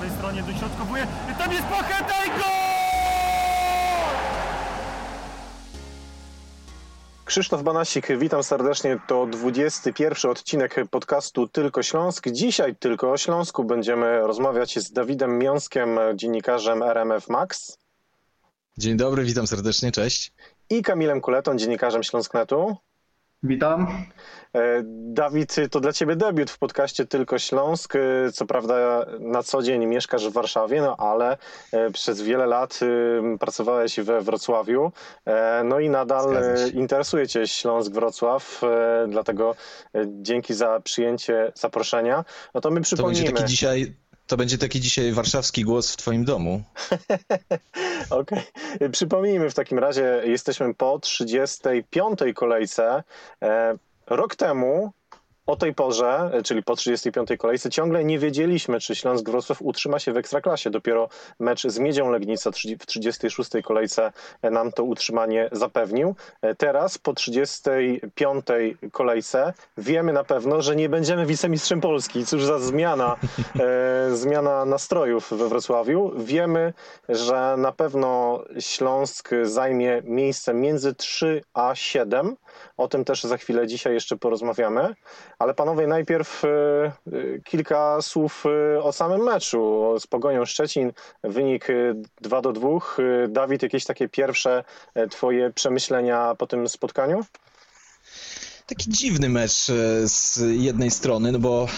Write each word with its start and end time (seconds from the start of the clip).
prawej 0.00 0.16
stronie 0.18 0.42
dośrodkowuje. 0.42 1.06
Tam 1.38 1.52
jest 1.52 1.64
Pacheta 1.64 2.24
i 2.24 2.28
gol! 2.28 2.40
Krzysztof 7.24 7.62
Banasik, 7.62 8.18
witam 8.18 8.42
serdecznie. 8.42 8.98
To 9.06 9.26
21 9.26 10.30
odcinek 10.30 10.74
podcastu 10.90 11.48
Tylko 11.48 11.82
Śląsk. 11.82 12.28
Dzisiaj 12.28 12.76
tylko 12.76 13.10
o 13.10 13.16
Śląsku 13.16 13.64
będziemy 13.64 14.20
rozmawiać 14.20 14.78
z 14.78 14.92
Dawidem 14.92 15.38
Miąskiem, 15.38 15.98
dziennikarzem 16.14 16.82
RMF 16.82 17.28
Max. 17.28 17.78
Dzień 18.78 18.96
dobry, 18.96 19.24
witam 19.24 19.46
serdecznie, 19.46 19.92
cześć. 19.92 20.32
I 20.70 20.82
Kamilem 20.82 21.20
Kuletą, 21.20 21.56
dziennikarzem 21.56 22.02
Śląsknetu. 22.02 22.76
Witam. 23.42 23.86
E, 24.54 24.82
Dawid, 24.84 25.56
to 25.70 25.80
dla 25.80 25.92
Ciebie 25.92 26.16
debiut 26.16 26.50
w 26.50 26.58
podcaście 26.58 27.06
Tylko 27.06 27.38
Śląsk. 27.38 27.96
E, 27.96 28.32
co 28.32 28.46
prawda 28.46 29.06
na 29.20 29.42
co 29.42 29.62
dzień 29.62 29.86
mieszkasz 29.86 30.28
w 30.28 30.32
Warszawie, 30.32 30.80
no 30.80 30.96
ale 30.96 31.36
e, 31.72 31.90
przez 31.90 32.22
wiele 32.22 32.46
lat 32.46 32.80
pracowałeś 33.40 34.00
we 34.00 34.20
Wrocławiu, 34.20 34.92
no 35.64 35.78
i 35.78 35.90
nadal 35.90 36.26
interesuje 36.74 37.28
Cię 37.28 37.46
Śląsk-Wrocław, 37.46 38.60
dlatego 39.08 39.54
dzięki 40.06 40.54
za 40.54 40.80
przyjęcie 40.80 41.52
zaproszenia. 41.54 42.24
No 42.54 42.60
to 42.60 42.70
my 42.70 42.80
przypomnimy... 42.80 43.20
To 43.20 43.26
będzie 43.26 43.42
taki 43.42 43.50
dzisiaj 43.50 43.94
to 44.30 44.36
będzie 44.36 44.58
taki 44.58 44.80
dzisiaj 44.80 45.12
warszawski 45.12 45.64
głos 45.64 45.92
w 45.92 45.96
Twoim 45.96 46.24
domu. 46.24 46.62
Okej. 48.10 48.42
Okay. 48.76 48.90
Przypomnijmy 48.90 49.50
w 49.50 49.54
takim 49.54 49.78
razie, 49.78 50.22
jesteśmy 50.24 50.74
po 50.74 50.98
35. 50.98 52.18
kolejce. 52.34 53.02
E, 53.42 53.76
rok 54.06 54.36
temu 54.36 54.92
o 55.50 55.56
tej 55.56 55.74
porze, 55.74 56.30
czyli 56.44 56.62
po 56.62 56.76
35. 56.76 57.28
kolejce, 57.38 57.70
ciągle 57.70 58.04
nie 58.04 58.18
wiedzieliśmy, 58.18 58.80
czy 58.80 58.94
Śląsk 58.94 59.30
Wrocław 59.30 59.62
utrzyma 59.62 59.98
się 59.98 60.12
w 60.12 60.16
Ekstraklasie. 60.16 60.70
Dopiero 60.70 61.08
mecz 61.40 61.66
z 61.66 61.78
Miedzią 61.78 62.10
Legnica 62.10 62.50
w 62.50 62.86
36. 62.86 63.50
kolejce 63.64 64.12
nam 64.42 64.72
to 64.72 64.84
utrzymanie 64.84 65.48
zapewnił. 65.52 66.14
Teraz, 66.58 66.98
po 66.98 67.12
35. 67.12 68.46
kolejce, 68.92 69.52
wiemy 69.78 70.12
na 70.12 70.24
pewno, 70.24 70.62
że 70.62 70.76
nie 70.76 70.88
będziemy 70.88 71.26
wicemistrzem 71.26 71.80
Polski. 71.80 72.26
Cóż 72.26 72.44
za 72.44 72.58
zmiana, 72.58 73.16
e, 73.60 74.16
zmiana 74.22 74.64
nastrojów 74.64 75.30
we 75.30 75.48
Wrocławiu. 75.48 76.12
Wiemy, 76.16 76.72
że 77.08 77.54
na 77.58 77.72
pewno 77.72 78.42
Śląsk 78.58 79.30
zajmie 79.42 80.02
miejsce 80.04 80.54
między 80.54 80.94
3 80.94 81.42
a 81.54 81.74
7. 81.74 82.36
O 82.76 82.88
tym 82.88 83.04
też 83.04 83.22
za 83.22 83.36
chwilę 83.36 83.66
dzisiaj 83.66 83.94
jeszcze 83.94 84.16
porozmawiamy. 84.16 84.94
Ale 85.38 85.54
panowie, 85.54 85.86
najpierw 85.86 86.44
e, 86.44 86.48
e, 86.48 86.92
kilka 87.44 88.02
słów 88.02 88.44
e, 88.46 88.82
o 88.82 88.92
samym 88.92 89.20
meczu. 89.20 89.94
Z 89.98 90.06
Pogonią 90.06 90.44
Szczecin 90.44 90.92
wynik 91.24 91.66
2 92.20 92.40
do 92.40 92.52
2. 92.52 92.68
Dawid, 93.28 93.62
jakieś 93.62 93.84
takie 93.84 94.08
pierwsze 94.08 94.64
twoje 95.10 95.52
przemyślenia 95.52 96.34
po 96.38 96.46
tym 96.46 96.68
spotkaniu? 96.68 97.24
taki 98.66 98.90
dziwny 98.90 99.28
mecz 99.28 99.66
z 100.04 100.40
jednej 100.60 100.90
strony, 100.90 101.32
no 101.32 101.38
bo 101.38 101.68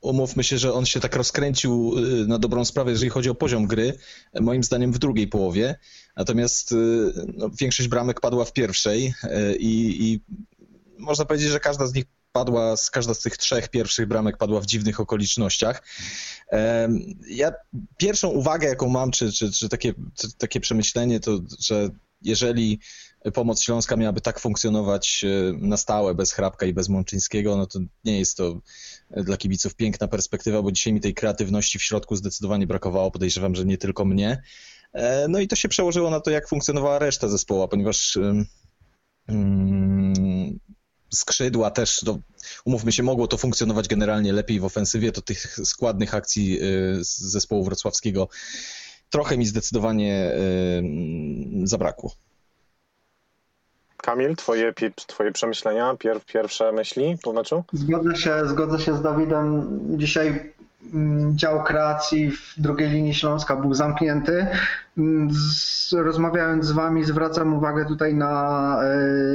umówmy 0.00 0.44
się, 0.44 0.58
że 0.58 0.72
on 0.72 0.86
się 0.86 1.00
tak 1.00 1.16
rozkręcił 1.16 1.94
na 2.26 2.38
dobrą 2.38 2.64
sprawę, 2.64 2.90
jeżeli 2.90 3.10
chodzi 3.10 3.30
o 3.30 3.34
poziom 3.34 3.66
gry, 3.66 3.98
moim 4.40 4.64
zdaniem 4.64 4.92
w 4.92 4.98
drugiej 4.98 5.28
połowie. 5.28 5.78
Natomiast 6.20 6.74
no, 7.34 7.50
większość 7.60 7.88
bramek 7.88 8.20
padła 8.20 8.44
w 8.44 8.52
pierwszej 8.52 9.14
e, 9.22 9.56
i, 9.56 10.04
i 10.04 10.20
można 10.98 11.24
powiedzieć, 11.24 11.48
że 11.48 11.60
każda 11.60 11.86
z 11.86 11.94
nich 11.94 12.04
padła, 12.32 12.74
każda 12.92 13.14
z 13.14 13.20
tych 13.20 13.36
trzech 13.36 13.68
pierwszych 13.68 14.06
bramek 14.06 14.36
padła 14.36 14.60
w 14.60 14.66
dziwnych 14.66 15.00
okolicznościach. 15.00 15.82
Ja 17.28 17.52
pierwszą 17.96 18.28
uwagę, 18.28 18.68
jaką 18.68 18.88
mam, 18.88 19.10
czy, 19.10 19.32
czy, 19.32 19.52
czy 19.52 19.68
takie, 19.68 19.94
czy 20.18 20.32
takie 20.38 20.60
przemyślenie, 20.60 21.20
to 21.20 21.38
że 21.58 21.88
jeżeli 22.22 22.80
pomoc 23.34 23.62
Śląska 23.62 23.96
miałaby 23.96 24.20
tak 24.20 24.40
funkcjonować 24.40 25.24
e, 25.24 25.52
na 25.52 25.76
stałe, 25.76 26.14
bez 26.14 26.32
Hrabka 26.32 26.66
i 26.66 26.72
bez 26.72 26.88
Mączyńskiego, 26.88 27.56
no 27.56 27.66
to 27.66 27.78
nie 28.04 28.18
jest 28.18 28.36
to 28.36 28.60
dla 29.10 29.36
kibiców 29.36 29.74
piękna 29.74 30.08
perspektywa, 30.08 30.62
bo 30.62 30.72
dzisiaj 30.72 30.92
mi 30.92 31.00
tej 31.00 31.14
kreatywności 31.14 31.78
w 31.78 31.82
środku 31.82 32.16
zdecydowanie 32.16 32.66
brakowało. 32.66 33.10
Podejrzewam, 33.10 33.54
że 33.54 33.64
nie 33.64 33.78
tylko 33.78 34.04
mnie. 34.04 34.42
E, 34.92 35.28
no 35.28 35.38
i 35.38 35.48
to 35.48 35.56
się 35.56 35.68
przełożyło 35.68 36.10
na 36.10 36.20
to, 36.20 36.30
jak 36.30 36.48
funkcjonowała 36.48 36.98
reszta 36.98 37.28
zespołu, 37.28 37.68
ponieważ 37.68 38.18
skrzydła 41.10 41.70
też, 41.70 42.00
to, 42.00 42.18
umówmy 42.64 42.92
się, 42.92 43.02
mogło 43.02 43.26
to 43.26 43.36
funkcjonować 43.36 43.88
generalnie 43.88 44.32
lepiej 44.32 44.60
w 44.60 44.64
ofensywie, 44.64 45.12
to 45.12 45.22
tych 45.22 45.58
składnych 45.64 46.14
akcji 46.14 46.58
y, 46.62 47.04
z 47.04 47.18
zespołu 47.18 47.64
wrocławskiego 47.64 48.28
trochę 49.10 49.38
mi 49.38 49.46
zdecydowanie 49.46 50.32
zabrakło. 51.64 52.12
Kamil, 53.96 54.36
twoje, 54.36 54.72
twoje 55.06 55.32
przemyślenia, 55.32 55.96
pier, 55.98 56.20
pierwsze 56.24 56.72
myśli 56.72 57.16
po 57.22 57.32
meczu? 57.32 57.64
Zgodzę 57.72 58.16
się, 58.16 58.48
zgodzę 58.48 58.80
się 58.80 58.96
z 58.96 59.02
Dawidem. 59.02 59.78
Dzisiaj 59.98 60.52
dział 61.34 61.62
kreacji 61.62 62.30
w 62.30 62.54
drugiej 62.58 62.90
linii 62.90 63.14
Śląska 63.14 63.56
był 63.56 63.74
zamknięty. 63.74 64.46
Mm, 64.98 65.28
rozmawiając 65.92 66.64
z 66.64 66.72
Wami, 66.72 67.04
zwracam 67.04 67.54
uwagę 67.54 67.86
tutaj 67.86 68.14
na 68.14 68.82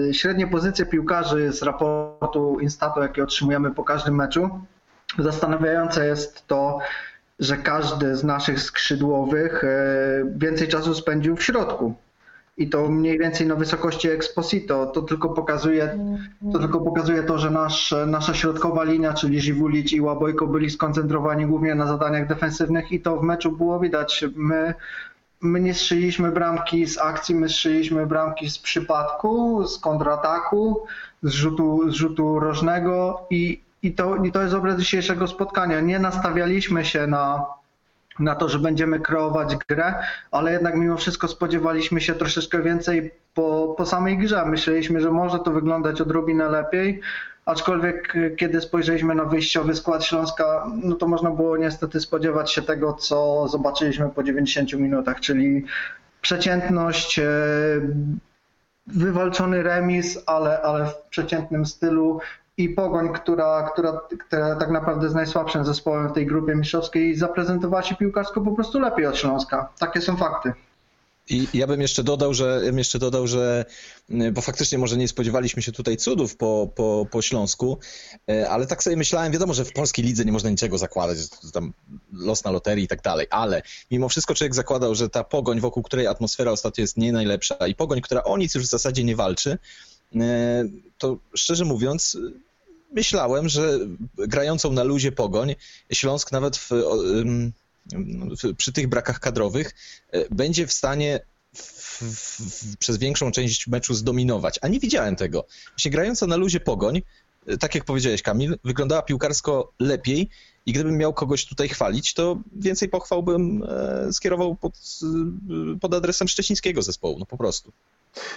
e, 0.09 0.13
średnie 0.13 0.47
pozycje 0.47 0.85
piłkarzy 0.85 1.53
z 1.53 1.63
raportu 1.63 2.59
Instato, 2.59 3.01
jaki 3.01 3.21
otrzymujemy 3.21 3.71
po 3.71 3.83
każdym 3.83 4.15
meczu. 4.15 4.49
Zastanawiające 5.19 6.05
jest 6.05 6.47
to, 6.47 6.79
że 7.39 7.57
każdy 7.57 8.15
z 8.15 8.23
naszych 8.23 8.61
skrzydłowych 8.61 9.63
e, 9.63 9.67
więcej 10.35 10.67
czasu 10.67 10.93
spędził 10.93 11.35
w 11.35 11.43
środku 11.43 11.95
i 12.57 12.69
to 12.69 12.89
mniej 12.89 13.19
więcej 13.19 13.47
na 13.47 13.55
wysokości 13.55 14.09
Exposito. 14.09 14.85
To 14.85 15.01
tylko 15.01 15.29
pokazuje 15.29 15.99
to, 16.53 16.59
tylko 16.59 16.81
pokazuje 16.81 17.23
to 17.23 17.37
że 17.37 17.51
nasz, 17.51 17.95
nasza 18.07 18.33
środkowa 18.33 18.83
linia, 18.83 19.13
czyli 19.13 19.41
Żiwulić 19.41 19.93
i 19.93 20.01
Łabojko 20.01 20.47
byli 20.47 20.69
skoncentrowani 20.69 21.45
głównie 21.45 21.75
na 21.75 21.87
zadaniach 21.87 22.27
defensywnych 22.27 22.91
i 22.91 22.99
to 22.99 23.17
w 23.17 23.23
meczu 23.23 23.51
było 23.51 23.79
widać. 23.79 24.25
My, 24.35 24.73
my 25.41 25.61
nie 25.61 25.73
strzeliśmy 25.73 26.31
bramki 26.31 26.87
z 26.87 26.97
akcji, 26.97 27.35
my 27.35 27.49
strzeliśmy 27.49 28.05
bramki 28.05 28.49
z 28.49 28.59
przypadku, 28.59 29.63
z 29.67 29.79
kontrataku, 29.79 30.85
z 31.23 31.31
rzutu, 31.31 31.91
z 31.91 31.93
rzutu 31.93 32.39
rożnego 32.39 33.21
i, 33.29 33.61
i, 33.83 33.93
to, 33.93 34.15
i 34.15 34.31
to 34.31 34.41
jest 34.41 34.53
obraz 34.53 34.79
dzisiejszego 34.79 35.27
spotkania. 35.27 35.79
Nie 35.81 35.99
nastawialiśmy 35.99 36.85
się 36.85 37.07
na 37.07 37.45
na 38.19 38.35
to, 38.35 38.49
że 38.49 38.59
będziemy 38.59 38.99
kreować 38.99 39.55
grę, 39.69 39.93
ale 40.31 40.51
jednak 40.51 40.75
mimo 40.75 40.97
wszystko 40.97 41.27
spodziewaliśmy 41.27 42.01
się 42.01 42.13
troszeczkę 42.13 42.61
więcej 42.61 43.11
po, 43.33 43.75
po 43.77 43.85
samej 43.85 44.17
grze. 44.17 44.45
Myśleliśmy, 44.45 45.01
że 45.01 45.11
może 45.11 45.39
to 45.39 45.51
wyglądać 45.51 46.01
odrobinę 46.01 46.49
lepiej, 46.49 47.01
aczkolwiek 47.45 48.13
kiedy 48.37 48.61
spojrzeliśmy 48.61 49.15
na 49.15 49.25
wyjściowy 49.25 49.75
skład 49.75 50.05
Śląska, 50.05 50.67
no 50.83 50.95
to 50.95 51.07
można 51.07 51.31
było 51.31 51.57
niestety 51.57 51.99
spodziewać 51.99 52.51
się 52.51 52.61
tego, 52.61 52.93
co 52.93 53.47
zobaczyliśmy 53.47 54.09
po 54.09 54.23
90 54.23 54.73
minutach, 54.73 55.19
czyli 55.19 55.65
przeciętność, 56.21 57.19
e, 57.19 57.25
wywalczony 58.87 59.63
remis, 59.63 60.19
ale, 60.25 60.61
ale 60.61 60.85
w 60.85 60.95
przeciętnym 61.09 61.65
stylu, 61.65 62.19
i 62.57 62.69
Pogoń, 62.69 63.13
która, 63.13 63.69
która, 63.73 64.01
która 64.27 64.55
tak 64.55 64.71
naprawdę 64.71 65.03
jest 65.03 65.15
najsłabszym 65.15 65.65
zespołem 65.65 66.09
w 66.09 66.13
tej 66.13 66.25
grupie 66.25 66.55
mistrzowskiej, 66.55 67.15
zaprezentowała 67.15 67.83
się 67.83 67.95
piłkarsko 67.95 68.41
po 68.41 68.51
prostu 68.51 68.79
lepiej 68.79 69.05
od 69.05 69.17
Śląska. 69.17 69.69
Takie 69.79 70.01
są 70.01 70.17
fakty. 70.17 70.53
I 71.29 71.47
ja 71.53 71.67
bym 71.67 71.81
jeszcze 71.81 72.03
dodał, 72.03 72.33
że 72.33 72.61
bym 72.63 72.77
jeszcze 72.77 72.99
dodał, 72.99 73.27
że 73.27 73.65
bo 74.31 74.41
faktycznie 74.41 74.77
może 74.77 74.97
nie 74.97 75.07
spodziewaliśmy 75.07 75.61
się 75.61 75.71
tutaj 75.71 75.97
cudów 75.97 76.37
po, 76.37 76.69
po, 76.75 77.07
po 77.11 77.21
Śląsku, 77.21 77.77
e, 78.29 78.49
ale 78.49 78.67
tak 78.67 78.83
sobie 78.83 78.97
myślałem, 78.97 79.31
wiadomo, 79.31 79.53
że 79.53 79.65
w 79.65 79.73
polskiej 79.73 80.05
lidze 80.05 80.25
nie 80.25 80.31
można 80.31 80.49
niczego 80.49 80.77
zakładać, 80.77 81.17
tam 81.53 81.73
los 82.13 82.43
na 82.43 82.51
loterii 82.51 82.85
i 82.85 82.87
tak 82.87 83.01
dalej, 83.01 83.27
ale 83.29 83.61
mimo 83.91 84.09
wszystko 84.09 84.35
człowiek 84.35 84.55
zakładał, 84.55 84.95
że 84.95 85.09
ta 85.09 85.23
pogoń, 85.23 85.59
wokół 85.59 85.83
której 85.83 86.07
atmosfera 86.07 86.51
ostatnio 86.51 86.81
jest 86.81 86.97
nie 86.97 87.11
najlepsza 87.11 87.67
i 87.67 87.75
pogoń, 87.75 88.01
która 88.01 88.23
o 88.23 88.37
nic 88.37 88.55
już 88.55 88.63
w 88.63 88.69
zasadzie 88.69 89.03
nie 89.03 89.15
walczy, 89.15 89.57
e, 90.15 90.63
to 90.97 91.17
szczerze 91.33 91.65
mówiąc 91.65 92.17
myślałem, 92.95 93.49
że 93.49 93.79
grającą 94.17 94.71
na 94.71 94.83
luzie 94.83 95.11
pogoń 95.11 95.55
Śląsk 95.93 96.31
nawet 96.31 96.57
w, 96.57 96.69
w, 98.43 98.55
przy 98.57 98.73
tych 98.73 98.87
brakach 98.87 99.19
kadrowych 99.19 99.71
e, 100.11 100.29
będzie 100.29 100.67
w 100.67 100.73
stanie 100.73 101.19
w, 101.53 102.01
w, 102.01 102.77
przez 102.77 102.97
większą 102.97 103.31
część 103.31 103.67
meczu 103.67 103.93
zdominować. 103.93 104.59
A 104.61 104.67
nie 104.67 104.79
widziałem 104.79 105.15
tego. 105.15 105.45
Właśnie 105.69 105.91
grająca 105.91 106.27
na 106.27 106.35
luzie 106.35 106.59
pogoń, 106.59 107.01
e, 107.47 107.57
tak 107.57 107.75
jak 107.75 107.85
powiedziałeś 107.85 108.21
Kamil, 108.21 108.57
wyglądała 108.63 109.01
piłkarsko 109.01 109.73
lepiej 109.79 110.29
i 110.65 110.73
gdybym 110.73 110.97
miał 110.97 111.13
kogoś 111.13 111.45
tutaj 111.45 111.69
chwalić, 111.69 112.13
to 112.13 112.37
więcej 112.55 112.89
pochwał 112.89 113.23
bym 113.23 113.63
e, 113.63 114.13
skierował 114.13 114.55
pod, 114.55 114.73
pod 115.81 115.93
adresem 115.93 116.27
szczecińskiego 116.27 116.81
zespołu, 116.81 117.19
no 117.19 117.25
po 117.25 117.37
prostu. 117.37 117.71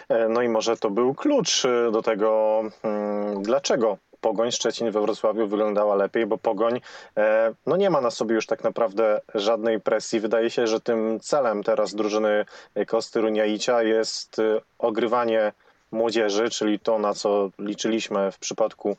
E, 0.08 0.28
no 0.28 0.42
i 0.42 0.48
może 0.48 0.76
to 0.76 0.90
był 0.90 1.14
klucz 1.14 1.64
e, 1.64 1.90
do 1.92 2.02
tego, 2.02 2.62
mm, 2.82 3.42
dlaczego 3.42 3.98
Pogoń 4.20 4.52
Szczecin 4.52 4.90
we 4.90 5.00
Wrocławiu 5.00 5.46
wyglądała 5.46 5.94
lepiej, 5.94 6.26
bo 6.26 6.38
Pogoń 6.38 6.80
e, 7.16 7.52
no 7.66 7.76
nie 7.76 7.90
ma 7.90 8.00
na 8.00 8.10
sobie 8.10 8.34
już 8.34 8.46
tak 8.46 8.64
naprawdę 8.64 9.20
żadnej 9.34 9.80
presji. 9.80 10.20
Wydaje 10.20 10.50
się, 10.50 10.66
że 10.66 10.80
tym 10.80 11.20
celem 11.20 11.62
teraz 11.62 11.94
drużyny 11.94 12.44
Kosty 12.86 13.20
Runiaicia 13.20 13.82
jest 13.82 14.36
ogrywanie 14.78 15.52
młodzieży, 15.90 16.50
czyli 16.50 16.78
to, 16.78 16.98
na 16.98 17.14
co 17.14 17.50
liczyliśmy 17.58 18.32
w 18.32 18.38
przypadku 18.38 18.96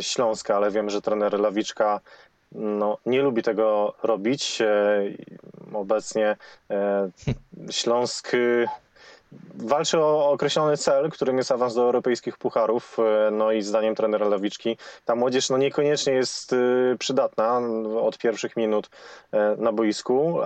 Śląska, 0.00 0.56
ale 0.56 0.70
wiem, 0.70 0.90
że 0.90 1.02
trener 1.02 1.40
Lawiczka 1.40 2.00
no, 2.52 2.98
nie 3.06 3.22
lubi 3.22 3.42
tego 3.42 3.94
robić. 4.02 4.58
Obecnie 5.72 6.36
Śląsk 7.70 8.32
walczy 9.54 9.98
o 9.98 10.30
określony 10.30 10.76
cel, 10.76 11.10
którym 11.10 11.38
jest 11.38 11.52
awans 11.52 11.74
do 11.74 11.82
europejskich 11.82 12.38
pucharów. 12.38 12.96
E, 12.98 13.30
no 13.30 13.52
i 13.52 13.62
zdaniem 13.62 13.94
trenera 13.94 14.28
Lawiczki 14.28 14.76
ta 15.04 15.16
młodzież 15.16 15.50
no 15.50 15.58
niekoniecznie 15.58 16.12
jest 16.12 16.52
e, 16.52 16.56
przydatna 16.98 17.60
od 18.00 18.18
pierwszych 18.18 18.56
minut 18.56 18.90
e, 19.32 19.56
na 19.58 19.72
boisku, 19.72 20.38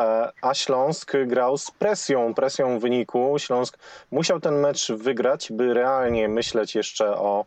a 0.43 0.55
Śląsk 0.55 1.13
grał 1.27 1.59
z 1.59 1.71
presją, 1.71 2.35
presją 2.35 2.79
wyniku. 2.79 3.35
Śląsk 3.39 3.79
musiał 4.11 4.41
ten 4.41 4.61
mecz 4.61 4.93
wygrać, 4.93 5.53
by 5.53 5.75
realnie 5.75 6.29
myśleć 6.29 6.75
jeszcze 6.75 7.17
o 7.17 7.47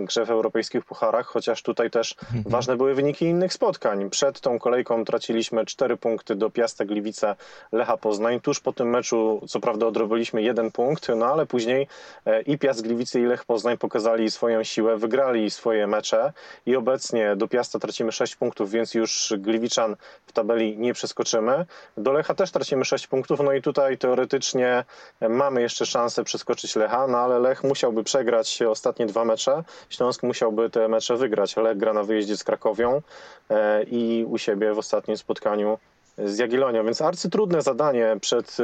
grze 0.00 0.24
w 0.24 0.30
europejskich 0.30 0.84
pucharach, 0.84 1.26
chociaż 1.26 1.62
tutaj 1.62 1.90
też 1.90 2.16
mhm. 2.22 2.42
ważne 2.46 2.76
były 2.76 2.94
wyniki 2.94 3.24
innych 3.24 3.52
spotkań. 3.52 4.10
Przed 4.10 4.40
tą 4.40 4.58
kolejką 4.58 5.04
traciliśmy 5.04 5.66
4 5.66 5.96
punkty 5.96 6.34
do 6.34 6.50
Piasta 6.50 6.84
Gliwice 6.84 7.36
Lecha 7.72 7.96
Poznań. 7.96 8.40
Tuż 8.40 8.60
po 8.60 8.72
tym 8.72 8.90
meczu, 8.90 9.40
co 9.48 9.60
prawda, 9.60 9.86
odrobiliśmy 9.86 10.42
jeden 10.42 10.70
punkt, 10.70 11.08
no 11.16 11.26
ale 11.26 11.46
później 11.46 11.86
e, 12.26 12.42
i 12.42 12.58
Piast 12.58 12.82
Gliwice 12.82 13.20
i 13.20 13.24
Lech 13.24 13.44
Poznań 13.44 13.78
pokazali 13.78 14.30
swoją 14.30 14.64
siłę, 14.64 14.96
wygrali 14.96 15.50
swoje 15.50 15.86
mecze 15.86 16.32
i 16.66 16.76
obecnie 16.76 17.36
do 17.36 17.48
Piasta 17.48 17.78
tracimy 17.78 18.12
6 18.12 18.36
punktów, 18.36 18.70
więc 18.70 18.94
już 18.94 19.32
Gliwiczan 19.38 19.96
w 20.26 20.32
tabeli 20.32 20.78
nie 20.78 20.94
przeskoczymy. 20.94 21.66
Do 21.96 22.12
Lecha 22.12 22.34
też 22.34 22.50
tracimy 22.50 22.84
6 22.84 23.06
punktów, 23.06 23.40
no 23.40 23.52
i 23.52 23.62
tutaj 23.62 23.98
teoretycznie 23.98 24.84
mamy 25.28 25.62
jeszcze 25.62 25.86
szansę 25.86 26.24
przeskoczyć 26.24 26.76
Lecha, 26.76 27.06
no 27.06 27.18
ale 27.18 27.38
Lech 27.38 27.64
musiałby 27.64 28.04
przegrać 28.04 28.62
ostatnie 28.62 29.06
dwa 29.06 29.24
mecze 29.24 29.49
mecze. 29.56 29.68
Śląsk 29.88 30.22
musiałby 30.22 30.70
te 30.70 30.88
mecze 30.88 31.16
wygrać. 31.16 31.56
Lech 31.56 31.76
gra 31.78 31.92
na 31.92 32.02
wyjeździe 32.02 32.36
z 32.36 32.44
Krakowią 32.44 33.02
e, 33.50 33.82
i 33.82 34.24
u 34.28 34.38
siebie 34.38 34.74
w 34.74 34.78
ostatnim 34.78 35.16
spotkaniu 35.16 35.78
z 36.24 36.38
Jagiellonią, 36.38 36.84
więc 36.84 37.02
arcytrudne 37.02 37.62
zadanie 37.62 38.16
przed 38.20 38.56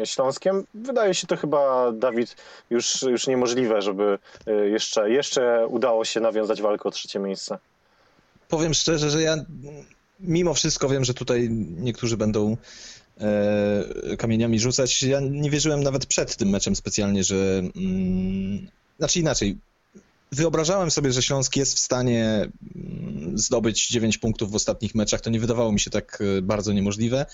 e, 0.00 0.06
Śląskiem. 0.06 0.64
Wydaje 0.74 1.14
się 1.14 1.26
to 1.26 1.36
chyba, 1.36 1.92
Dawid, 1.92 2.36
już, 2.70 3.02
już 3.02 3.26
niemożliwe, 3.26 3.82
żeby 3.82 4.18
e, 4.46 4.52
jeszcze, 4.52 5.10
jeszcze 5.10 5.66
udało 5.66 6.04
się 6.04 6.20
nawiązać 6.20 6.62
walkę 6.62 6.84
o 6.84 6.90
trzecie 6.90 7.18
miejsce. 7.18 7.58
Powiem 8.48 8.74
szczerze, 8.74 9.10
że 9.10 9.22
ja 9.22 9.36
mimo 10.20 10.54
wszystko 10.54 10.88
wiem, 10.88 11.04
że 11.04 11.14
tutaj 11.14 11.48
niektórzy 11.76 12.16
będą 12.16 12.56
e, 13.20 14.16
kamieniami 14.16 14.60
rzucać. 14.60 15.02
Ja 15.02 15.20
nie 15.20 15.50
wierzyłem 15.50 15.82
nawet 15.82 16.06
przed 16.06 16.36
tym 16.36 16.48
meczem 16.48 16.76
specjalnie, 16.76 17.24
że... 17.24 17.36
Mm, 17.76 18.68
znaczy 18.98 19.20
inaczej, 19.20 19.58
wyobrażałem 20.34 20.90
sobie, 20.90 21.12
że 21.12 21.22
Śląsk 21.22 21.56
jest 21.56 21.76
w 21.76 21.78
stanie 21.78 22.48
mm, 22.74 23.38
zdobyć 23.38 23.88
9 23.88 24.18
punktów 24.18 24.50
w 24.50 24.54
ostatnich 24.54 24.94
meczach. 24.94 25.20
To 25.20 25.30
nie 25.30 25.40
wydawało 25.40 25.72
mi 25.72 25.80
się 25.80 25.90
tak 25.90 26.22
e, 26.38 26.42
bardzo 26.42 26.72
niemożliwe. 26.72 27.26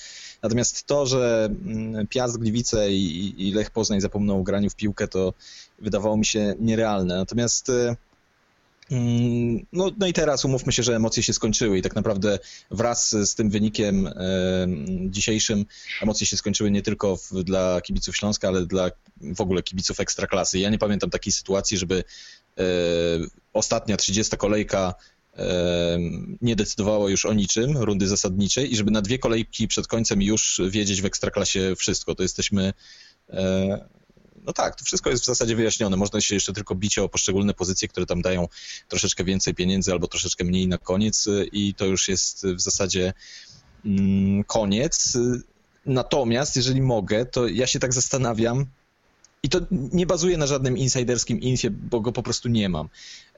Natomiast 0.42 0.86
to, 0.86 1.06
że 1.06 1.48
mm, 1.66 2.06
Piast 2.06 2.38
Gliwice 2.38 2.92
i, 2.92 3.52
Lech 3.54 3.70
Poznań 3.70 4.00
zapomną 4.00 4.40
o 4.40 4.42
graniu 4.42 4.70
w 4.70 4.76
piłkę, 4.76 5.08
to 5.08 5.34
wydawało 5.78 6.16
mi 6.16 6.26
się 6.26 6.54
nierealne. 6.58 7.16
Natomiast 7.16 7.68
e, 7.68 7.96
mm, 8.90 9.66
no, 9.72 9.90
no 9.98 10.06
i 10.06 10.12
teraz 10.12 10.44
umówmy 10.44 10.72
się, 10.72 10.82
że 10.82 10.96
emocje 10.96 11.22
się 11.22 11.32
skończyły 11.32 11.78
i 11.78 11.82
tak 11.82 11.94
naprawdę 11.94 12.38
wraz 12.70 13.10
z 13.10 13.34
tym 13.34 13.50
wynikiem 13.50 14.06
e, 14.06 14.12
dzisiejszym 15.06 15.66
emocje 16.02 16.26
się 16.26 16.36
skończyły 16.36 16.70
nie 16.70 16.82
tylko 16.82 17.16
w, 17.16 17.32
dla 17.32 17.80
kibiców 17.80 18.16
Śląska, 18.16 18.48
ale 18.48 18.66
dla 18.66 18.90
w 19.20 19.40
ogóle 19.40 19.62
kibiców 19.62 20.00
ekstraklasy. 20.00 20.58
Ja 20.58 20.70
nie 20.70 20.78
pamiętam 20.78 21.10
takiej 21.10 21.32
sytuacji, 21.32 21.78
żeby 21.78 22.04
ostatnia 23.52 23.96
30 23.96 24.36
kolejka 24.36 24.94
e, 25.36 25.98
nie 26.42 26.56
decydowała 26.56 27.10
już 27.10 27.26
o 27.26 27.32
niczym, 27.32 27.76
rundy 27.76 28.08
zasadniczej 28.08 28.72
i 28.72 28.76
żeby 28.76 28.90
na 28.90 29.02
dwie 29.02 29.18
kolejki 29.18 29.68
przed 29.68 29.86
końcem 29.86 30.22
już 30.22 30.60
wiedzieć 30.68 31.02
w 31.02 31.04
Ekstraklasie 31.04 31.74
wszystko. 31.76 32.14
To 32.14 32.22
jesteśmy 32.22 32.72
e, 33.28 34.00
no 34.44 34.52
tak, 34.52 34.76
to 34.76 34.84
wszystko 34.84 35.10
jest 35.10 35.22
w 35.22 35.26
zasadzie 35.26 35.56
wyjaśnione. 35.56 35.96
Można 35.96 36.20
się 36.20 36.34
jeszcze 36.34 36.52
tylko 36.52 36.74
bić 36.74 36.98
o 36.98 37.08
poszczególne 37.08 37.54
pozycje, 37.54 37.88
które 37.88 38.06
tam 38.06 38.22
dają 38.22 38.48
troszeczkę 38.88 39.24
więcej 39.24 39.54
pieniędzy 39.54 39.92
albo 39.92 40.06
troszeczkę 40.06 40.44
mniej 40.44 40.68
na 40.68 40.78
koniec 40.78 41.28
i 41.52 41.74
to 41.74 41.86
już 41.86 42.08
jest 42.08 42.46
w 42.46 42.60
zasadzie 42.60 43.12
mm, 43.84 44.44
koniec. 44.44 45.18
Natomiast, 45.86 46.56
jeżeli 46.56 46.82
mogę, 46.82 47.26
to 47.26 47.48
ja 47.48 47.66
się 47.66 47.78
tak 47.78 47.94
zastanawiam, 47.94 48.66
i 49.42 49.48
to 49.48 49.60
nie 49.70 50.06
bazuje 50.06 50.36
na 50.36 50.46
żadnym 50.46 50.78
insiderskim 50.78 51.40
infie, 51.40 51.70
bo 51.70 52.00
go 52.00 52.12
po 52.12 52.22
prostu 52.22 52.48
nie 52.48 52.68
mam. 52.68 52.88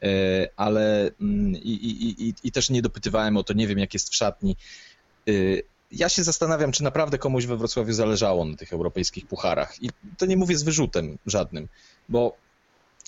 E, 0.02 0.08
ale 0.56 1.10
mm, 1.20 1.56
i, 1.56 1.72
i, 1.72 2.28
i, 2.28 2.34
i 2.44 2.52
też 2.52 2.70
nie 2.70 2.82
dopytywałem 2.82 3.36
o 3.36 3.44
to, 3.44 3.52
nie 3.52 3.66
wiem 3.66 3.78
jak 3.78 3.94
jest 3.94 4.10
w 4.10 4.14
szatni. 4.14 4.56
E, 5.28 5.32
ja 5.90 6.08
się 6.08 6.24
zastanawiam, 6.24 6.72
czy 6.72 6.84
naprawdę 6.84 7.18
komuś 7.18 7.46
we 7.46 7.56
Wrocławiu 7.56 7.92
zależało 7.92 8.44
na 8.44 8.56
tych 8.56 8.72
europejskich 8.72 9.26
pucharach. 9.26 9.82
I 9.82 9.90
to 10.18 10.26
nie 10.26 10.36
mówię 10.36 10.58
z 10.58 10.62
wyrzutem 10.62 11.18
żadnym, 11.26 11.68
bo 12.08 12.36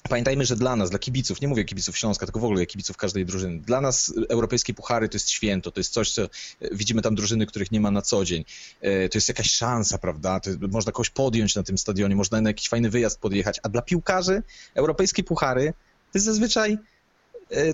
Pamiętajmy, 0.08 0.44
że 0.44 0.56
dla 0.56 0.76
nas, 0.76 0.90
dla 0.90 0.98
kibiców, 0.98 1.40
nie 1.40 1.48
mówię 1.48 1.64
kibiców 1.64 1.98
Śląska, 1.98 2.26
tylko 2.26 2.40
w 2.40 2.44
ogóle 2.44 2.66
kibiców 2.66 2.96
każdej 2.96 3.26
drużyny, 3.26 3.58
dla 3.58 3.80
nas 3.80 4.12
europejskie 4.28 4.74
puchary 4.74 5.08
to 5.08 5.16
jest 5.16 5.30
święto, 5.30 5.70
to 5.70 5.80
jest 5.80 5.92
coś, 5.92 6.10
co 6.10 6.28
widzimy 6.72 7.02
tam 7.02 7.14
drużyny, 7.14 7.46
których 7.46 7.72
nie 7.72 7.80
ma 7.80 7.90
na 7.90 8.02
co 8.02 8.24
dzień. 8.24 8.44
E, 8.80 9.08
to 9.08 9.18
jest 9.18 9.28
jakaś 9.28 9.50
szansa, 9.50 9.98
prawda? 9.98 10.40
To 10.40 10.50
można 10.70 10.92
kogoś 10.92 11.10
podjąć 11.10 11.54
na 11.54 11.62
tym 11.62 11.78
stadionie, 11.78 12.16
można 12.16 12.40
na 12.40 12.50
jakiś 12.50 12.68
fajny 12.68 12.90
wyjazd 12.90 13.20
podjechać, 13.20 13.60
a 13.62 13.68
dla 13.68 13.82
piłkarzy 13.82 14.42
europejskie 14.74 15.24
puchary 15.24 15.74
to 16.12 16.18
jest 16.18 16.26
zazwyczaj 16.26 16.78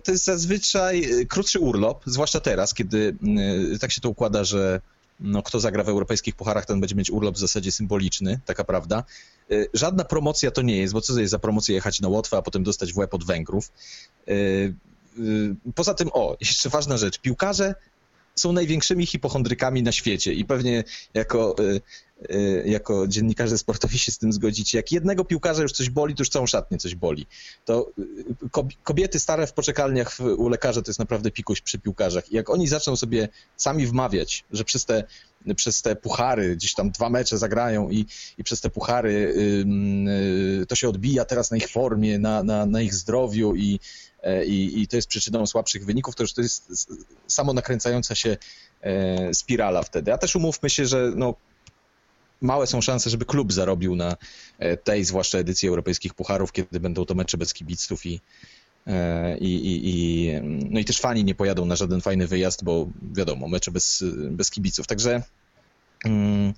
to 0.05 0.12
jest 0.12 0.25
zazwyczaj 0.25 1.09
krótszy 1.29 1.61
urlop, 1.61 2.03
zwłaszcza 2.06 2.41
teraz, 2.41 2.75
kiedy 2.75 3.17
tak 3.81 3.93
się 3.93 4.00
to 4.00 4.09
układa, 4.09 4.44
że 4.44 4.81
no, 5.20 5.43
kto 5.43 5.61
zagra 5.61 5.84
w 5.84 5.88
europejskich 5.88 6.34
pucharach, 6.34 6.67
ten 6.67 6.81
będzie 6.81 6.94
mieć 6.94 7.11
urlop 7.11 7.34
w 7.34 7.38
zasadzie 7.38 7.72
symboliczny, 7.72 8.40
taka 8.46 8.64
prawda. 8.64 9.05
Y, 9.50 9.69
żadna 9.75 10.05
promocja 10.05 10.50
to 10.50 10.62
nie 10.62 10.76
jest, 10.76 10.94
bo 10.94 11.00
co 11.00 11.14
to 11.14 11.20
jest 11.20 11.31
za 11.31 11.38
promocja 11.38 11.75
jechać 11.75 12.00
na 12.00 12.08
Łotwę, 12.08 12.37
a 12.37 12.43
potem 12.43 12.62
dostać 12.62 12.93
w 12.93 12.99
łeb 12.99 13.14
od 13.14 13.25
Węgrów. 13.25 13.72
Y, 14.28 14.32
y, 15.19 15.55
poza 15.75 15.94
tym, 15.94 16.11
o, 16.12 16.37
jeszcze 16.40 16.69
ważna 16.69 16.96
rzecz, 16.96 17.19
piłkarze 17.19 17.75
są 18.34 18.52
największymi 18.52 19.06
hipochondrykami 19.06 19.82
na 19.82 19.93
świecie 19.93 20.32
i 20.32 20.44
pewnie 20.44 20.85
jako 21.14 21.56
jako 22.65 23.09
dziennikarze 23.09 23.59
sportowi 23.59 23.99
się 23.99 24.12
z 24.12 24.19
tym 24.19 24.33
zgodzicie. 24.33 24.79
Jak 24.79 24.93
jednego 24.93 25.25
piłkarza 25.25 25.62
już 25.62 25.73
coś 25.73 25.91
boli, 25.91 26.15
to 26.15 26.21
już 26.21 26.29
całą 26.29 26.47
szatnię 26.47 26.79
coś 26.79 26.95
boli. 26.95 27.27
To 27.65 27.91
y, 27.99 28.69
kobiety 28.83 29.21
stare 29.21 29.47
w 29.47 29.53
poczekalniach 29.53 30.17
u 30.37 30.49
lekarza 30.49 30.83
to 30.83 30.91
jest 30.91 30.99
naprawdę 30.99 31.31
pikuś 31.31 31.61
przy 31.61 31.79
piłkarzach. 31.79 32.33
Jak 32.33 32.50
oni 32.50 32.69
zaczną 32.69 32.97
sobie 32.97 33.29
sami 33.57 33.87
wmawiać, 33.87 34.45
że 34.50 34.65
przez 34.65 34.85
te, 34.85 35.05
przez 35.57 35.83
te 35.83 35.97
puchary, 35.97 36.57
gdzieś 36.57 36.75
tam 36.75 36.91
dwa 36.91 37.11
mecze 37.11 37.39
zagrają 37.39 37.91
i, 37.91 38.07
i 38.39 38.45
przez 38.45 38.61
te 38.61 38.71
puchary 38.71 39.35
yy, 40.59 40.67
to 40.67 40.75
się 40.75 40.89
odbija 40.89 41.25
teraz 41.25 41.50
na 41.50 41.57
ich 41.57 41.69
formie, 41.69 42.19
na, 42.19 42.43
na, 42.43 42.67
na 42.67 42.81
ich 42.81 42.95
zdrowiu 42.95 43.55
i, 43.55 43.81
e, 44.23 44.45
i, 44.45 44.83
i 44.83 44.89
to 44.89 44.97
jest 44.97 45.09
przyczyną 45.09 45.47
słabszych 45.47 45.85
wyników, 45.85 46.15
to 46.15 46.23
już 46.23 46.33
to 46.33 46.43
jest 46.43 46.73
samo 47.27 47.53
nakręcająca 47.53 48.15
się 48.15 48.37
e, 48.81 49.35
spirala 49.35 49.83
wtedy. 49.83 50.12
A 50.12 50.19
też 50.19 50.37
umówmy 50.37 50.71
się, 50.71 50.87
że 50.87 51.12
no, 51.17 51.35
małe 52.40 52.66
są 52.66 52.80
szanse, 52.80 53.11
żeby 53.11 53.25
klub 53.25 53.52
zarobił 53.52 53.97
na 53.97 54.16
e, 54.59 54.76
tej 54.76 55.04
zwłaszcza 55.04 55.38
edycji 55.38 55.68
europejskich 55.68 56.14
pucharów, 56.14 56.52
kiedy 56.52 56.80
będą 56.80 57.04
to 57.04 57.14
mecze 57.14 57.38
bez 57.38 57.54
kibiców 57.54 58.06
i, 58.06 58.20
e, 58.87 59.38
i, 59.38 59.54
i, 59.54 59.80
i, 59.85 60.30
no 60.70 60.80
i 60.80 60.85
też 60.85 60.99
fani 60.99 61.25
nie 61.25 61.35
pojadą 61.35 61.66
na 61.66 61.76
żaden 61.76 62.00
fajny 62.00 62.26
wyjazd, 62.26 62.64
bo 62.64 62.88
wiadomo, 63.12 63.49
mecze 63.49 63.70
bez, 63.70 64.04
bez 64.30 64.50
kibiców. 64.50 64.87
Także 64.87 65.23
mm, 66.04 66.52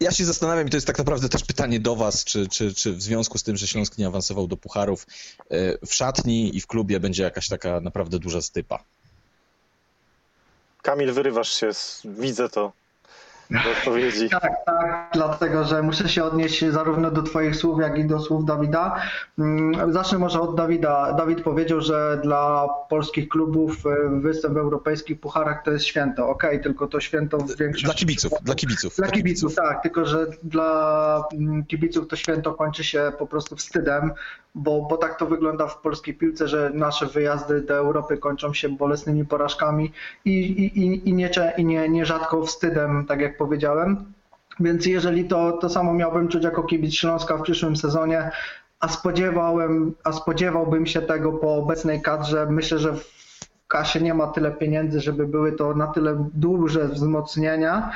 ja 0.00 0.10
się 0.10 0.24
zastanawiam, 0.24 0.66
i 0.66 0.70
to 0.70 0.76
jest 0.76 0.86
tak 0.86 0.98
naprawdę 0.98 1.28
też 1.28 1.44
pytanie 1.44 1.80
do 1.80 1.96
Was, 1.96 2.24
czy, 2.24 2.48
czy, 2.48 2.74
czy 2.74 2.92
w 2.92 3.02
związku 3.02 3.38
z 3.38 3.42
tym, 3.42 3.56
że 3.56 3.66
Śląsk 3.66 3.98
nie 3.98 4.06
awansował 4.06 4.46
do 4.46 4.56
pucharów, 4.56 5.06
e, 5.50 5.86
w 5.86 5.94
szatni 5.94 6.56
i 6.56 6.60
w 6.60 6.66
klubie 6.66 7.00
będzie 7.00 7.22
jakaś 7.22 7.48
taka 7.48 7.80
naprawdę 7.80 8.18
duża 8.18 8.42
stypa. 8.42 8.84
Kamil, 10.82 11.12
wyrywasz 11.12 11.60
się, 11.60 11.70
widzę 12.04 12.48
to. 12.48 12.72
Odpowiedzi. 13.78 14.28
Tak, 14.28 14.52
tak, 14.66 15.10
dlatego 15.12 15.64
że 15.64 15.82
muszę 15.82 16.08
się 16.08 16.24
odnieść 16.24 16.64
zarówno 16.64 17.10
do 17.10 17.22
Twoich 17.22 17.56
słów, 17.56 17.80
jak 17.80 17.98
i 17.98 18.04
do 18.04 18.20
słów 18.20 18.44
Dawida. 18.44 19.02
Mm, 19.38 19.92
Zacznę 19.92 20.18
może 20.18 20.40
od 20.40 20.56
Dawida. 20.56 21.12
Dawid 21.12 21.42
powiedział, 21.42 21.80
że 21.80 22.20
dla 22.22 22.68
polskich 22.88 23.28
klubów 23.28 23.86
y, 23.86 24.20
występ 24.20 24.54
w 24.54 24.56
europejskich 24.56 25.20
pucharach 25.20 25.62
to 25.64 25.70
jest 25.70 25.84
święto. 25.84 26.28
Okej, 26.28 26.60
tylko 26.60 26.86
to 26.86 27.00
święto 27.00 27.38
w 27.38 27.56
większości... 27.56 27.84
Dla 27.86 27.94
kibiców, 27.94 28.32
dla 28.42 28.54
kibiców. 28.54 28.96
Dla 28.96 29.08
kibiców, 29.08 29.54
tak, 29.54 29.82
tylko 29.82 30.06
że 30.06 30.26
dla 30.42 31.24
mm, 31.32 31.64
kibiców 31.64 32.08
to 32.08 32.16
święto 32.16 32.54
kończy 32.54 32.84
się 32.84 33.12
po 33.18 33.26
prostu 33.26 33.56
wstydem, 33.56 34.12
bo, 34.54 34.82
bo 34.82 34.96
tak 34.96 35.18
to 35.18 35.26
wygląda 35.26 35.66
w 35.66 35.80
polskiej 35.80 36.14
piłce, 36.14 36.48
że 36.48 36.70
nasze 36.74 37.06
wyjazdy 37.06 37.60
do 37.60 37.74
Europy 37.74 38.18
kończą 38.18 38.54
się 38.54 38.68
bolesnymi 38.68 39.24
porażkami 39.24 39.92
i, 40.24 40.30
i, 40.30 41.08
i, 41.08 41.14
nie, 41.14 41.30
i 41.56 41.64
nie, 41.64 41.88
nierzadko 41.88 42.46
wstydem, 42.46 43.06
tak 43.06 43.20
jak 43.20 43.36
powiedziałem. 43.36 44.12
Więc 44.60 44.86
jeżeli 44.86 45.24
to, 45.24 45.52
to 45.52 45.68
samo 45.68 45.94
miałbym 45.94 46.28
czuć 46.28 46.44
jako 46.44 46.62
kibic 46.62 46.94
Śląska 46.94 47.36
w 47.36 47.42
przyszłym 47.42 47.76
sezonie, 47.76 48.30
a 48.80 48.88
spodziewałem, 48.88 49.94
a 50.04 50.12
spodziewałbym 50.12 50.86
się 50.86 51.02
tego 51.02 51.32
po 51.32 51.54
obecnej 51.54 52.02
kadrze, 52.02 52.46
myślę, 52.50 52.78
że 52.78 52.92
w 52.92 53.06
kasie 53.68 54.00
nie 54.00 54.14
ma 54.14 54.26
tyle 54.26 54.50
pieniędzy, 54.50 55.00
żeby 55.00 55.26
były 55.26 55.52
to 55.52 55.74
na 55.74 55.86
tyle 55.86 56.28
duże 56.34 56.88
wzmocnienia, 56.88 57.92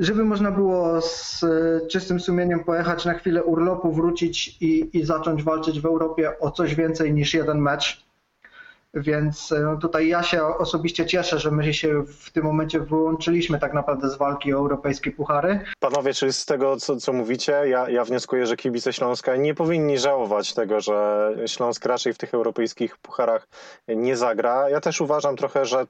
żeby 0.00 0.24
można 0.24 0.50
było 0.50 1.00
z 1.00 1.44
czystym 1.90 2.20
sumieniem 2.20 2.64
pojechać 2.64 3.04
na 3.04 3.14
chwilę 3.14 3.44
urlopu, 3.44 3.92
wrócić 3.92 4.56
i, 4.60 4.98
i 4.98 5.04
zacząć 5.04 5.42
walczyć 5.42 5.80
w 5.80 5.86
Europie 5.86 6.40
o 6.40 6.50
coś 6.50 6.74
więcej 6.74 7.14
niż 7.14 7.34
jeden 7.34 7.58
mecz. 7.58 8.09
Więc 8.94 9.54
no 9.62 9.76
tutaj 9.76 10.08
ja 10.08 10.22
się 10.22 10.44
osobiście 10.44 11.06
cieszę, 11.06 11.38
że 11.38 11.50
my 11.50 11.74
się 11.74 12.02
w 12.06 12.30
tym 12.30 12.44
momencie 12.44 12.80
wyłączyliśmy 12.80 13.58
tak 13.58 13.74
naprawdę 13.74 14.10
z 14.10 14.16
walki 14.16 14.54
o 14.54 14.56
europejskie 14.56 15.10
puchary. 15.10 15.60
Panowie, 15.80 16.14
czy 16.14 16.32
z 16.32 16.46
tego, 16.46 16.76
co, 16.76 16.96
co 16.96 17.12
mówicie, 17.12 17.52
ja, 17.52 17.90
ja 17.90 18.04
wnioskuję, 18.04 18.46
że 18.46 18.56
kibice 18.56 18.92
Śląska 18.92 19.36
nie 19.36 19.54
powinni 19.54 19.98
żałować 19.98 20.54
tego, 20.54 20.80
że 20.80 21.30
Śląsk 21.46 21.84
raczej 21.84 22.14
w 22.14 22.18
tych 22.18 22.34
europejskich 22.34 22.96
pucharach 22.98 23.48
nie 23.88 24.16
zagra. 24.16 24.70
Ja 24.70 24.80
też 24.80 25.00
uważam 25.00 25.36
trochę, 25.36 25.64
że 25.64 25.86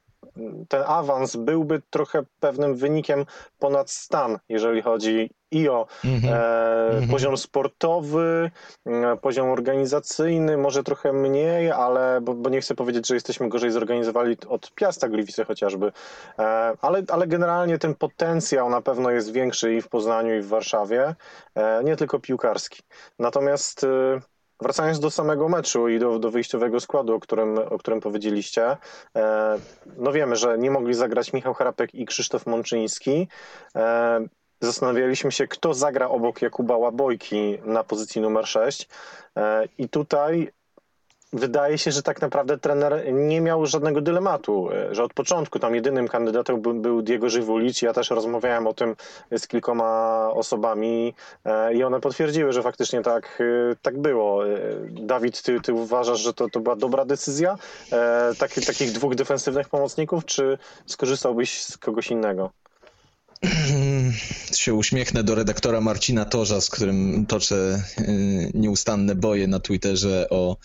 ten 0.69 0.83
awans 0.87 1.37
byłby 1.37 1.83
trochę 1.91 2.23
pewnym 2.41 2.75
wynikiem 2.75 3.27
ponad 3.59 3.91
stan, 3.91 4.39
jeżeli 4.49 4.83
chodzi 4.83 5.31
i 5.51 5.69
o 5.69 5.87
Mhm. 6.05 6.35
e, 6.35 6.91
Mhm. 6.91 7.09
poziom 7.11 7.37
sportowy, 7.37 8.51
e, 8.87 9.17
poziom 9.17 9.51
organizacyjny, 9.51 10.57
może 10.57 10.83
trochę 10.83 11.13
mniej, 11.13 11.71
ale 11.71 12.21
bo, 12.23 12.35
bo 12.35 12.51
nie 12.51 12.61
chcę 12.61 12.75
powiedzieć, 12.75 13.07
że 13.09 13.15
jesteśmy 13.15 13.49
gorzej 13.49 13.71
zorganizowani 13.71 14.37
od 14.49 14.75
Piasta 14.75 15.09
Gliwice 15.09 15.45
chociażby, 15.45 15.93
e, 16.39 16.43
ale, 16.81 17.03
ale 17.09 17.27
generalnie 17.27 17.79
ten 17.79 17.95
potencjał 17.95 18.71
na 18.71 18.83
pewno 18.83 19.11
jest 19.11 19.33
większy 19.33 19.75
i 19.75 19.83
w 19.83 19.89
Poznaniu, 19.89 20.39
i 20.39 20.41
w 20.41 20.49
Warszawie, 20.49 21.15
e, 21.55 21.85
nie 21.85 21.97
tylko 21.97 22.19
piłkarski. 22.21 22.83
Natomiast 23.19 23.85
e, 23.85 24.21
Wracając 24.63 25.01
do 25.01 25.11
samego 25.11 25.49
meczu 25.49 25.89
i 25.89 25.99
do, 25.99 26.19
do 26.19 26.31
wyjściowego 26.31 26.81
składu, 26.81 27.15
o 27.15 27.21
którym, 27.21 27.59
o 27.59 27.79
którym 27.79 28.01
powiedzieliście, 28.01 28.77
no 29.97 30.13
wiemy, 30.13 30.37
że 30.37 30.59
nie 30.59 30.71
mogli 30.71 30.95
zagrać 30.95 31.33
Michał 31.33 31.55
Harapek 31.55 31.95
i 31.95 32.07
Krzysztof 32.07 32.47
Mączyński. 32.47 33.29
Zastanawialiśmy 34.61 35.33
się, 35.33 35.47
kto 35.47 35.75
zagra 35.75 36.09
obok 36.09 36.43
Jakuba 36.43 36.77
Łabojki 36.77 37.59
na 37.65 37.85
pozycji 37.85 38.21
numer 38.21 38.47
6. 38.47 38.89
E, 39.37 39.65
I 39.79 39.89
tutaj 39.89 40.53
wydaje 41.33 41.79
się, 41.79 41.91
że 41.91 42.03
tak 42.03 42.21
naprawdę 42.21 42.59
trener 42.59 43.13
nie 43.13 43.41
miał 43.41 43.67
żadnego 43.67 44.01
dylematu, 44.01 44.71
e, 44.73 44.95
że 44.95 45.05
od 45.05 45.15
początku 45.15 45.59
tam 45.59 45.75
jedynym 45.75 46.09
kandydatem 46.09 46.61
był, 46.63 47.03
Diego 47.03 47.31
Żywulicz. 47.31 47.83
Ja 47.83 47.93
też 47.93 48.11
rozmawiałem 48.11 48.67
o 48.67 48.75
tym 48.75 48.97
z 49.39 49.47
kilkoma 49.47 50.29
osobami 50.33 51.15
e, 51.45 51.75
i 51.75 51.85
one 51.85 52.01
potwierdziły, 52.01 52.53
że 52.53 52.63
faktycznie 52.63 53.03
tak, 53.03 53.43
tak 53.83 53.99
było. 53.99 54.43
Dawid, 54.91 55.43
ty, 55.43 55.61
ty 55.61 55.73
uważasz, 55.73 56.21
że 56.21 56.35
to, 56.35 56.49
to 56.49 56.61
była 56.61 56.77
dobra 56.77 57.05
decyzja 57.05 57.57
taki, 58.39 58.61
takich 58.67 58.93
dwóch 58.93 59.15
defensywnych 59.15 59.69
pomocników, 59.69 60.25
czy 60.25 60.59
skorzystałbyś 60.87 61.63
z 61.63 61.79
kogoś 61.79 62.11
innego? 62.11 62.51
się 64.55 64.75
uśmiechnę 64.75 65.25
do 65.25 65.35
redaktora 65.35 65.81
Marcina 65.81 66.25
Torza, 66.25 66.61
z 66.61 66.71
którym 66.71 67.27
toczę 67.27 67.83
y, 67.99 68.51
nieustanne 68.55 69.15
boje 69.15 69.47
na 69.47 69.61
Twitterze 69.61 70.27
o, 70.31 70.57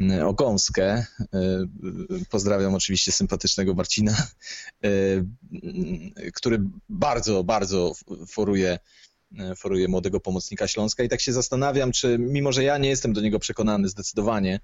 y, 0.00 0.26
o 0.26 0.34
gąskę. 0.34 1.06
Y, 1.20 2.24
Pozdrawiam 2.30 2.74
oczywiście 2.74 3.12
sympatycznego 3.12 3.74
Marcina, 3.74 4.26
który 6.34 6.60
bardzo, 6.88 7.44
bardzo 7.44 7.92
foruje, 8.28 8.78
foruje 9.56 9.88
młodego 9.88 10.20
pomocnika 10.20 10.68
Śląska 10.68 11.02
i 11.02 11.08
tak 11.08 11.20
się 11.20 11.32
zastanawiam, 11.32 11.92
czy 11.92 12.18
mimo, 12.18 12.52
że 12.52 12.64
ja 12.64 12.78
nie 12.78 12.88
jestem 12.88 13.12
do 13.12 13.20
niego 13.20 13.38
przekonany 13.38 13.88
zdecydowanie, 13.88 14.60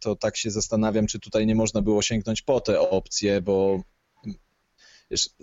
to 0.00 0.16
tak 0.16 0.36
się 0.36 0.50
zastanawiam, 0.50 1.06
czy 1.06 1.20
tutaj 1.20 1.46
nie 1.46 1.54
można 1.54 1.82
było 1.82 2.02
sięgnąć 2.02 2.42
po 2.42 2.60
te 2.60 2.80
opcje, 2.80 3.42
bo 3.42 3.82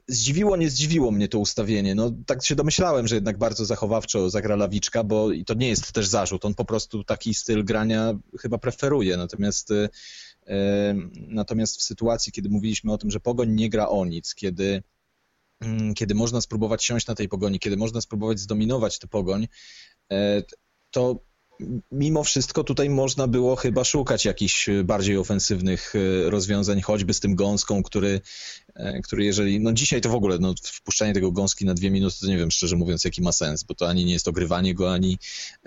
zdziwiło, 0.08 0.58
nie 0.58 0.70
zdziwiło 0.70 1.12
mnie 1.12 1.28
to 1.28 1.40
ustawienie. 1.40 1.96
No, 1.96 2.12
tak 2.26 2.46
się 2.46 2.56
domyślałem, 2.56 3.08
że 3.08 3.16
jednak 3.16 3.38
bardzo 3.38 3.66
zachowawczo 3.66 4.30
zagra 4.30 4.56
Lawiczka, 4.56 5.04
bo 5.04 5.32
i 5.32 5.46
to 5.46 5.54
nie 5.54 5.68
jest 5.68 5.92
też 5.92 6.08
zarzut. 6.08 6.46
On 6.46 6.56
po 6.56 6.66
prostu 6.66 7.04
taki 7.04 7.34
styl 7.34 7.66
grania 7.66 8.20
chyba 8.40 8.58
preferuje. 8.58 9.18
Natomiast, 9.18 9.72
y, 9.72 9.90
y, 10.48 10.50
natomiast 11.28 11.78
w 11.78 11.84
sytuacji, 11.84 12.32
kiedy 12.32 12.50
mówiliśmy 12.50 12.94
o 12.94 12.98
tym, 12.98 13.12
że 13.12 13.20
Pogoń 13.20 13.50
nie 13.50 13.70
gra 13.70 13.90
o 13.90 14.06
nic, 14.06 14.36
kiedy, 14.36 14.84
mm, 15.62 15.94
kiedy 15.94 16.16
można 16.16 16.42
spróbować 16.42 16.84
siąść 16.84 17.08
na 17.08 17.16
tej 17.16 17.30
Pogoni, 17.30 17.60
kiedy 17.60 17.78
można 17.78 18.02
spróbować 18.02 18.40
zdominować 18.40 19.00
tę 19.00 19.08
Pogoń, 19.08 19.48
y, 20.14 20.16
to 20.92 21.20
mimo 21.92 22.24
wszystko 22.24 22.64
tutaj 22.64 22.90
można 22.90 23.28
było 23.28 23.56
chyba 23.56 23.84
szukać 23.84 24.26
jakichś 24.26 24.70
bardziej 24.84 25.18
ofensywnych 25.18 25.94
rozwiązań, 26.26 26.82
choćby 26.82 27.14
z 27.14 27.20
tym 27.20 27.36
gąską, 27.36 27.84
który, 27.84 28.22
który 29.04 29.26
jeżeli, 29.26 29.60
no 29.60 29.74
dzisiaj 29.74 30.02
to 30.02 30.10
w 30.10 30.16
ogóle, 30.16 30.38
no 30.40 30.54
wpuszczanie 30.64 31.14
tego 31.14 31.32
gąski 31.32 31.66
na 31.66 31.74
dwie 31.74 31.92
minuty, 31.92 32.16
to 32.22 32.28
nie 32.28 32.38
wiem 32.38 32.52
szczerze 32.52 32.76
mówiąc, 32.76 33.04
jaki 33.04 33.22
ma 33.22 33.32
sens, 33.32 33.64
bo 33.64 33.76
to 33.76 33.90
ani 33.90 34.06
nie 34.06 34.14
jest 34.14 34.28
ogrywanie 34.28 34.76
go, 34.76 34.94
ani, 34.94 35.18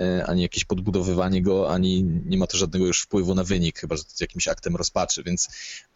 e, 0.01 0.27
ani 0.27 0.43
jakieś 0.43 0.65
podbudowywanie 0.65 1.43
go, 1.43 1.73
ani 1.73 2.03
nie 2.03 2.39
ma 2.39 2.47
to 2.47 2.59
żadnego 2.59 2.87
już 2.87 3.03
wpływu 3.03 3.35
na 3.35 3.45
wynik, 3.45 3.79
chyba 3.79 3.97
że 3.97 4.03
to 4.03 4.09
jest 4.09 4.21
jakimś 4.21 4.49
aktem 4.49 4.77
rozpaczy, 4.77 5.23
więc 5.23 5.49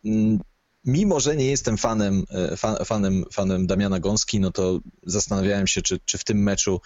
mm, 0.04 0.40
mimo, 0.84 1.20
że 1.20 1.36
nie 1.36 1.46
jestem 1.46 1.78
fanem, 1.78 2.24
fan, 2.56 2.76
fanem, 2.84 3.24
fanem 3.32 3.66
Damiana 3.66 4.00
Gąski, 4.00 4.40
no 4.40 4.50
to 4.50 4.80
zastanawiałem 5.06 5.66
się, 5.66 5.82
czy, 5.82 5.98
czy 6.04 6.18
w 6.18 6.24
tym 6.24 6.42
meczu 6.42 6.80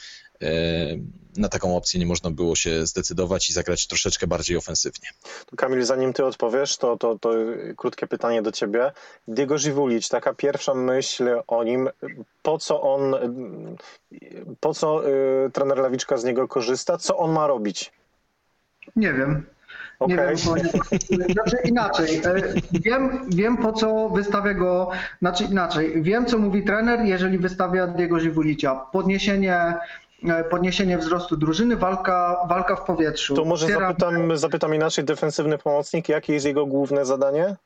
na 1.36 1.48
taką 1.48 1.76
opcję 1.76 2.00
nie 2.00 2.06
można 2.06 2.30
było 2.30 2.56
się 2.56 2.86
zdecydować 2.86 3.50
i 3.50 3.52
zagrać 3.52 3.86
troszeczkę 3.86 4.26
bardziej 4.26 4.56
ofensywnie. 4.56 5.08
Kamil, 5.56 5.84
zanim 5.84 6.12
ty 6.12 6.24
odpowiesz, 6.24 6.76
to, 6.76 6.96
to, 6.96 7.18
to 7.18 7.30
krótkie 7.76 8.06
pytanie 8.06 8.42
do 8.42 8.52
ciebie. 8.52 8.92
Diego 9.28 9.58
Żywulicz, 9.58 10.08
taka 10.08 10.34
pierwsza 10.34 10.74
myśl 10.74 11.42
o 11.46 11.64
nim, 11.64 11.88
po 12.42 12.58
co 12.58 12.82
on, 12.82 13.14
po 14.60 14.74
co 14.74 15.08
y, 15.08 15.50
trener 15.50 15.78
Lawiczka 15.78 16.16
z 16.16 16.24
niego 16.24 16.48
korzysta, 16.48 16.98
co 16.98 17.16
on 17.16 17.32
ma 17.32 17.46
robić? 17.46 17.92
Nie 18.96 19.12
wiem. 19.12 19.46
Nie 20.00 20.14
Okay. 20.14 20.26
wiem, 20.26 20.36
znaczy 21.32 21.56
inaczej. 21.64 22.20
Wiem, 22.72 23.20
wiem 23.28 23.56
po 23.56 23.72
co 23.72 24.08
wystawia 24.08 24.54
go, 24.54 24.90
znaczy 25.20 25.44
inaczej. 25.44 26.02
Wiem 26.02 26.26
co 26.26 26.38
mówi 26.38 26.64
trener, 26.64 27.00
jeżeli 27.00 27.38
wystawia 27.38 27.86
Diego 27.86 28.20
Żywulicia. 28.20 28.74
Podniesienie 28.74 29.74
podniesienie 30.50 30.98
wzrostu 30.98 31.36
drużyny, 31.36 31.76
walka, 31.76 32.36
walka 32.48 32.76
w 32.76 32.84
powietrzu. 32.84 33.34
To 33.34 33.44
może 33.44 33.66
zapytam, 33.66 34.36
zapytam 34.36 34.74
inaczej, 34.74 35.04
defensywny 35.04 35.58
pomocnik, 35.58 36.08
jakie 36.08 36.32
jest 36.32 36.46
jego 36.46 36.66
główne 36.66 37.04
zadanie? 37.04 37.56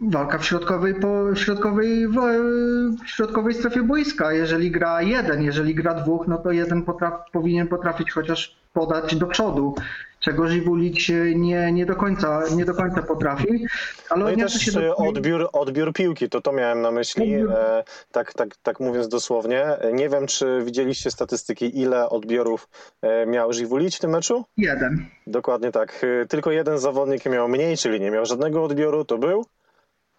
Walka 0.00 0.38
w 0.38 0.44
środkowej, 0.44 0.94
po, 0.94 1.34
środkowej, 1.34 2.08
w 2.08 3.06
środkowej 3.06 3.54
strefie 3.54 3.82
boiska. 3.82 4.32
Jeżeli 4.32 4.70
gra 4.70 5.02
jeden, 5.02 5.42
jeżeli 5.42 5.74
gra 5.74 5.94
dwóch, 5.94 6.28
no 6.28 6.38
to 6.38 6.50
jeden 6.50 6.82
potraf, 6.82 7.12
powinien 7.32 7.68
potrafić 7.68 8.12
chociaż 8.12 8.56
podać 8.72 9.16
do 9.16 9.26
przodu, 9.26 9.74
czego 10.20 10.48
Żywulić 10.48 11.12
nie, 11.34 11.72
nie, 11.72 11.86
do, 11.86 11.96
końca, 11.96 12.42
nie 12.56 12.64
do 12.64 12.74
końca 12.74 13.02
potrafi. 13.02 13.66
Ale 14.10 14.24
no 14.24 14.30
i 14.30 14.36
też 14.36 14.52
się 14.52 14.72
do... 14.72 14.96
odbiór, 14.96 15.48
odbiór 15.52 15.92
piłki, 15.92 16.28
to 16.28 16.40
to 16.40 16.52
miałem 16.52 16.80
na 16.82 16.90
myśli, 16.90 17.34
e, 17.34 17.84
tak, 18.12 18.34
tak, 18.34 18.56
tak 18.62 18.80
mówiąc 18.80 19.08
dosłownie. 19.08 19.66
Nie 19.92 20.08
wiem, 20.08 20.26
czy 20.26 20.62
widzieliście 20.64 21.10
statystyki, 21.10 21.80
ile 21.80 22.08
odbiorów 22.08 22.68
e, 23.02 23.26
miał 23.26 23.52
Żywulić 23.52 23.96
w 23.96 24.00
tym 24.00 24.10
meczu? 24.10 24.44
Jeden. 24.56 25.06
Dokładnie 25.26 25.72
tak. 25.72 26.06
Tylko 26.28 26.50
jeden 26.50 26.78
zawodnik 26.78 27.26
miał 27.26 27.48
mniej, 27.48 27.76
czyli 27.76 28.00
nie 28.00 28.10
miał 28.10 28.26
żadnego 28.26 28.64
odbioru, 28.64 29.04
to 29.04 29.18
był? 29.18 29.44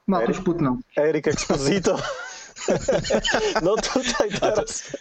Matusz 0.07 0.39
Putno. 0.39 0.77
Erik 0.97 1.27
Exposito. 1.27 1.97
no 3.63 3.75
tutaj 3.75 4.29
teraz... 4.39 4.97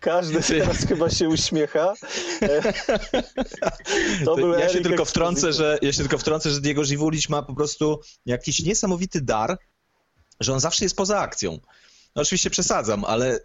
Każdy 0.00 0.42
teraz 0.42 0.76
chyba 0.76 1.10
się 1.10 1.28
uśmiecha. 1.28 1.94
To 4.24 4.36
był 4.36 4.52
ja 4.52 4.68
się 4.68 4.80
tylko 4.80 5.04
wtrącę, 5.04 5.52
że 5.52 5.78
ja 5.82 5.92
się 5.92 5.98
tylko 5.98 6.18
wtrącę, 6.18 6.50
że 6.50 6.60
Diego 6.60 6.84
Żywulić 6.84 7.28
ma 7.28 7.42
po 7.42 7.54
prostu 7.54 8.00
jakiś 8.26 8.62
niesamowity 8.62 9.20
dar, 9.20 9.58
że 10.40 10.52
on 10.52 10.60
zawsze 10.60 10.84
jest 10.84 10.96
poza 10.96 11.18
akcją. 11.18 11.58
No 12.16 12.22
oczywiście 12.22 12.50
przesadzam, 12.50 13.04
ale 13.04 13.40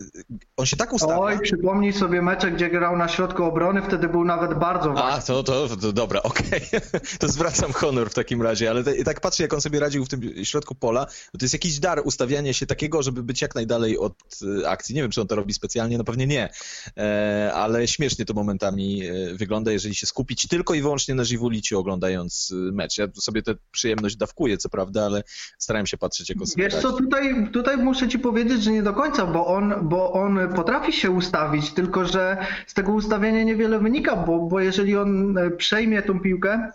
on 0.58 0.66
się 0.66 0.78
tak 0.78 0.94
ustawia. 0.94 1.20
Oj, 1.20 1.40
przypomnij 1.40 1.94
sobie 1.94 2.22
mecze, 2.22 2.52
gdzie 2.52 2.70
grał 2.70 2.98
na 2.98 3.08
środku 3.08 3.44
obrony, 3.44 3.82
wtedy 3.82 4.10
był 4.10 4.26
nawet 4.26 4.60
bardzo 4.60 4.94
ważny. 4.94 5.12
A, 5.12 5.22
to, 5.22 5.44
to, 5.44 5.68
to 5.78 5.94
dobra, 5.94 6.24
okej. 6.24 6.62
To 7.20 7.30
zwracam 7.30 7.74
honor 7.74 8.10
w 8.10 8.14
takim 8.14 8.42
razie, 8.42 8.70
ale 8.70 8.84
te, 8.84 9.04
tak 9.04 9.22
patrzę, 9.22 9.44
jak 9.44 9.54
on 9.54 9.62
sobie 9.62 9.80
radził 9.80 10.06
w 10.06 10.10
tym 10.10 10.46
środku 10.46 10.76
pola, 10.76 11.06
to 11.06 11.38
jest 11.42 11.54
jakiś 11.54 11.80
dar 11.80 12.02
ustawiania 12.06 12.54
się 12.54 12.66
takiego, 12.66 13.04
żeby 13.04 13.24
być 13.24 13.42
jak 13.42 13.56
najdalej 13.56 13.98
od 13.98 14.14
e, 14.62 14.70
akcji. 14.70 14.96
Nie 14.96 15.02
wiem, 15.02 15.12
czy 15.12 15.22
on 15.22 15.28
to 15.28 15.36
robi 15.36 15.54
specjalnie, 15.54 15.98
no 15.98 16.04
pewnie 16.04 16.28
nie, 16.28 16.50
e, 16.98 17.52
ale 17.54 17.88
śmiesznie 17.88 18.26
to 18.26 18.34
momentami 18.34 19.06
e, 19.06 19.36
wygląda, 19.36 19.72
jeżeli 19.72 19.96
się 19.96 20.06
skupić 20.06 20.48
tylko 20.48 20.74
i 20.74 20.82
wyłącznie 20.82 21.16
na 21.16 21.24
Żywuliciu 21.24 21.80
oglądając 21.80 22.54
mecz. 22.72 22.98
Ja 22.98 23.08
sobie 23.14 23.42
tę 23.42 23.56
przyjemność 23.72 24.16
dawkuję, 24.16 24.58
co 24.58 24.70
prawda, 24.70 25.06
ale 25.06 25.24
starałem 25.60 25.88
się 25.88 25.98
patrzeć, 25.98 26.30
jak 26.30 26.38
sobie 26.48 26.64
Wiesz 26.64 26.82
co, 26.82 26.92
tutaj, 26.92 27.52
tutaj 27.52 27.78
muszę 27.78 28.08
ci 28.08 28.20
powiedzieć, 28.20 28.59
że 28.64 28.72
nie 28.72 28.84
do 28.84 28.94
końca, 28.94 29.26
bo 29.26 29.48
on, 29.48 29.74
bo 29.82 30.12
on 30.14 30.40
potrafi 30.56 30.94
się 30.94 31.12
ustawić, 31.12 31.74
tylko 31.74 32.06
że 32.06 32.38
z 32.68 32.74
tego 32.74 32.92
ustawienia 32.92 33.44
niewiele 33.44 33.80
wynika, 33.80 34.16
bo, 34.16 34.40
bo 34.40 34.60
jeżeli 34.60 34.98
on 34.98 35.38
e, 35.38 35.52
przejmie 35.52 36.02
tą 36.02 36.20
piłkę, 36.20 36.72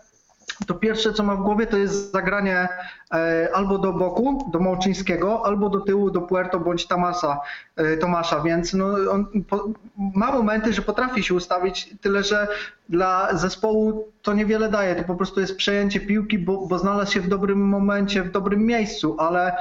to 0.66 0.74
pierwsze 0.74 1.12
co 1.12 1.22
ma 1.22 1.34
w 1.36 1.42
głowie 1.42 1.66
to 1.66 1.76
jest 1.76 2.12
zagranie 2.12 2.68
e, 3.14 3.48
albo 3.54 3.78
do 3.78 3.92
boku, 3.92 4.50
do 4.52 4.60
Małczyńskiego, 4.60 5.46
albo 5.46 5.68
do 5.68 5.80
tyłu, 5.80 6.10
do 6.10 6.20
Puerto 6.20 6.60
bądź 6.60 6.86
Tamasa, 6.86 7.40
e, 7.76 7.96
Tomasza, 7.96 8.40
więc 8.40 8.74
no, 8.74 8.86
on 9.10 9.26
po, 9.48 9.68
ma 9.96 10.32
momenty, 10.32 10.72
że 10.72 10.82
potrafi 10.82 11.22
się 11.22 11.34
ustawić, 11.34 11.90
tyle 12.00 12.22
że 12.22 12.48
dla 12.88 13.36
zespołu 13.36 14.08
to 14.22 14.34
niewiele 14.34 14.70
daje, 14.70 14.94
to 14.94 15.04
po 15.04 15.14
prostu 15.14 15.40
jest 15.40 15.56
przejęcie 15.56 16.00
piłki, 16.00 16.38
bo, 16.38 16.66
bo 16.66 16.78
znalazł 16.78 17.12
się 17.12 17.20
w 17.20 17.28
dobrym 17.28 17.68
momencie, 17.68 18.22
w 18.22 18.30
dobrym 18.30 18.66
miejscu, 18.66 19.16
ale 19.18 19.56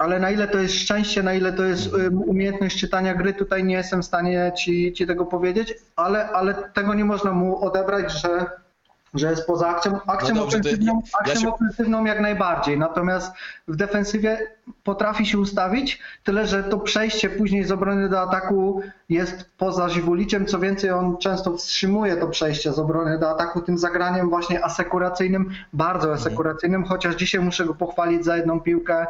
ale 0.00 0.20
na 0.20 0.30
ile 0.30 0.48
to 0.48 0.58
jest 0.58 0.74
szczęście, 0.74 1.22
na 1.22 1.34
ile 1.34 1.52
to 1.52 1.64
jest 1.64 1.90
umiejętność 2.26 2.80
czytania 2.80 3.14
gry, 3.14 3.34
tutaj 3.34 3.64
nie 3.64 3.74
jestem 3.74 4.02
w 4.02 4.04
stanie 4.06 4.52
ci, 4.58 4.92
ci 4.92 5.06
tego 5.06 5.26
powiedzieć, 5.26 5.74
ale, 5.96 6.28
ale 6.30 6.54
tego 6.54 6.94
nie 6.94 7.04
można 7.04 7.32
mu 7.32 7.64
odebrać, 7.64 8.12
że, 8.22 8.46
że 9.14 9.30
jest 9.30 9.46
poza 9.46 9.68
akcją. 9.68 10.00
Akcją, 10.06 10.34
No 10.34 10.40
dobrze, 10.40 10.58
ofensywną, 10.58 11.02
ja 11.04 11.18
akcją 11.20 11.40
się- 11.40 11.54
ofensywną 11.54 12.04
jak 12.04 12.20
najbardziej, 12.20 12.78
natomiast 12.78 13.32
w 13.68 13.76
defensywie 13.76 14.38
potrafi 14.84 15.26
się 15.26 15.38
ustawić, 15.38 16.00
tyle 16.24 16.46
że 16.46 16.62
to 16.64 16.78
przejście 16.78 17.30
później 17.30 17.64
z 17.64 17.72
obrony 17.72 18.08
do 18.08 18.20
ataku 18.20 18.82
jest 19.08 19.50
poza 19.58 19.88
Żywuliciem, 19.88 20.46
co 20.46 20.58
więcej 20.58 20.90
on 20.90 21.16
często 21.18 21.56
wstrzymuje 21.56 22.16
to 22.16 22.28
przejście 22.28 22.72
z 22.72 22.78
obrony 22.78 23.18
do 23.18 23.30
ataku 23.30 23.60
tym 23.60 23.78
zagraniem 23.78 24.30
właśnie 24.30 24.64
asekuracyjnym, 24.64 25.50
bardzo 25.72 26.12
asekuracyjnym, 26.12 26.84
chociaż 26.84 27.14
dzisiaj 27.14 27.40
muszę 27.40 27.64
go 27.64 27.74
pochwalić 27.74 28.24
za 28.24 28.36
jedną 28.36 28.60
piłkę 28.60 29.06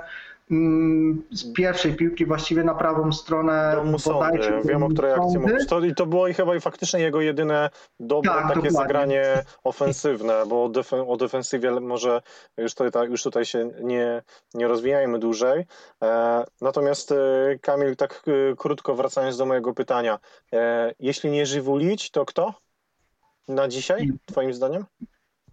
z 1.31 1.53
pierwszej 1.53 1.95
piłki 1.95 2.27
właściwie 2.27 2.65
na 2.65 2.75
prawą 2.75 3.13
stronę. 3.13 3.73
Do 3.77 3.85
Musondy, 3.85 4.19
bodajże 4.39 4.63
wiem 4.65 4.83
o 4.83 4.89
której 4.89 5.13
akcji 5.13 5.39
mówisz. 5.39 5.67
To, 5.67 5.81
I 5.81 5.95
to 5.95 6.07
było 6.07 6.29
i 6.29 6.35
chyba 6.35 6.57
i 6.57 6.61
faktycznie 6.61 7.01
jego 7.01 7.21
jedyne 7.21 7.71
dobre 8.01 8.31
Tak, 8.31 8.39
takie 8.43 8.55
dokładnie. 8.55 8.71
zagranie 8.71 9.43
ofensywne, 9.65 10.43
bo 10.47 10.65
o, 10.65 10.69
defen- 10.69 11.05
o 11.09 11.17
defensywie 11.17 11.71
może 11.81 12.23
już 12.57 12.75
tutaj, 12.75 13.09
już 13.09 13.23
tutaj 13.23 13.45
się 13.45 13.71
nie, 13.83 14.23
nie 14.55 14.69
rozwijajmy 14.69 15.19
dłużej. 15.19 15.67
E, 16.03 16.45
natomiast 16.61 17.13
e, 17.13 17.17
Kamil, 17.63 17.97
tak 17.97 18.23
e, 18.27 18.57
krótko 18.57 18.95
wracając 18.95 19.37
do 19.37 19.47
mojego 19.47 19.75
pytania. 19.75 20.19
E, 20.53 20.93
jeśli 20.99 21.31
nie 21.31 21.47
Żywulić, 21.47 22.11
to 22.11 22.25
kto? 22.25 22.55
Na 23.49 23.69
dzisiaj, 23.69 24.11
twoim 24.27 24.55
zdaniem? 24.55 24.85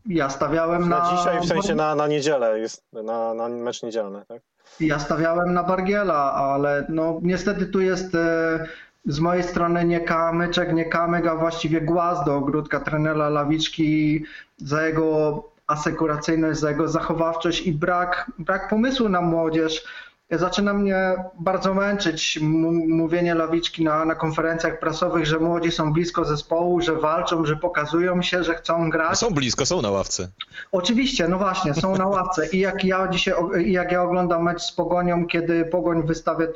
Ja 0.06 0.30
stawiałem 0.30 0.90
na, 0.90 1.00
Na 1.00 1.18
dzisiaj, 1.18 1.42
w 1.42 1.46
sensie 1.46 1.76
na, 1.76 1.96
na 1.96 2.08
niedzielę, 2.08 2.60
jest 2.60 2.84
na, 2.94 3.34
na 3.34 3.50
mecz 3.50 3.84
niedzielny, 3.84 4.26
tak? 4.28 4.42
Ja 4.80 5.00
stawiałem 5.00 5.54
na 5.54 5.64
Bargiela, 5.64 6.34
ale 6.34 6.86
no 6.90 7.20
niestety 7.24 7.66
tu 7.66 7.82
jest 7.82 8.16
e, 8.16 8.68
z 9.06 9.20
mojej 9.20 9.44
strony 9.44 9.86
nie 9.86 10.00
kamyczek, 10.00 10.74
nie 10.74 10.86
kamyk, 10.86 11.28
a 11.28 11.36
właściwie 11.36 11.82
głaz 11.82 12.26
do 12.26 12.36
ogródka 12.36 12.80
trenera 12.80 13.30
Lawiczki 13.30 14.24
za 14.58 14.88
jego 14.88 15.44
asekuracyjność, 15.68 16.60
za 16.60 16.70
jego 16.70 16.88
zachowawczość 16.88 17.68
i 17.68 17.72
brak, 17.72 18.32
brak 18.40 18.70
pomysłu 18.70 19.10
na 19.10 19.22
młodzież. 19.22 19.86
Zaczyna 20.32 20.74
mnie 20.74 21.16
bardzo 21.40 21.74
męczyć 21.74 22.40
mówienie 22.88 23.36
Lawiczki 23.36 23.84
na, 23.84 24.06
na 24.06 24.16
konferencjach 24.16 24.80
prasowych, 24.80 25.26
że 25.26 25.40
młodzi 25.40 25.72
są 25.72 25.94
blisko 25.94 26.26
zespołu, 26.26 26.82
że 26.82 26.96
walczą, 26.96 27.46
że 27.46 27.56
pokazują 27.56 28.22
się, 28.22 28.44
że 28.44 28.56
chcą 28.56 28.90
grać. 28.90 29.20
Są 29.20 29.30
blisko, 29.30 29.66
są 29.66 29.82
na 29.82 29.92
ławce. 29.92 30.30
Oczywiście, 30.72 31.28
no 31.28 31.38
właśnie, 31.38 31.74
są 31.74 31.96
na 31.96 32.08
ławce 32.08 32.48
i 32.48 32.60
jak 32.60 32.84
ja 32.84 33.08
dzisiaj, 33.08 33.36
jak 33.66 33.92
ja 33.92 34.04
oglądam 34.04 34.44
mecz 34.44 34.62
z 34.62 34.72
Pogonią, 34.72 35.28
kiedy 35.28 35.66
Pogoń 35.66 36.08
wystawia, 36.08 36.48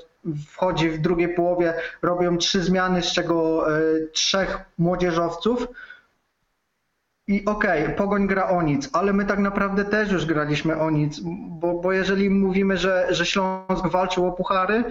wchodzi 0.48 0.90
w 0.90 1.01
drugiej 1.01 1.36
połowie, 1.36 1.74
robią 2.01 2.38
trzy 2.38 2.63
zmiany, 2.63 3.01
z 3.01 3.12
czego 3.12 3.68
e, 3.77 3.81
trzech 4.14 4.60
młodzieżowców 4.77 5.68
i 7.27 7.46
okej, 7.46 7.96
Pogoń 7.96 8.27
gra 8.27 8.50
o 8.50 8.62
nic, 8.62 8.90
ale 8.94 9.14
my 9.14 9.25
tak 9.25 9.40
naprawdę 9.40 9.86
też 9.86 10.12
już 10.12 10.25
graliśmy 10.25 10.79
o 10.79 10.90
nic, 10.90 11.20
bo, 11.50 11.74
bo 11.74 11.92
jeżeli 11.92 12.29
mówimy, 12.29 12.77
że, 12.77 13.07
że 13.10 13.25
Śląsk 13.25 13.88
walczył 13.88 14.27
o 14.27 14.31
puchary, 14.31 14.84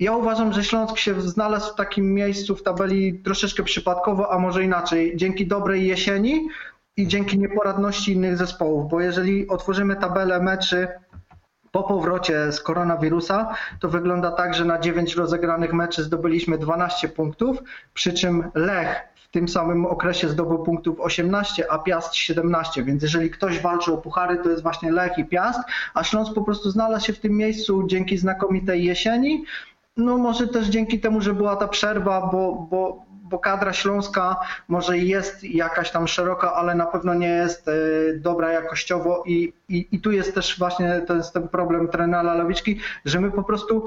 ja 0.00 0.12
uważam, 0.12 0.52
że 0.52 0.64
Śląsk 0.64 0.98
się 0.98 1.20
znalazł 1.20 1.72
w 1.72 1.76
takim 1.76 2.14
miejscu 2.14 2.56
w 2.56 2.62
tabeli 2.62 3.18
troszeczkę 3.18 3.62
przypadkowo, 3.62 4.32
a 4.32 4.38
może 4.38 4.64
inaczej, 4.64 5.16
dzięki 5.16 5.46
dobrej 5.46 5.86
jesieni 5.86 6.48
i 6.96 7.06
dzięki 7.06 7.38
nieporadności 7.38 8.12
innych 8.12 8.36
zespołów, 8.36 8.90
bo 8.90 9.00
jeżeli 9.00 9.48
otworzymy 9.48 9.96
tabelę 9.96 10.40
meczy 10.40 10.88
po 11.72 11.82
powrocie 11.82 12.52
z 12.52 12.60
koronawirusa, 12.60 13.54
to 13.80 13.88
wygląda 13.88 14.30
tak, 14.30 14.54
że 14.54 14.64
na 14.64 14.78
9 14.78 15.16
rozegranych 15.16 15.72
meczy 15.72 16.02
zdobyliśmy 16.02 16.58
12 16.58 17.08
punktów, 17.08 17.62
przy 17.94 18.12
czym 18.12 18.50
Lech 18.54 19.09
tym 19.30 19.48
samym 19.48 19.86
okresie 19.86 20.28
zdobył 20.28 20.58
punktów 20.58 21.00
18, 21.00 21.72
a 21.72 21.78
Piast 21.78 22.14
17, 22.14 22.84
więc 22.84 23.02
jeżeli 23.02 23.30
ktoś 23.30 23.60
walczy 23.60 23.92
o 23.92 23.98
puchary, 23.98 24.36
to 24.36 24.50
jest 24.50 24.62
właśnie 24.62 24.92
Lech 24.92 25.18
i 25.18 25.24
Piast, 25.24 25.60
a 25.94 26.04
Śląsk 26.04 26.34
po 26.34 26.42
prostu 26.42 26.70
znalazł 26.70 27.06
się 27.06 27.12
w 27.12 27.20
tym 27.20 27.36
miejscu 27.36 27.86
dzięki 27.86 28.18
znakomitej 28.18 28.84
jesieni, 28.84 29.44
no 29.96 30.18
może 30.18 30.48
też 30.48 30.66
dzięki 30.66 31.00
temu, 31.00 31.20
że 31.20 31.34
była 31.34 31.56
ta 31.56 31.68
przerwa, 31.68 32.28
bo, 32.32 32.66
bo, 32.70 33.04
bo 33.22 33.38
kadra 33.38 33.72
śląska 33.72 34.36
może 34.68 34.98
jest 34.98 35.44
jakaś 35.44 35.90
tam 35.90 36.08
szeroka, 36.08 36.54
ale 36.54 36.74
na 36.74 36.86
pewno 36.86 37.14
nie 37.14 37.28
jest 37.28 37.68
e, 37.68 37.72
dobra 38.16 38.52
jakościowo 38.52 39.22
i, 39.26 39.52
i, 39.68 39.88
i 39.92 40.00
tu 40.00 40.12
jest 40.12 40.34
też 40.34 40.58
właśnie 40.58 41.00
ten, 41.06 41.22
ten 41.32 41.48
problem 41.48 41.88
trenera 41.88 42.34
Lawiczki, 42.34 42.80
że 43.04 43.20
my 43.20 43.30
po 43.30 43.42
prostu, 43.42 43.86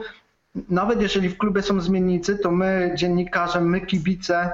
nawet 0.70 1.02
jeżeli 1.02 1.30
w 1.30 1.38
klubie 1.38 1.62
są 1.62 1.82
zmiennicy, 1.82 2.38
to 2.38 2.52
my 2.52 2.92
dziennikarze, 2.96 3.62
my 3.62 3.82
kibice, 3.82 4.52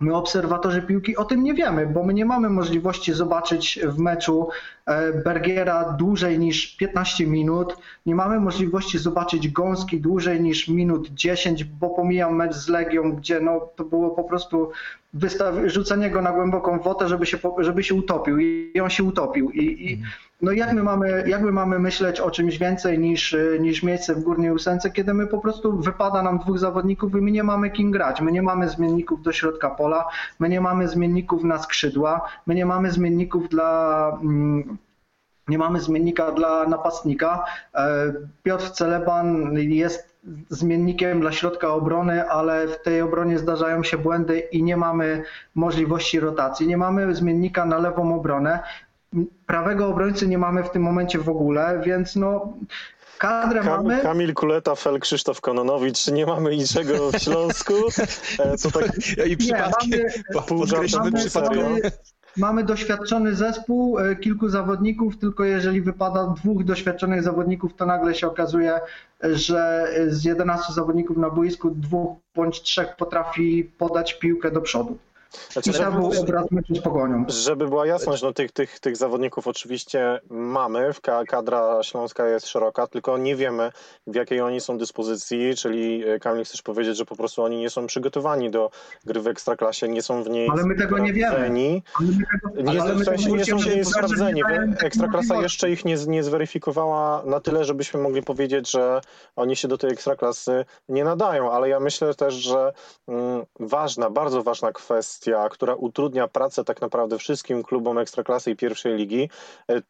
My, 0.00 0.14
obserwatorzy 0.14 0.82
piłki, 0.82 1.16
o 1.16 1.24
tym 1.24 1.42
nie 1.42 1.54
wiemy, 1.54 1.86
bo 1.86 2.04
my 2.04 2.14
nie 2.14 2.24
mamy 2.24 2.50
możliwości 2.50 3.12
zobaczyć 3.12 3.80
w 3.82 3.98
meczu 3.98 4.48
e, 4.86 5.12
Bergiera 5.12 5.92
dłużej 5.92 6.38
niż 6.38 6.76
15 6.76 7.26
minut. 7.26 7.76
Nie 8.06 8.14
mamy 8.14 8.40
możliwości 8.40 8.98
zobaczyć 8.98 9.48
Gąski 9.48 10.00
dłużej 10.00 10.40
niż 10.40 10.68
minut 10.68 11.08
10, 11.08 11.64
bo 11.64 11.90
pomijam 11.90 12.36
mecz 12.36 12.54
z 12.54 12.68
Legią, 12.68 13.12
gdzie 13.12 13.40
no, 13.40 13.68
to 13.76 13.84
było 13.84 14.10
po 14.10 14.24
prostu 14.24 14.70
wystaw- 15.14 15.68
rzucenie 15.68 16.10
go 16.10 16.22
na 16.22 16.32
głęboką 16.32 16.78
wodę, 16.78 17.08
żeby 17.08 17.26
się, 17.26 17.38
żeby 17.58 17.84
się 17.84 17.94
utopił 17.94 18.38
i 18.38 18.80
on 18.82 18.90
się 18.90 19.04
utopił. 19.04 19.50
I, 19.50 19.92
i 19.92 20.02
no 20.42 20.52
jak 20.52 20.72
my, 20.72 20.82
mamy, 20.82 21.24
jak 21.26 21.42
my 21.42 21.52
mamy 21.52 21.78
myśleć 21.78 22.20
o 22.20 22.30
czymś 22.30 22.58
więcej 22.58 22.98
niż, 22.98 23.34
e, 23.34 23.58
niż 23.60 23.82
miejsce 23.82 24.14
w 24.14 24.22
górnej 24.22 24.50
ósemce, 24.50 24.90
kiedy 24.90 25.14
my 25.14 25.26
po 25.26 25.38
prostu 25.38 25.78
wypada 25.78 26.22
nam 26.22 26.38
dwóch 26.38 26.58
zawodników 26.58 27.12
i 27.12 27.16
my 27.16 27.30
nie 27.30 27.42
mamy 27.42 27.70
kim 27.70 27.90
grać. 27.90 28.20
My 28.20 28.32
nie 28.32 28.42
mamy 28.42 28.68
zmienników 28.68 29.22
do 29.22 29.32
środka 29.32 29.70
pola, 29.70 30.08
my 30.38 30.48
nie 30.48 30.60
mamy 30.60 30.88
zmienników 30.88 31.44
na 31.44 31.58
skrzydła, 31.58 32.28
my 32.46 32.54
nie 32.54 32.66
mamy 32.66 32.90
zmienników 32.90 33.48
dla... 33.48 34.18
Mm, 34.22 34.78
nie 35.48 35.58
mamy 35.58 35.80
zmiennika 35.80 36.32
dla 36.32 36.66
napastnika. 36.66 37.44
E, 37.74 38.12
Piotr 38.42 38.70
Celeban 38.70 39.52
jest 39.58 40.18
zmiennikiem 40.48 41.20
dla 41.20 41.32
środka 41.32 41.68
obrony, 41.68 42.30
ale 42.30 42.68
w 42.68 42.82
tej 42.82 43.02
obronie 43.02 43.38
zdarzają 43.38 43.82
się 43.82 43.98
błędy 43.98 44.38
i 44.38 44.62
nie 44.62 44.76
mamy 44.76 45.22
możliwości 45.54 46.20
rotacji. 46.20 46.66
Nie 46.66 46.76
mamy 46.76 47.14
zmiennika 47.14 47.64
na 47.64 47.78
lewą 47.78 48.14
obronę. 48.14 48.62
Prawego 49.46 49.86
obrońcy 49.88 50.26
nie 50.28 50.38
mamy 50.38 50.64
w 50.64 50.70
tym 50.70 50.82
momencie 50.82 51.18
w 51.18 51.28
ogóle, 51.28 51.80
więc 51.86 52.16
no 52.16 52.52
kadrę 53.18 53.60
Kam, 53.60 53.68
mamy. 53.86 54.02
Kamil 54.02 54.34
Kuleta, 54.34 54.74
Fel 54.74 55.00
Krzysztof 55.00 55.40
Kononowicz, 55.40 56.08
nie 56.08 56.26
mamy 56.26 56.56
niczego 56.56 57.10
w 57.12 57.16
Śląsku. 57.18 57.74
E, 58.38 58.58
To 58.58 58.70
tak 58.70 58.90
I 59.26 59.36
przypadkiem, 59.36 60.00
mamy- 60.34 60.46
podkreślmy 60.48 61.04
mamy- 61.10 61.18
przypadkiem. 61.18 61.62
mamy, 61.62 61.80
mamy 62.36 62.64
doświadczony 62.64 63.34
zespół, 63.34 63.98
e, 63.98 64.16
kilku 64.16 64.48
zawodników, 64.48 65.18
tylko 65.18 65.44
jeżeli 65.44 65.80
wypada 65.80 66.26
dwóch 66.26 66.64
doświadczonych 66.64 67.22
zawodników, 67.22 67.74
to 67.76 67.86
nagle 67.86 68.14
się 68.14 68.26
okazuje, 68.26 68.80
że 69.22 69.88
z 70.08 70.24
11 70.24 70.72
zawodników 70.72 71.16
na 71.16 71.30
boisku 71.30 71.70
dwóch 71.70 72.16
bądź 72.34 72.62
trzech 72.62 72.96
potrafi 72.96 73.64
podać 73.78 74.14
piłkę 74.14 74.50
do 74.50 74.60
przodu. 74.60 74.98
Znaczy, 75.52 75.72
Trzeba 75.72 76.02
żeby, 76.02 76.20
obraz 76.20 76.50
meczu 76.50 76.74
z 76.74 76.80
Pogonią. 76.80 77.24
żeby 77.28 77.68
była 77.68 77.86
jasność, 77.86 78.22
no 78.22 78.32
tych, 78.32 78.52
tych, 78.52 78.80
tych 78.80 78.96
zawodników 78.96 79.46
oczywiście 79.46 80.20
mamy, 80.30 80.90
kadra 81.28 81.82
śląska 81.82 82.28
jest 82.28 82.46
szeroka, 82.46 82.86
tylko 82.86 83.18
nie 83.18 83.36
wiemy 83.36 83.72
w 84.06 84.14
jakiej 84.14 84.40
oni 84.40 84.60
są 84.60 84.78
dyspozycji, 84.78 85.56
czyli 85.56 86.08
e, 86.08 86.18
Kamil 86.18 86.44
chcesz 86.44 86.62
powiedzieć, 86.62 86.96
że 86.96 87.04
po 87.04 87.16
prostu 87.16 87.42
oni 87.42 87.58
nie 87.58 87.70
są 87.70 87.86
przygotowani 87.86 88.50
do 88.50 88.70
gry 89.04 89.20
w 89.20 89.26
Ekstraklasie, 89.26 89.88
nie 89.88 90.02
są 90.02 90.22
w 90.22 90.30
niej 90.30 90.48
Ale 90.52 90.64
my 90.64 90.76
tego 90.76 90.98
nie 90.98 91.12
wiemy. 91.12 91.50
Nie, 91.50 91.82
ale 92.82 92.94
w 92.94 93.04
sensie 93.04 93.32
nie 93.32 93.44
są 93.44 93.58
w 93.58 93.66
niej 93.66 93.84
sprawdzeni. 93.84 94.42
Ekstraklasa 94.82 95.42
jeszcze 95.42 95.70
ich 95.70 95.84
nie, 95.84 95.96
nie 96.06 96.22
zweryfikowała 96.22 97.22
na 97.26 97.40
tyle, 97.40 97.64
żebyśmy 97.64 98.00
mogli 98.00 98.22
powiedzieć, 98.22 98.70
że 98.70 99.00
oni 99.36 99.56
się 99.56 99.68
do 99.68 99.78
tej 99.78 99.90
ekstraklasy 99.90 100.64
nie 100.88 101.04
nadają, 101.04 101.52
ale 101.52 101.68
ja 101.68 101.80
myślę 101.80 102.14
też, 102.14 102.34
że 102.34 102.72
mm, 103.08 103.44
ważna, 103.60 104.10
bardzo 104.10 104.42
ważna 104.42 104.72
kwestia, 104.72 105.17
która 105.50 105.74
utrudnia 105.74 106.28
pracę 106.28 106.64
tak 106.64 106.80
naprawdę 106.80 107.18
wszystkim 107.18 107.62
klubom 107.62 107.98
ekstraklasy 107.98 108.50
i 108.50 108.56
pierwszej 108.56 108.94
ligi, 108.94 109.30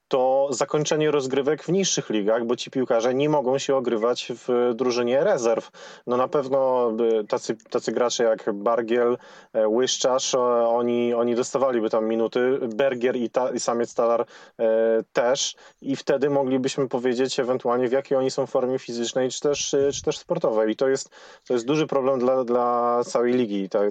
to 0.09 0.49
zakończenie 0.51 1.11
rozgrywek 1.11 1.63
w 1.63 1.69
niższych 1.69 2.11
ligach, 2.11 2.45
bo 2.45 2.57
ci 2.57 2.71
piłkarze 2.71 3.15
nie 3.15 3.29
mogą 3.29 3.59
się 3.59 3.77
ogrywać 3.77 4.33
w 4.35 4.73
drużynie 4.75 5.25
rezerw. 5.25 5.71
No 6.07 6.17
na 6.17 6.29
pewno 6.29 6.91
e, 7.21 7.25
tacy, 7.25 7.57
tacy 7.71 7.93
gracze 7.93 8.25
jak 8.25 8.53
Bargiel, 8.53 9.19
Łyszczarz, 9.67 10.35
e, 10.35 10.39
oni, 10.69 11.15
oni 11.15 11.35
dostawaliby 11.35 11.91
tam 11.91 12.07
minuty, 12.07 12.59
Bergier 12.75 13.17
i, 13.17 13.31
ta, 13.31 13.51
i 13.51 13.61
samiec 13.61 13.95
Talar 13.95 14.21
e, 14.59 14.65
też 15.13 15.57
i 15.81 15.97
wtedy 15.97 16.31
moglibyśmy 16.31 16.89
powiedzieć 16.89 17.41
ewentualnie 17.41 17.89
w 17.89 17.93
jakiej 17.93 18.19
oni 18.19 18.31
są 18.31 18.47
formie 18.47 18.79
fizycznej 18.79 19.31
czy 19.31 19.41
też, 19.41 19.77
czy 19.95 20.03
też 20.03 20.19
sportowej 20.19 20.73
i 20.73 20.77
to 20.77 20.89
jest, 20.89 21.11
to 21.47 21.55
jest 21.55 21.67
duży 21.67 21.87
problem 21.87 22.19
dla, 22.19 22.45
dla 22.45 23.01
całej 23.05 23.33
ligi, 23.33 23.69
tak, 23.69 23.91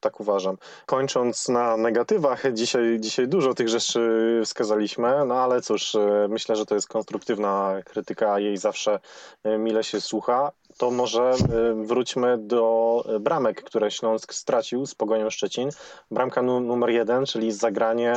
tak 0.00 0.20
uważam. 0.20 0.41
Kończąc 0.86 1.48
na 1.48 1.76
negatywach, 1.76 2.52
dzisiaj, 2.52 2.96
dzisiaj 3.00 3.28
dużo 3.28 3.54
tych 3.54 3.68
rzeczy 3.68 4.40
wskazaliśmy, 4.44 5.26
no 5.26 5.34
ale 5.34 5.60
cóż, 5.62 5.94
e, 5.94 6.26
myślę, 6.28 6.56
że 6.56 6.66
to 6.66 6.74
jest 6.74 6.88
konstruktywna 6.88 7.74
krytyka, 7.84 8.38
jej 8.38 8.56
zawsze 8.56 8.98
e, 9.44 9.58
mile 9.58 9.84
się 9.84 10.00
słucha. 10.00 10.52
To 10.76 10.90
może 10.90 11.22
e, 11.22 11.36
wróćmy 11.74 12.38
do 12.38 13.04
bramek, 13.20 13.62
które 13.62 13.90
Śląsk 13.90 14.34
stracił 14.34 14.86
z 14.86 14.94
Pogonią 14.94 15.30
Szczecin. 15.30 15.70
Bramka 16.10 16.42
nu- 16.42 16.60
numer 16.60 16.90
jeden, 16.90 17.26
czyli 17.26 17.52
zagranie 17.52 18.12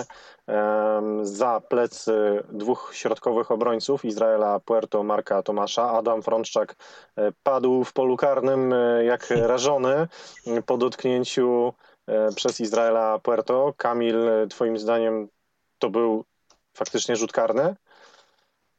za 1.22 1.62
plecy 1.70 2.44
dwóch 2.50 2.92
środkowych 2.94 3.52
obrońców 3.52 4.06
Izraela 4.06 4.60
Puerto 4.60 5.04
Marka 5.04 5.44
Tomasza. 5.44 5.92
Adam 5.92 6.22
Frączczak 6.22 6.76
padł 7.44 7.84
w 7.84 7.94
polu 7.94 8.18
karnym 8.18 8.74
jak 9.06 9.30
rażony 9.30 10.08
po 10.66 10.78
dotknięciu 10.78 11.74
przez 12.36 12.60
Izraela 12.60 13.20
Puerto. 13.20 13.74
Kamil, 13.78 14.30
e, 14.30 14.48
twoim 14.48 14.78
zdaniem 14.78 15.28
to 15.80 15.90
był 15.90 16.26
faktycznie 16.74 17.16
rzut 17.16 17.32
karny? 17.32 17.76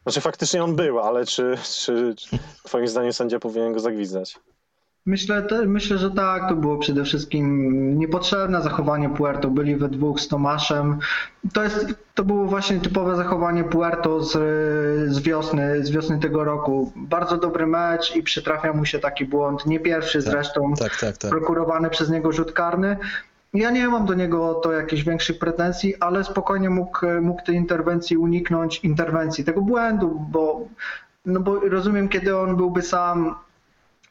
Znaczy 0.03 0.21
faktycznie 0.21 0.65
on 0.65 0.77
był, 0.77 1.01
ale 1.01 1.27
czy, 1.27 1.59
czy, 1.62 2.15
czy 2.15 2.39
twoim 2.65 2.89
zdaniem 2.89 3.12
sędzia 3.12 3.39
powinien 3.39 3.73
go 3.73 3.81
zagwizdać? 3.81 4.39
Myślę, 5.07 5.42
te, 5.42 5.66
myślę, 5.66 5.99
że 5.99 6.11
tak. 6.11 6.49
To 6.49 6.55
było 6.57 6.77
przede 6.77 7.05
wszystkim 7.05 7.99
niepotrzebne 7.99 8.62
zachowanie 8.62 9.09
Puerto. 9.09 9.51
Byli 9.51 9.77
we 9.77 9.88
dwóch 9.88 10.21
z 10.21 10.29
Tomaszem. 10.29 10.99
To, 11.53 11.62
jest, 11.62 11.87
to 12.14 12.25
było 12.25 12.45
właśnie 12.45 12.81
typowe 12.81 13.16
zachowanie 13.16 13.64
Puerto 13.64 14.23
z, 14.25 14.33
z, 15.12 15.21
wiosny, 15.21 15.87
z 15.87 15.90
wiosny 15.90 16.19
tego 16.19 16.45
roku. 16.45 16.92
Bardzo 16.97 17.37
dobry 17.37 17.66
mecz 17.66 18.16
i 18.16 18.23
przytrafia 18.23 18.73
mu 18.73 18.85
się 18.85 18.99
taki 18.99 19.25
błąd. 19.25 19.66
Nie 19.66 19.81
pierwszy 19.81 20.21
zresztą. 20.21 20.75
Tak, 20.75 20.97
tak, 20.97 21.16
tak. 21.16 21.31
prokurowany 21.31 21.90
przez 21.90 22.11
niego 22.11 22.33
rzut 22.33 22.53
karny. 22.53 22.97
Ja 23.55 23.71
nie 23.71 23.88
mam 23.88 24.07
do 24.07 24.14
niego 24.14 24.55
to 24.55 24.73
jakichś 24.73 25.03
większych 25.03 25.38
pretensji, 25.38 25.95
ale 26.01 26.25
spokojnie 26.25 26.71
mógł, 26.71 27.07
mógł 27.21 27.42
tej 27.45 27.55
interwencji 27.55 28.16
uniknąć, 28.16 28.81
interwencji, 28.85 29.45
tego 29.45 29.62
błędu, 29.62 30.27
bo, 30.31 30.61
no 31.27 31.40
bo 31.40 31.61
rozumiem, 31.61 32.09
kiedy 32.09 32.38
on 32.38 32.57
byłby 32.57 32.83
sam 32.83 33.35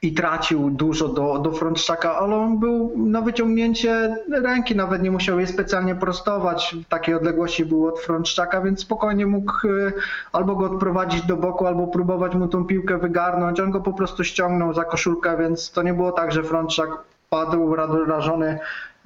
i 0.06 0.14
tracił 0.14 0.70
dużo 0.70 1.08
do, 1.08 1.40
do 1.40 1.52
Frączczaka, 1.52 2.16
ale 2.16 2.36
on 2.36 2.60
był 2.60 2.94
na 2.98 3.22
wyciągnięcie 3.22 4.18
ręki, 4.32 4.76
nawet 4.76 5.04
nie 5.04 5.12
musiał 5.12 5.40
jej 5.40 5.48
specjalnie 5.48 5.96
prostować, 5.96 6.76
w 6.86 6.90
takiej 6.90 7.16
odległości 7.16 7.66
był 7.66 7.88
od 7.88 8.00
Frączczaka, 8.00 8.62
więc 8.62 8.80
spokojnie 8.80 9.26
mógł 9.26 9.52
e, 9.68 9.92
albo 10.32 10.56
go 10.56 10.66
odprowadzić 10.66 11.22
do 11.22 11.38
boku, 11.38 11.68
albo 11.68 11.88
próbować 11.88 12.36
mu 12.36 12.48
tą 12.48 12.66
piłkę 12.66 12.98
wygarnąć. 12.98 13.60
On 13.60 13.72
go 13.72 13.82
po 13.82 13.94
prostu 13.94 14.24
ściągnął 14.24 14.74
za 14.74 14.84
koszulkę, 14.84 15.38
więc 15.38 15.72
to 15.72 15.84
nie 15.84 15.94
było 15.94 16.12
tak, 16.12 16.32
że 16.32 16.44
Frączczak 16.44 16.90
padł 17.30 17.76
rażony 18.08 18.60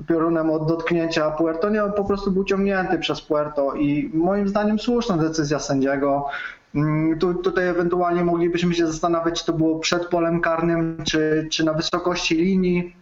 piorunem 0.08 0.52
od 0.52 0.68
dotknięcia 0.68 1.32
Puerto. 1.32 1.70
Nie, 1.70 1.84
on 1.84 1.94
po 1.94 2.04
prostu 2.04 2.32
był 2.32 2.44
ciągnięty 2.44 3.00
przez 3.00 3.22
Puerto 3.22 3.74
i 3.74 4.12
moim 4.14 4.48
zdaniem 4.48 4.80
słuszna 4.80 5.18
decyzja 5.18 5.60
sędziego. 5.60 6.26
Mm, 6.76 7.20
Tu, 7.20 7.34
tutaj 7.34 7.68
ewentualnie 7.68 8.24
moglibyśmy 8.24 8.74
się 8.76 8.88
zastanawiać, 8.88 9.40
czy 9.40 9.46
to 9.46 9.54
było 9.54 9.80
przed 9.80 10.06
polem 10.06 10.42
karnym, 10.42 11.04
czy, 11.06 11.48
czy 11.52 11.64
na 11.64 11.74
wysokości 11.74 12.36
linii 12.36 12.96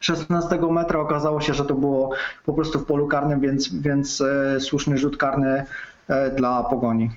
16 0.00 0.58
metra. 0.70 1.00
Okazało 1.00 1.40
się, 1.40 1.54
że 1.54 1.64
to 1.64 1.74
było 1.74 2.10
po 2.46 2.52
prostu 2.52 2.78
w 2.78 2.84
polu 2.86 3.08
karnym, 3.08 3.40
więc, 3.40 3.74
więc 3.74 4.20
e, 4.20 4.60
słuszny 4.60 4.98
rzut 4.98 5.16
karny 5.16 5.64
e, 6.08 6.30
dla 6.30 6.62
pogoni. 6.62 7.10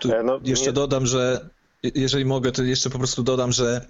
Tu 0.00 0.12
E, 0.14 0.22
no, 0.22 0.40
jeszcze 0.44 0.66
nie- 0.66 0.72
dodam, 0.72 1.06
że 1.06 1.48
jeżeli 1.82 2.24
mogę, 2.24 2.52
to 2.52 2.62
jeszcze 2.62 2.90
po 2.90 2.98
prostu 2.98 3.22
dodam, 3.22 3.52
że 3.52 3.84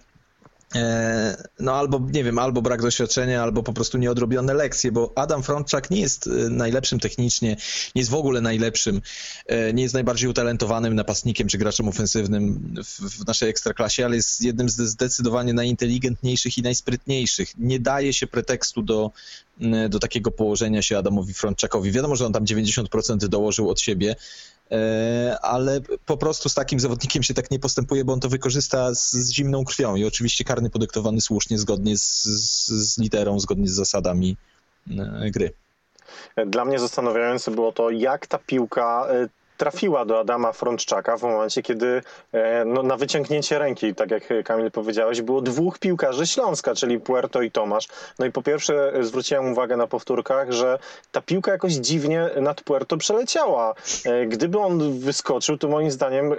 no 1.60 1.72
albo, 1.72 2.00
nie 2.12 2.24
wiem, 2.24 2.38
albo 2.38 2.62
brak 2.62 2.82
doświadczenia, 2.82 3.42
albo 3.42 3.62
po 3.62 3.72
prostu 3.72 3.98
nieodrobione 3.98 4.54
lekcje, 4.54 4.92
bo 4.92 5.12
Adam 5.14 5.42
Frączak 5.42 5.90
nie 5.90 6.00
jest 6.00 6.26
e, 6.26 6.30
najlepszym 6.30 7.00
technicznie, 7.00 7.48
nie 7.94 8.00
jest 8.00 8.10
w 8.10 8.14
ogóle 8.14 8.40
najlepszym, 8.40 9.02
e, 9.46 9.72
nie 9.72 9.82
jest 9.82 9.94
najbardziej 9.94 10.30
utalentowanym 10.30 10.94
napastnikiem 10.94 11.48
czy 11.48 11.58
graczem 11.58 11.88
ofensywnym 11.88 12.74
w, 12.84 13.18
w 13.18 13.26
naszej 13.26 13.50
ekstraklasie, 13.50 14.04
ale 14.04 14.16
jest 14.16 14.42
jednym 14.42 14.68
z 14.68 14.76
zdecydowanie 14.76 15.52
najinteligentniejszych 15.52 16.58
i 16.58 16.62
najsprytniejszych. 16.62 17.48
Nie 17.58 17.80
daje 17.80 18.12
się 18.12 18.26
pretekstu 18.26 18.82
do, 18.82 19.10
do 19.88 19.98
takiego 19.98 20.30
położenia 20.30 20.82
się 20.82 20.98
Adamowi 20.98 21.34
Frączakowi. 21.34 21.92
Wiadomo, 21.92 22.16
że 22.16 22.26
on 22.26 22.32
tam 22.32 22.44
90% 22.44 23.16
dołożył 23.16 23.70
od 23.70 23.80
siebie, 23.80 24.16
E, 24.16 24.53
ale 25.42 25.80
po 26.06 26.16
prostu 26.16 26.48
z 26.48 26.54
takim 26.54 26.80
zawodnikiem 26.80 27.22
się 27.22 27.34
tak 27.34 27.50
nie 27.50 27.58
postępuje, 27.58 28.04
bo 28.04 28.12
on 28.12 28.20
to 28.20 28.28
wykorzysta 28.28 28.94
z, 28.94 29.12
z 29.12 29.32
zimną 29.32 29.64
krwią 29.64 29.96
i 29.96 30.04
oczywiście 30.04 30.44
karny 30.44 30.70
podyktowany 30.70 31.20
słusznie, 31.20 31.58
zgodnie 31.58 31.98
z, 31.98 32.24
z, 32.24 32.68
z 32.68 32.98
literą, 32.98 33.40
zgodnie 33.40 33.68
z 33.68 33.72
zasadami 33.72 34.36
e, 34.90 35.30
gry. 35.30 35.52
Dla 36.46 36.64
mnie 36.64 36.78
zastanawiające 36.78 37.50
było 37.50 37.72
to, 37.72 37.90
jak 37.90 38.26
ta 38.26 38.38
piłka 38.38 39.06
e, 39.10 39.28
trafiła 39.56 40.04
do 40.04 40.20
Adama 40.20 40.52
Frączczaka 40.52 41.16
w 41.16 41.22
momencie, 41.22 41.62
kiedy 41.62 42.02
e, 42.32 42.64
no, 42.64 42.82
na 42.82 42.96
wyciągnięcie 42.96 43.58
ręki, 43.58 43.94
tak 43.94 44.10
jak 44.10 44.22
Kamil 44.44 44.70
powiedziałeś, 44.70 45.22
było 45.22 45.40
dwóch 45.40 45.78
piłkarzy 45.78 46.26
Śląska, 46.26 46.74
czyli 46.74 47.00
Puerto 47.00 47.42
i 47.42 47.50
Tomasz. 47.50 47.88
No 48.18 48.26
i 48.26 48.32
po 48.32 48.42
pierwsze 48.42 48.92
e, 48.94 49.04
zwróciłem 49.04 49.52
uwagę 49.52 49.76
na 49.76 49.86
powtórkach, 49.86 50.52
że 50.52 50.78
ta 51.12 51.20
piłka 51.20 51.52
jakoś 51.52 51.72
dziwnie 51.72 52.30
nad 52.40 52.60
Puerto 52.60 52.96
przeleciała. 52.96 53.74
E, 54.04 54.26
Gdyby 54.26 54.58
on 54.58 54.98
wyskoczył, 54.98 55.58
to 55.58 55.68
moim 55.68 55.90
zdaniem 55.90 56.32
e, 56.32 56.36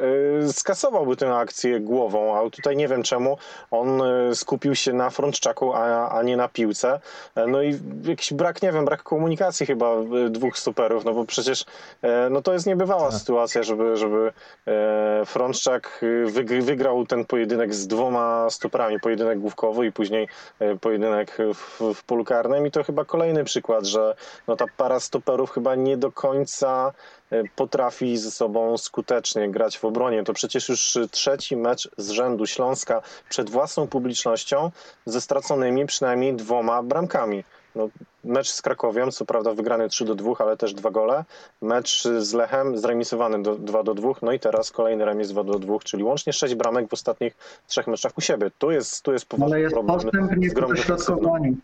skasowałby 0.53 1.15
tę 1.15 1.35
akcję 1.35 1.79
głową, 1.79 2.37
a 2.45 2.49
tutaj 2.49 2.75
nie 2.75 2.87
wiem 2.87 3.03
czemu 3.03 3.37
on 3.71 4.01
e, 4.01 4.35
skupił 4.35 4.75
się 4.75 4.93
na 4.93 5.09
Frączczaku, 5.09 5.73
a, 5.73 6.09
a 6.09 6.23
nie 6.23 6.37
na 6.37 6.47
piłce. 6.47 6.99
E, 7.35 7.47
No 7.47 7.61
i 7.61 7.79
jakiś 8.03 8.33
brak, 8.33 8.61
nie 8.61 8.71
wiem, 8.71 8.85
brak 8.85 9.03
komunikacji 9.03 9.65
chyba 9.65 9.87
e, 9.95 10.29
dwóch 10.29 10.57
stoperów, 10.57 11.05
no 11.05 11.13
bo 11.13 11.25
przecież 11.25 11.65
e, 12.01 12.29
no 12.29 12.41
to 12.41 12.53
jest 12.53 12.65
niebywała 13.05 13.19
sytuacja, 13.19 13.63
żeby, 13.63 13.97
żeby 13.97 14.33
e, 14.67 15.25
Frączczak 15.25 16.01
wyg- 16.25 16.63
wygrał 16.63 17.05
ten 17.05 17.25
pojedynek 17.25 17.73
z 17.73 17.87
dwoma 17.87 18.49
stoperami, 18.49 18.99
pojedynek 18.99 19.39
główkowy 19.39 19.85
i 19.85 19.91
później 19.91 20.27
e, 20.59 20.77
pojedynek 20.77 21.37
w, 21.53 21.93
w 21.93 22.03
polu 22.03 22.23
karnym 22.23 22.67
i 22.67 22.71
to 22.71 22.83
chyba 22.83 23.05
kolejny 23.05 23.43
przykład, 23.43 23.85
że 23.85 24.15
no 24.47 24.55
ta 24.55 24.65
para 24.77 24.99
stoperów 24.99 25.51
chyba 25.51 25.75
nie 25.75 25.97
do 25.97 26.11
końca 26.11 26.93
e, 27.31 27.43
potrafi 27.55 28.17
ze 28.17 28.31
sobą 28.31 28.77
skutecznie 28.77 29.51
grać 29.51 29.77
w 29.77 29.85
obronie. 29.85 30.23
To 30.23 30.33
przecież 30.33 30.69
już 30.69 30.97
trzeci 31.11 31.57
mecz 31.57 31.89
z 31.97 32.09
rzędu 32.09 32.45
Śląska 32.45 33.01
przed 33.29 33.49
własną 33.49 33.87
publicznością 33.87 34.71
ze 35.05 35.21
straconymi 35.21 35.85
przynajmniej 35.85 36.33
dwoma 36.33 36.83
bramkami. 36.83 37.43
No, 37.75 37.89
mecz 38.23 38.49
z 38.49 38.61
Krakowią, 38.61 39.11
co 39.11 39.25
prawda 39.25 39.53
wygrany 39.53 39.89
3 39.89 40.05
do 40.05 40.15
2, 40.15 40.33
ale 40.39 40.57
też 40.57 40.73
dwa 40.73 40.91
gole. 40.91 41.23
Mecz 41.61 42.03
z 42.19 42.33
Lechem 42.33 42.77
zremisowany 42.77 43.43
do, 43.43 43.55
2 43.55 43.83
do 43.83 43.93
2, 43.93 44.13
no 44.21 44.31
i 44.31 44.39
teraz 44.39 44.71
kolejny 44.71 45.05
remis 45.05 45.29
2 45.29 45.43
do 45.43 45.59
2, 45.59 45.79
czyli 45.79 46.03
łącznie 46.03 46.33
6 46.33 46.55
bramek 46.55 46.89
w 46.89 46.93
ostatnich 46.93 47.37
trzech 47.67 47.87
meczach 47.87 48.17
u 48.17 48.21
siebie. 48.21 48.51
Tu 48.57 48.71
jest, 48.71 49.01
tu 49.01 49.13
jest 49.13 49.25
poważny 49.25 49.55
Ale 49.55 49.61
jest 49.61 49.73
problem 49.73 49.95
postęp 49.95 50.37
nie 50.37 50.49
w 50.49 50.53
dośrodkowaniu. 50.53 51.55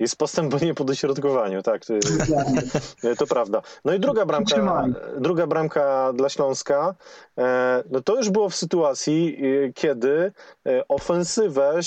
Jest 0.00 0.16
postęp, 0.16 0.50
bo 0.50 0.58
nie 0.64 0.74
po 0.74 0.84
dośrodkowaniu, 0.84 1.62
tak, 1.62 1.82
to, 3.18 3.26
prawda. 3.26 3.62
No 3.84 3.94
i 3.94 4.00
druga 4.00 4.26
bramka, 4.26 4.86
druga 5.18 5.46
bramka 5.46 6.12
dla 6.12 6.28
Śląska, 6.28 6.94
e, 7.38 7.84
no 7.90 8.00
to 8.00 8.16
już 8.16 8.30
było 8.30 8.48
w 8.48 8.56
sytuacji, 8.56 9.36
e, 9.66 9.72
kiedy 9.72 10.32
e, 10.66 10.88
ofensywę 10.88 11.80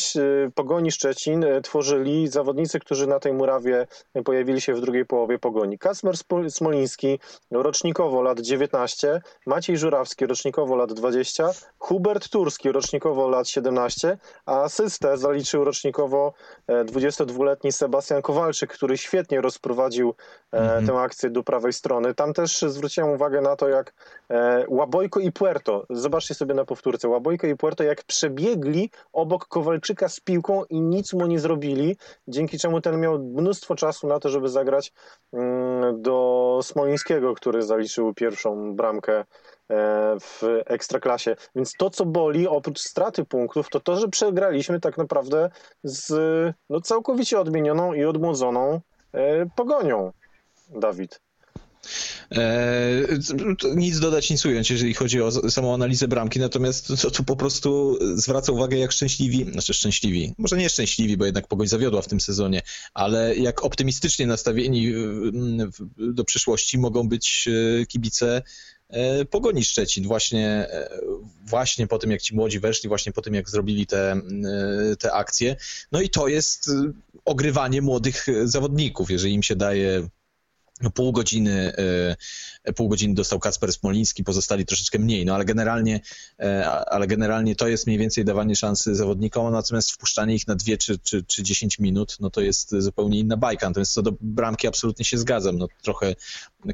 Pogoni 0.56 0.91
Szczecin 0.91 1.45
tworzyli 1.63 2.28
zawodnicy, 2.28 2.80
którzy 2.80 3.08
na 3.08 3.19
tej 3.19 3.34
murawie 3.34 3.88
pojawili 4.26 4.62
się 4.62 4.73
w 4.73 4.82
drugiej 4.82 5.06
połowie 5.06 5.39
Pogoni. 5.39 5.78
Kasmer 5.78 6.15
Smoliński, 6.49 7.19
rocznikowo 7.52 8.21
lat 8.21 8.39
19, 8.39 9.21
Maciej 9.45 9.78
Żurawski, 9.78 10.26
rocznikowo 10.26 10.76
lat 10.76 10.93
20, 10.93 11.49
Hubert 11.80 12.30
Turski, 12.30 12.71
rocznikowo 12.71 13.28
lat 13.28 13.49
17, 13.49 14.17
a 14.45 14.62
asystę 14.62 15.17
zaliczył 15.17 15.63
rocznikowo 15.63 16.34
e, 16.67 16.86
22-letni 16.86 17.71
Sebastian 17.71 18.03
Kowalczyk, 18.24 18.74
który 18.74 18.98
świetnie 18.98 19.42
rozprowadził 19.42 20.13
e, 20.52 20.58
Mhm. 20.58 20.88
tę 20.88 20.94
akcję 20.94 21.30
do 21.30 21.44
prawej 21.44 21.74
strony. 21.74 22.13
Tam 22.13 22.34
też 22.34 22.62
zwróciłem 22.62 23.10
uwagę 23.10 23.42
na 23.42 23.56
to, 23.56 23.70
jak 23.70 23.94
e, 24.30 24.66
Łabojko 24.68 25.20
i 25.20 25.32
Puerto, 25.32 25.86
zobaczcie 25.89 26.34
sobie 26.34 26.54
na 26.54 26.66
powtórce, 26.66 27.08
Łabojko 27.08 27.48
i 27.48 27.56
Puerto 27.56 27.84
jak 27.84 28.04
przebiegli 28.04 28.89
obok 29.13 29.48
Kowalczyka 29.48 30.10
z 30.10 30.20
piłką 30.20 30.63
i 30.70 30.82
nic 30.82 31.13
mu 31.13 31.28
nie 31.28 31.39
zrobili, 31.39 31.98
dzięki 32.28 32.60
czemu 32.60 32.82
ten 32.82 33.00
miał 33.00 33.20
mnóstwo 33.20 33.76
czasu 33.76 34.08
na 34.08 34.20
to, 34.20 34.30
żeby 34.30 34.50
zagrać 34.50 34.94
mm, 35.34 36.02
do 36.02 36.60
Smolińskiego, 36.63 37.34
który 37.34 37.62
zaliczył 37.62 38.13
pierwszą 38.13 38.76
bramkę 38.76 39.24
w 40.20 40.44
ekstraklasie. 40.66 41.36
Więc 41.56 41.74
to, 41.74 41.90
co 41.90 42.06
boli, 42.06 42.48
oprócz 42.48 42.80
straty 42.80 43.26
punktów, 43.26 43.70
to 43.70 43.80
to, 43.80 44.00
że 44.00 44.08
przegraliśmy 44.08 44.80
tak 44.80 44.98
naprawdę 44.98 45.50
z 45.84 46.14
no, 46.70 46.82
całkowicie 46.82 47.40
odmienioną 47.40 47.94
i 47.94 48.04
odmłodzoną 48.04 48.82
e, 49.14 49.46
pogonią. 49.56 50.12
Dawid. 50.70 51.20
To 53.60 53.74
nic 53.76 54.00
dodać, 54.00 54.30
nic 54.30 54.46
ująć, 54.46 54.72
jeżeli 54.72 54.94
chodzi 54.94 55.22
o 55.22 55.32
samą 55.32 55.74
analizę 55.74 56.08
bramki, 56.08 56.40
natomiast 56.40 56.88
to, 57.02 57.12
to 57.12 57.24
po 57.24 57.36
prostu 57.36 57.98
zwraca 58.16 58.52
uwagę, 58.52 58.78
jak 58.78 58.92
szczęśliwi, 58.92 59.52
znaczy 59.52 59.74
szczęśliwi, 59.74 60.34
może 60.38 60.58
nie 60.58 60.70
szczęśliwi, 60.70 61.18
bo 61.18 61.26
jednak 61.26 61.48
Pogoń 61.48 61.68
zawiodła 61.68 62.02
w 62.02 62.08
tym 62.08 62.22
sezonie, 62.22 62.62
ale 62.94 63.36
jak 63.36 63.64
optymistycznie 63.64 64.28
nastawieni 64.28 64.94
do 65.98 66.24
przyszłości 66.24 66.78
mogą 66.78 67.10
być 67.10 67.48
e, 67.82 67.86
kibice 67.86 68.38
e, 68.38 68.44
Pogoni 69.29 69.63
Szczecin 69.63 70.08
właśnie, 70.08 70.47
e, 70.49 70.89
właśnie 71.45 71.88
po 71.88 71.99
tym, 71.99 72.12
jak 72.12 72.21
ci 72.21 72.36
młodzi 72.36 72.60
weszli, 72.60 72.89
właśnie 72.89 73.12
po 73.12 73.21
tym, 73.21 73.34
jak 73.34 73.49
zrobili 73.49 73.88
te, 73.88 74.12
e, 74.12 74.21
te 74.99 75.13
akcje. 75.13 75.56
No 75.91 76.01
i 76.01 76.10
to 76.10 76.27
jest 76.27 76.69
e, 76.69 76.91
ogrywanie 77.25 77.82
młodych 77.82 78.29
e, 78.29 78.47
zawodników, 78.47 79.12
jeżeli 79.12 79.34
im 79.34 79.43
się 79.43 79.56
daje 79.56 80.08
pół 80.94 81.12
godziny, 81.12 81.74
e, 82.64 82.74
pół 82.74 82.90
godziny 82.90 83.16
dostał 83.16 83.40
Kasper 83.40 83.74
Smoliński, 83.74 84.24
pozostali 84.24 84.66
troszeczkę 84.66 85.00
mniej, 85.00 85.26
no 85.26 85.36
ale 85.36 85.46
generalnie, 85.46 86.00
e, 86.40 86.70
ale 86.70 87.08
generalnie 87.08 87.56
to 87.56 87.68
jest 87.68 87.88
mniej 87.88 88.00
więcej 88.00 88.26
dawanie 88.26 88.56
szansy 88.56 88.96
zawodnikom, 88.96 89.54
natomiast 89.54 89.92
wpuszczanie 89.92 90.36
ich 90.36 90.48
na 90.48 90.56
dwie 90.56 90.78
czy, 90.78 91.00
czy, 91.00 91.24
czy 91.24 91.44
10 91.44 91.80
minut, 91.80 92.18
no 92.20 92.30
to 92.30 92.42
jest 92.42 92.76
zupełnie 92.78 93.20
inna 93.20 93.38
bajka. 93.38 93.70
Natomiast 93.70 93.94
co 93.94 94.02
do 94.02 94.14
bramki 94.22 94.68
absolutnie 94.68 95.06
się 95.06 95.18
zgadzam, 95.18 95.58
no 95.58 95.68
trochę 95.82 96.16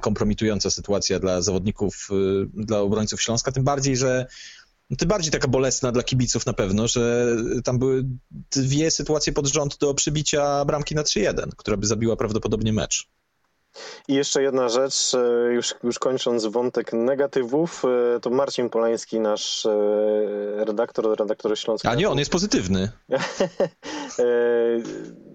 kompromitująca 0.01 0.69
sytuacja 0.69 1.19
dla 1.19 1.41
zawodników, 1.41 2.09
y, 2.11 2.63
dla 2.63 2.79
obrońców 2.79 3.21
Śląska, 3.21 3.51
tym 3.51 3.63
bardziej, 3.63 3.97
że 3.97 4.25
no, 4.89 4.97
tym 4.97 5.07
bardziej 5.07 5.31
taka 5.31 5.47
bolesna 5.47 5.91
dla 5.91 6.03
kibiców 6.03 6.45
na 6.45 6.53
pewno, 6.53 6.87
że 6.87 7.35
tam 7.63 7.79
były 7.79 8.05
dwie 8.51 8.91
sytuacje 8.91 9.33
pod 9.33 9.47
rząd 9.47 9.77
do 9.77 9.93
przybicia 9.93 10.65
bramki 10.65 10.95
na 10.95 11.03
3-1, 11.03 11.49
która 11.57 11.77
by 11.77 11.87
zabiła 11.87 12.15
prawdopodobnie 12.15 12.73
mecz. 12.73 13.09
I 14.07 14.13
jeszcze 14.13 14.43
jedna 14.43 14.69
rzecz, 14.69 15.13
e, 15.13 15.53
już, 15.53 15.75
już 15.83 15.99
kończąc 15.99 16.45
wątek 16.45 16.93
negatywów, 16.93 17.85
e, 18.15 18.19
to 18.19 18.29
Marcin 18.29 18.69
Polański, 18.69 19.19
nasz 19.19 19.65
e, 19.65 19.71
redaktor, 20.65 21.19
redaktor 21.19 21.59
Śląska. 21.59 21.89
A 21.89 21.95
nie, 21.95 22.09
on 22.09 22.19
jest 22.19 22.31
pozytywny. 22.31 22.91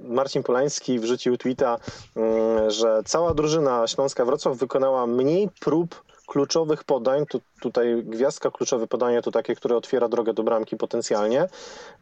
Marcin 0.04 0.42
Polański 0.42 0.98
wrzucił 0.98 1.36
tweeta, 1.36 1.78
mm, 2.16 2.70
że 2.70 3.02
cała 3.04 3.34
drużyna 3.34 3.86
Śląska 3.86 4.24
Wrocław 4.24 4.56
wykonała 4.56 5.06
mniej 5.06 5.48
prób 5.60 6.04
kluczowych 6.34 6.84
podań. 6.84 7.26
Tu, 7.26 7.40
tutaj 7.60 8.02
gwiazdka 8.04 8.50
kluczowe 8.50 8.86
podanie 8.86 9.22
to 9.22 9.30
takie, 9.30 9.54
które 9.54 9.76
otwiera 9.76 10.08
drogę 10.08 10.32
do 10.34 10.42
bramki 10.42 10.76
potencjalnie. 10.76 11.48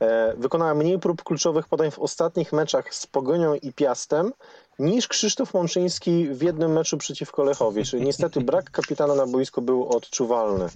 E, 0.01 0.35
Wykonała 0.37 0.75
mniej 0.75 0.99
prób 0.99 1.23
kluczowych 1.23 1.69
podań 1.69 1.91
w 1.91 1.99
ostatnich 1.99 2.53
meczach 2.53 2.95
z 2.95 3.07
Pogonią 3.07 3.55
i 3.55 3.73
Piastem 3.73 4.33
niż 4.79 5.09
Krzysztof 5.09 5.55
Mączyński 5.55 6.29
w 6.29 6.43
jednym 6.43 6.73
meczu 6.73 6.99
przeciwko 6.99 7.45
Lechowi. 7.45 7.85
Czyli 7.85 8.03
niestety 8.03 8.41
brak 8.41 8.71
kapitana 8.71 9.15
na 9.15 9.27
boisku 9.27 9.63
był 9.63 9.89
odczuwalny. 9.89 10.69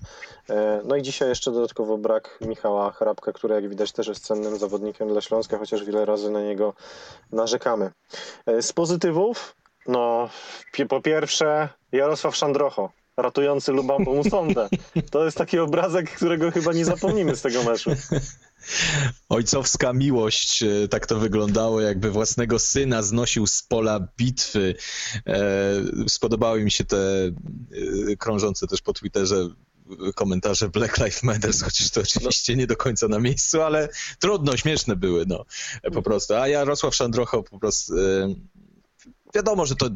E, 0.51 0.81
No 0.85 0.97
i 0.97 1.03
dzisiaj 1.03 1.29
jeszcze 1.29 1.51
dodatkowo 1.53 1.99
brak 1.99 2.39
Michała 2.41 2.91
Hrabka, 2.91 3.33
który 3.33 3.55
jak 3.55 3.69
widać 3.69 3.93
też 3.93 4.07
jest 4.09 4.27
cennym 4.27 4.59
zawodnikiem 4.59 5.09
dla 5.09 5.21
Śląska, 5.21 5.59
chociaż 5.59 5.85
wiele 5.85 6.05
razy 6.05 6.31
na 6.31 6.43
niego 6.43 6.75
narzekamy. 7.33 7.91
E, 8.47 8.63
Z 8.63 8.73
pozytywów, 8.73 9.57
no 9.89 10.29
po 10.89 11.01
pierwsze 11.01 11.69
Jarosław 11.93 12.37
Szandrocho, 12.37 12.91
ratujący 13.17 13.73
Lubambo 13.73 14.15
Musondę. 14.15 14.69
To 15.11 15.25
jest 15.25 15.37
taki 15.37 15.59
obrazek, 15.59 16.11
którego 16.11 16.51
chyba 16.51 16.73
nie 16.73 16.85
zapomnimy 16.85 17.37
z 17.37 17.43
tego 17.43 17.63
meczu. 17.63 17.91
Ojcowska 19.29 19.93
miłość, 19.93 20.63
e, 20.63 20.89
tak 20.89 21.07
to 21.07 21.19
wyglądało, 21.19 21.81
jakby 21.81 22.11
własnego 22.11 22.59
syna 22.59 23.03
znosił 23.03 23.47
z 23.47 23.63
pola 23.63 24.09
bitwy. 24.19 24.75
E, 25.27 25.39
Spodobały 26.09 26.65
mi 26.65 26.71
się 26.71 26.85
te 26.85 26.97
e, 26.97 28.17
krążące 28.19 28.67
też 28.67 28.83
po 28.83 28.93
Twitterze 28.93 29.49
komentarze 30.15 30.69
Black 30.69 30.99
Lives 30.99 31.23
Matter, 31.23 31.55
chociaż 31.65 31.91
to 31.91 32.01
oczywiście 32.01 32.57
nie 32.57 32.67
do 32.67 32.77
końca 32.77 33.09
na 33.09 33.19
miejscu, 33.19 33.63
ale 33.63 33.89
trudno, 34.19 34.57
śmieszne 34.57 34.97
były, 34.97 35.25
no, 35.29 35.45
po 35.93 36.03
prostu. 36.03 36.35
A 36.35 36.49
Jarosław 36.49 36.95
Szandrocho 36.95 37.43
po 37.43 37.59
prostu, 37.59 37.95
wiadomo, 39.35 39.67
że 39.67 39.77
to 39.77 39.91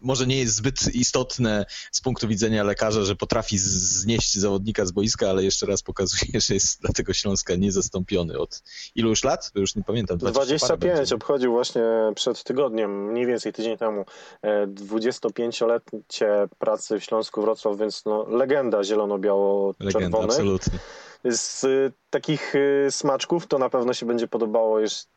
może 0.00 0.26
nie 0.26 0.38
jest 0.38 0.54
zbyt 0.54 0.94
istotne 0.94 1.66
z 1.92 2.00
punktu 2.00 2.28
widzenia 2.28 2.64
lekarza, 2.64 3.02
że 3.02 3.16
potrafi 3.16 3.58
znieść 3.58 4.34
zawodnika 4.34 4.86
z 4.86 4.90
boiska, 4.90 5.30
ale 5.30 5.44
jeszcze 5.44 5.66
raz 5.66 5.82
pokazuje, 5.82 6.40
że 6.46 6.54
jest 6.54 6.80
dla 6.80 6.92
tego 6.92 7.12
Śląska 7.12 7.54
niezastąpiony 7.54 8.38
od 8.38 8.62
ilu 8.94 9.08
już 9.10 9.24
lat? 9.24 9.52
To 9.52 9.60
już 9.60 9.76
nie 9.76 9.84
pamiętam. 9.84 10.18
20 10.18 10.66
parę 10.66 10.78
25 10.78 10.98
będzie. 10.98 11.14
obchodził 11.14 11.52
właśnie 11.52 11.82
przed 12.14 12.44
tygodniem, 12.44 13.10
mniej 13.10 13.26
więcej 13.26 13.52
tydzień 13.52 13.76
temu, 13.76 14.04
e, 14.42 14.66
25-lecie 14.66 16.48
pracy 16.58 17.00
w 17.00 17.04
Śląsku 17.04 17.42
Wrocław, 17.42 17.78
więc 17.78 18.04
no, 18.04 18.26
legenda 18.28 18.58
Legenda, 18.58 18.84
zielono-biało-czerwony. 18.84 20.24
absolutnie. 20.24 20.78
Z 21.24 21.64
y, 21.64 21.92
takich 22.10 22.54
y, 22.54 22.86
smaczków 22.90 23.46
to 23.46 23.58
na 23.58 23.70
pewno 23.70 23.94
się 23.94 24.06
będzie 24.06 24.28
podobało, 24.28 24.82
y, 24.82 25.08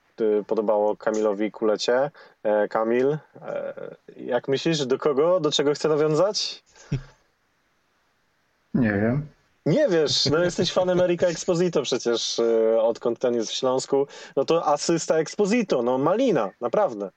podobało 0.48 0.98
Kamilowi 0.98 1.52
Kulecie. 1.52 2.12
E, 2.44 2.68
Kamil, 2.68 3.18
e, 3.42 3.74
jak 4.18 4.48
myślisz, 4.48 4.86
do 4.86 4.98
kogo, 4.98 5.40
do 5.40 5.52
czego 5.52 5.74
chce 5.74 5.90
nawiązać? 5.90 6.64
Nie 8.74 8.92
wiem. 8.92 9.28
Nie 9.66 9.88
wiesz, 9.90 10.26
no 10.26 10.44
jesteś 10.44 10.74
fanem 10.74 11.02
Erika 11.02 11.28
Exposito 11.28 11.82
przecież, 11.82 12.40
y, 12.40 12.82
odkąd 12.82 13.20
ten 13.20 13.34
jest 13.34 13.50
w 13.50 13.54
Śląsku. 13.54 14.08
No 14.36 14.46
to 14.46 14.68
asysta 14.68 15.16
Exposito, 15.16 15.84
no 15.84 15.98
malina, 15.98 16.50
naprawdę. 16.62 17.10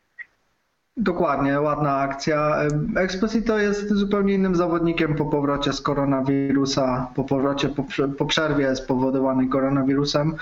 Dokładnie, 0.96 1.60
ładna 1.60 1.96
akcja. 1.96 2.56
Exposito 2.96 3.58
jest 3.58 3.88
zupełnie 3.88 4.34
innym 4.34 4.56
zawodnikiem 4.56 5.14
po 5.14 5.24
powrocie 5.24 5.72
z 5.72 5.80
koronawirusa, 5.80 7.10
po 7.14 7.24
powrocie 7.24 7.68
po, 7.68 7.84
po 8.18 8.26
przerwie 8.26 8.76
spowodowanej 8.76 9.48
koronawirusem. 9.48 10.36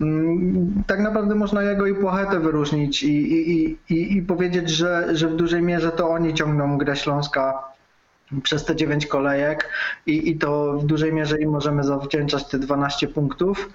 Mm, 0.00 0.82
Tak 0.86 1.00
naprawdę 1.00 1.34
można 1.34 1.62
jego 1.62 1.86
i 1.86 1.94
Płachetę 1.94 2.40
wyróżnić 2.40 3.02
i, 3.02 3.32
i, 3.32 3.78
i, 3.90 4.16
i, 4.16 4.22
powiedzieć, 4.22 4.70
że, 4.70 5.16
że 5.16 5.28
w 5.28 5.36
dużej 5.36 5.62
mierze 5.62 5.90
to 5.90 6.10
oni 6.10 6.34
ciągną 6.34 6.78
grę 6.78 6.96
Śląska 6.96 7.69
przez 8.42 8.64
te 8.64 8.76
9 8.76 9.06
kolejek 9.06 9.68
i, 10.06 10.30
i 10.30 10.38
to 10.38 10.72
w 10.72 10.84
dużej 10.84 11.12
mierze 11.12 11.40
im 11.40 11.50
możemy 11.50 11.84
zawdzięczać 11.84 12.48
te 12.48 12.58
12 12.58 13.08
punktów. 13.08 13.70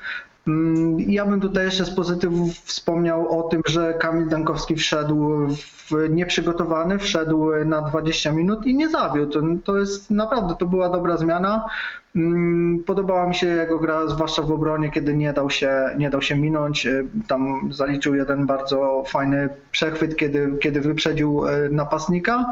Mm, 0.48 1.00
Ja 1.00 1.26
bym 1.26 1.42
tutaj 1.42 1.66
jeszcze 1.66 1.86
z 1.86 1.96
pozytywów 1.96 2.54
wspomniał 2.56 3.40
o 3.40 3.44
tym, 3.50 3.62
że 3.68 3.94
Kamil 3.94 4.30
Dankowski 4.30 4.76
wszedł 4.76 5.48
w 5.50 6.10
nieprzygotowany, 6.10 7.00
wszedł 7.00 7.66
na 7.66 7.82
20 7.82 8.32
minut 8.32 8.66
i 8.66 8.76
nie 8.76 8.90
zawiódł. 8.90 9.58
To 9.64 9.78
jest 9.78 10.12
naprawdę, 10.12 10.56
to 10.60 10.66
była 10.66 10.90
dobra 10.90 11.18
zmiana. 11.18 11.66
Mm, 12.16 12.84
Podobała 12.84 13.28
mi 13.28 13.36
się 13.36 13.48
jego 13.48 13.80
gra, 13.80 14.08
zwłaszcza 14.08 14.42
w 14.42 14.52
obronie, 14.52 14.92
kiedy 14.92 15.14
nie 15.18 15.34
dał 15.34 15.50
się, 15.50 15.90
nie 15.98 16.10
dał 16.10 16.22
się 16.22 16.36
minąć. 16.36 16.86
Y, 16.86 17.06
Tam 17.28 17.70
zaliczył 17.74 18.16
jeden 18.16 18.46
bardzo 18.46 19.04
fajny 19.08 19.50
przechwyt, 19.72 20.16
kiedy, 20.16 20.58
kiedy 20.62 20.82
wyprzedził 20.82 21.48
y, 21.48 21.70
napastnika. 21.72 22.46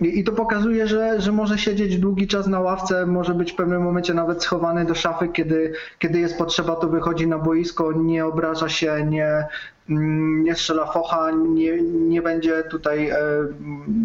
I, 0.00 0.24
to 0.24 0.32
pokazuje, 0.32 0.86
że, 0.86 1.20
że 1.20 1.32
może 1.32 1.58
siedzieć 1.58 1.98
długi 1.98 2.26
czas 2.26 2.46
na 2.46 2.60
ławce, 2.60 3.06
może 3.06 3.34
być 3.34 3.52
w 3.52 3.54
pewnym 3.54 3.82
momencie 3.82 4.14
nawet 4.14 4.42
schowany 4.42 4.84
do 4.84 4.94
szafy, 4.94 5.28
kiedy, 5.28 5.72
kiedy 5.98 6.18
jest 6.18 6.38
potrzeba, 6.38 6.76
to 6.76 6.88
wychodzi 6.88 7.26
na 7.26 7.38
boisko, 7.38 7.92
nie 7.92 8.26
obraża 8.26 8.68
się, 8.68 9.06
nie, 9.06 9.46
mm, 9.90 10.44
nie 10.44 10.54
strzela 10.54 10.86
focha, 10.86 11.30
nie, 11.30 11.82
nie 11.82 12.22
będzie 12.22 12.62
tutaj 12.62 13.10
e, 13.10 13.18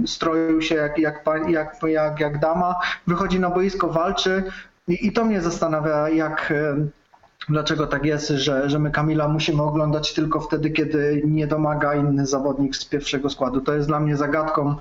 stroił 0.06 0.62
się 0.62 0.76
jak, 0.76 0.98
jak, 0.98 1.26
jak, 1.48 1.78
jak, 1.84 2.20
jak 2.20 2.40
dama, 2.40 2.76
wychodzi 3.08 3.40
na 3.40 3.50
boisko, 3.50 3.88
walczy. 3.88 4.44
I, 4.88 5.08
i 5.08 5.12
to 5.12 5.26
mnie 5.26 5.42
zastanawia, 5.42 6.10
jak, 6.10 6.52
e, 6.52 6.76
dlaczego 7.50 7.88
tak 7.88 8.06
jest, 8.06 8.28
że, 8.28 8.70
że 8.70 8.80
my 8.80 8.92
Kamila 8.92 9.28
musimy 9.28 9.62
oglądać 9.62 10.14
tylko 10.14 10.40
wtedy, 10.40 10.70
kiedy 10.70 11.22
nie 11.26 11.48
domaga 11.48 11.96
inny 11.96 12.26
zawodnik 12.26 12.76
z 12.76 12.86
pierwszego 12.86 13.30
składu. 13.30 13.62
To 13.62 13.74
jest 13.74 13.88
dla 13.88 14.00
mnie 14.00 14.18
zagadką. 14.18 14.76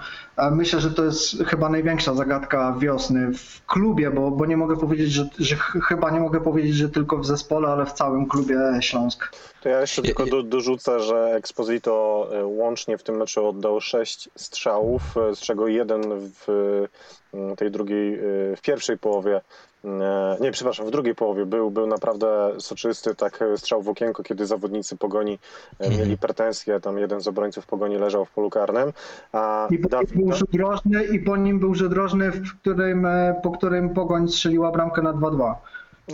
Myślę, 0.50 0.80
że 0.80 0.90
to 0.90 1.04
jest 1.04 1.44
chyba 1.46 1.68
największa 1.68 2.14
zagadka 2.14 2.76
wiosny 2.78 3.32
w 3.34 3.66
klubie, 3.66 4.10
bo, 4.10 4.30
bo 4.30 4.46
nie 4.46 4.56
mogę 4.56 4.76
powiedzieć, 4.76 5.12
że, 5.12 5.28
że 5.38 5.56
ch- 5.56 5.78
chyba 5.88 6.10
nie 6.10 6.20
mogę 6.20 6.40
powiedzieć, 6.40 6.74
że 6.74 6.88
tylko 6.88 7.18
w 7.18 7.26
zespole, 7.26 7.68
ale 7.68 7.86
w 7.86 7.92
całym 7.92 8.26
klubie 8.26 8.56
Śląsk. 8.80 9.32
To 9.62 9.68
ja 9.68 9.80
jeszcze 9.80 10.02
tylko 10.02 10.26
do, 10.26 10.42
dorzucę, 10.42 11.00
że 11.00 11.34
Exposito 11.34 12.28
e, 12.32 12.44
łącznie 12.44 12.98
w 12.98 13.02
tym 13.02 13.16
meczu 13.16 13.46
oddał 13.46 13.80
sześć 13.80 14.28
strzałów, 14.36 15.02
e, 15.16 15.36
z 15.36 15.40
czego 15.40 15.68
jeden 15.68 16.02
w 16.46 16.48
e, 17.34 17.56
tej 17.56 17.70
drugiej, 17.70 18.14
e, 18.14 18.18
w 18.56 18.60
pierwszej 18.62 18.98
połowie, 18.98 19.40
nie, 20.40 20.52
przepraszam, 20.52 20.86
w 20.86 20.90
drugiej 20.90 21.14
połowie 21.14 21.46
był, 21.46 21.70
był 21.70 21.86
naprawdę 21.86 22.52
soczysty, 22.58 23.14
tak 23.14 23.42
e, 23.42 23.56
strzał 23.58 23.82
w 23.82 23.88
okienko, 23.88 24.22
kiedy 24.22 24.46
zawodnicy 24.46 24.96
Pogoni 24.96 25.38
e, 25.80 25.84
Mhm. 25.84 26.00
mieli 26.00 26.18
pretensje, 26.18 26.80
tam 26.80 26.98
jeden 26.98 27.20
z 27.20 27.28
obrońców 27.28 27.66
Pogoni 27.66 27.98
leżał 27.98 28.24
w 28.24 28.30
polu 28.30 28.50
karnym, 28.50 28.92
a 29.32 29.68
I 29.70 29.78
po 29.78 29.88
Dawid, 29.88 30.14
nim 30.16 30.26
był 30.28 30.36
rzut 30.36 30.54
rożny, 30.54 31.04
i 31.04 31.18
po 31.18 31.36
nim 31.36 31.58
był 31.58 31.74
rzut 31.74 31.92
rożny, 31.92 32.30
w 32.30 32.60
którym, 32.60 33.06
e, 33.06 33.40
po 33.42 33.50
którym 33.50 33.90
Pogoń 33.94 34.28
strzeliła 34.28 34.70
bramkę 34.70 35.02
na 35.02 35.12
2-2. 35.12 35.54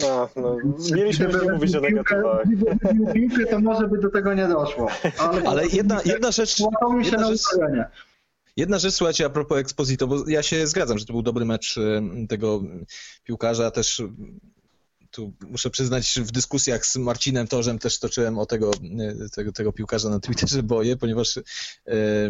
no, 0.03 0.29
no, 0.37 0.57
mieliśmy 0.97 1.27
już 1.27 1.43
nie 1.43 1.53
mówić 1.53 1.77
o 1.77 1.81
negatywach. 1.81 2.43
gdyby 2.47 3.13
piłkę, 3.13 3.47
to 3.47 3.61
może 3.61 3.89
by 3.89 3.99
do 3.99 4.11
tego 4.11 4.35
nie 4.35 4.49
doszło. 4.49 4.89
Ale, 5.31 5.43
Ale 5.49 5.67
jedna, 5.67 6.01
jedna 6.05 6.31
rzecz, 6.31 6.61
Łapał 6.61 6.93
mi 6.93 7.05
się 7.05 7.11
jedna 7.11 7.27
na 7.27 7.33
rzecz. 7.33 7.43
Jedna 8.59 8.79
rzecz, 8.79 8.95
słuchajcie, 8.95 9.25
a 9.25 9.31
propos 9.31 9.59
Exposito, 9.59 10.07
bo 10.07 10.29
ja 10.29 10.43
się 10.43 10.67
zgadzam, 10.67 10.99
że 10.99 11.05
to 11.05 11.13
był 11.13 11.23
dobry 11.23 11.45
mecz 11.45 11.77
y, 11.77 12.03
tego 12.29 12.63
piłkarza, 13.25 13.71
też 13.71 14.01
y, 14.01 14.09
tu 15.11 15.33
muszę 15.49 15.71
przyznać, 15.71 16.15
w 16.23 16.31
dyskusjach 16.31 16.87
z 16.87 16.97
Marcinem 16.97 17.47
Torzem 17.47 17.79
też 17.79 17.99
toczyłem 17.99 18.39
o 18.39 18.47
tego, 18.47 18.71
y, 19.27 19.31
tego, 19.31 19.53
tego 19.53 19.73
piłkarza 19.73 20.09
na 20.09 20.21
Twitterze 20.21 20.63
boję, 20.63 20.97
ponieważ 20.97 21.39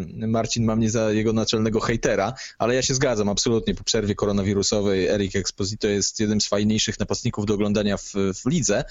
Marcin 0.08 0.64
ma 0.64 0.76
mnie 0.76 0.90
za 0.90 1.12
jego 1.12 1.32
naczelnego 1.32 1.80
hejtera, 1.80 2.34
ale 2.58 2.74
ja 2.74 2.82
się 2.82 2.94
zgadzam 2.94 3.28
absolutnie, 3.28 3.74
po 3.74 3.84
przerwie 3.84 4.14
koronawirusowej. 4.14 5.06
Eric 5.06 5.36
Exposito 5.36 5.88
jest 5.88 6.20
jednym 6.20 6.40
z 6.40 6.48
fajniejszych 6.48 6.98
napastników 6.98 7.46
do 7.46 7.54
oglądania 7.54 7.96
w, 7.96 8.12
w 8.44 8.46
lidze, 8.46 8.84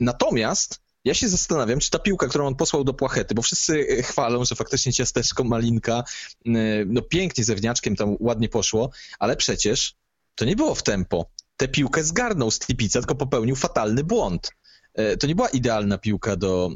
natomiast 0.00 0.80
ja 1.04 1.14
się 1.14 1.28
zastanawiam, 1.28 1.78
czy 1.78 1.90
ta 1.90 1.98
piłka, 1.98 2.26
którą 2.28 2.46
on 2.46 2.54
posłał 2.54 2.84
do 2.84 2.94
Płachety, 2.94 3.34
bo 3.34 3.42
wszyscy 3.42 4.02
chwalą, 4.02 4.44
że 4.44 4.54
faktycznie 4.54 4.92
ciasteczko, 4.92 5.44
malinka, 5.44 6.04
y, 6.46 6.50
no 6.86 7.02
pięknie 7.02 7.44
zewniaczkiem 7.44 7.96
tam 7.96 8.16
ładnie 8.20 8.48
poszło, 8.48 8.90
ale 9.18 9.36
przecież 9.36 9.94
to 10.34 10.44
nie 10.44 10.56
było 10.56 10.74
w 10.74 10.82
tempo. 10.82 11.26
Tę 11.56 11.68
piłkę 11.68 12.04
zgarnął 12.04 12.50
Stipica, 12.50 12.98
tylko 13.00 13.14
popełnił 13.14 13.56
fatalny 13.56 14.04
błąd. 14.04 14.50
Y, 14.98 15.16
To 15.16 15.26
nie 15.26 15.34
była 15.34 15.48
idealna 15.48 15.98
piłka 15.98 16.36
do, 16.36 16.70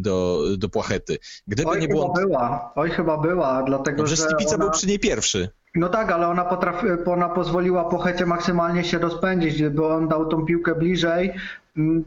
do, 0.00 0.42
do 0.58 0.68
Płachety. 0.68 1.18
Gdyby 1.46 1.70
Oj, 1.70 1.80
nie 1.80 1.86
chyba 1.86 1.94
błąd... 2.00 2.14
była. 2.14 2.72
Oj, 2.76 2.90
chyba 2.90 3.18
była, 3.18 3.62
dlatego 3.62 3.96
Dobrze, 3.96 4.16
że 4.16 4.22
Stipica 4.22 4.54
ona... 4.54 4.64
był 4.64 4.70
przy 4.70 4.86
niej 4.86 4.98
pierwszy. 4.98 5.48
No 5.74 5.88
tak, 5.88 6.12
ale 6.12 6.28
ona, 6.28 6.44
potrafi, 6.44 6.86
ona 7.06 7.28
pozwoliła 7.28 7.84
Pochecie 7.84 8.26
maksymalnie 8.26 8.84
się 8.84 8.98
rozpędzić. 8.98 9.54
Gdyby 9.54 9.86
on 9.86 10.08
dał 10.08 10.28
tą 10.28 10.44
piłkę 10.44 10.74
bliżej, 10.74 11.32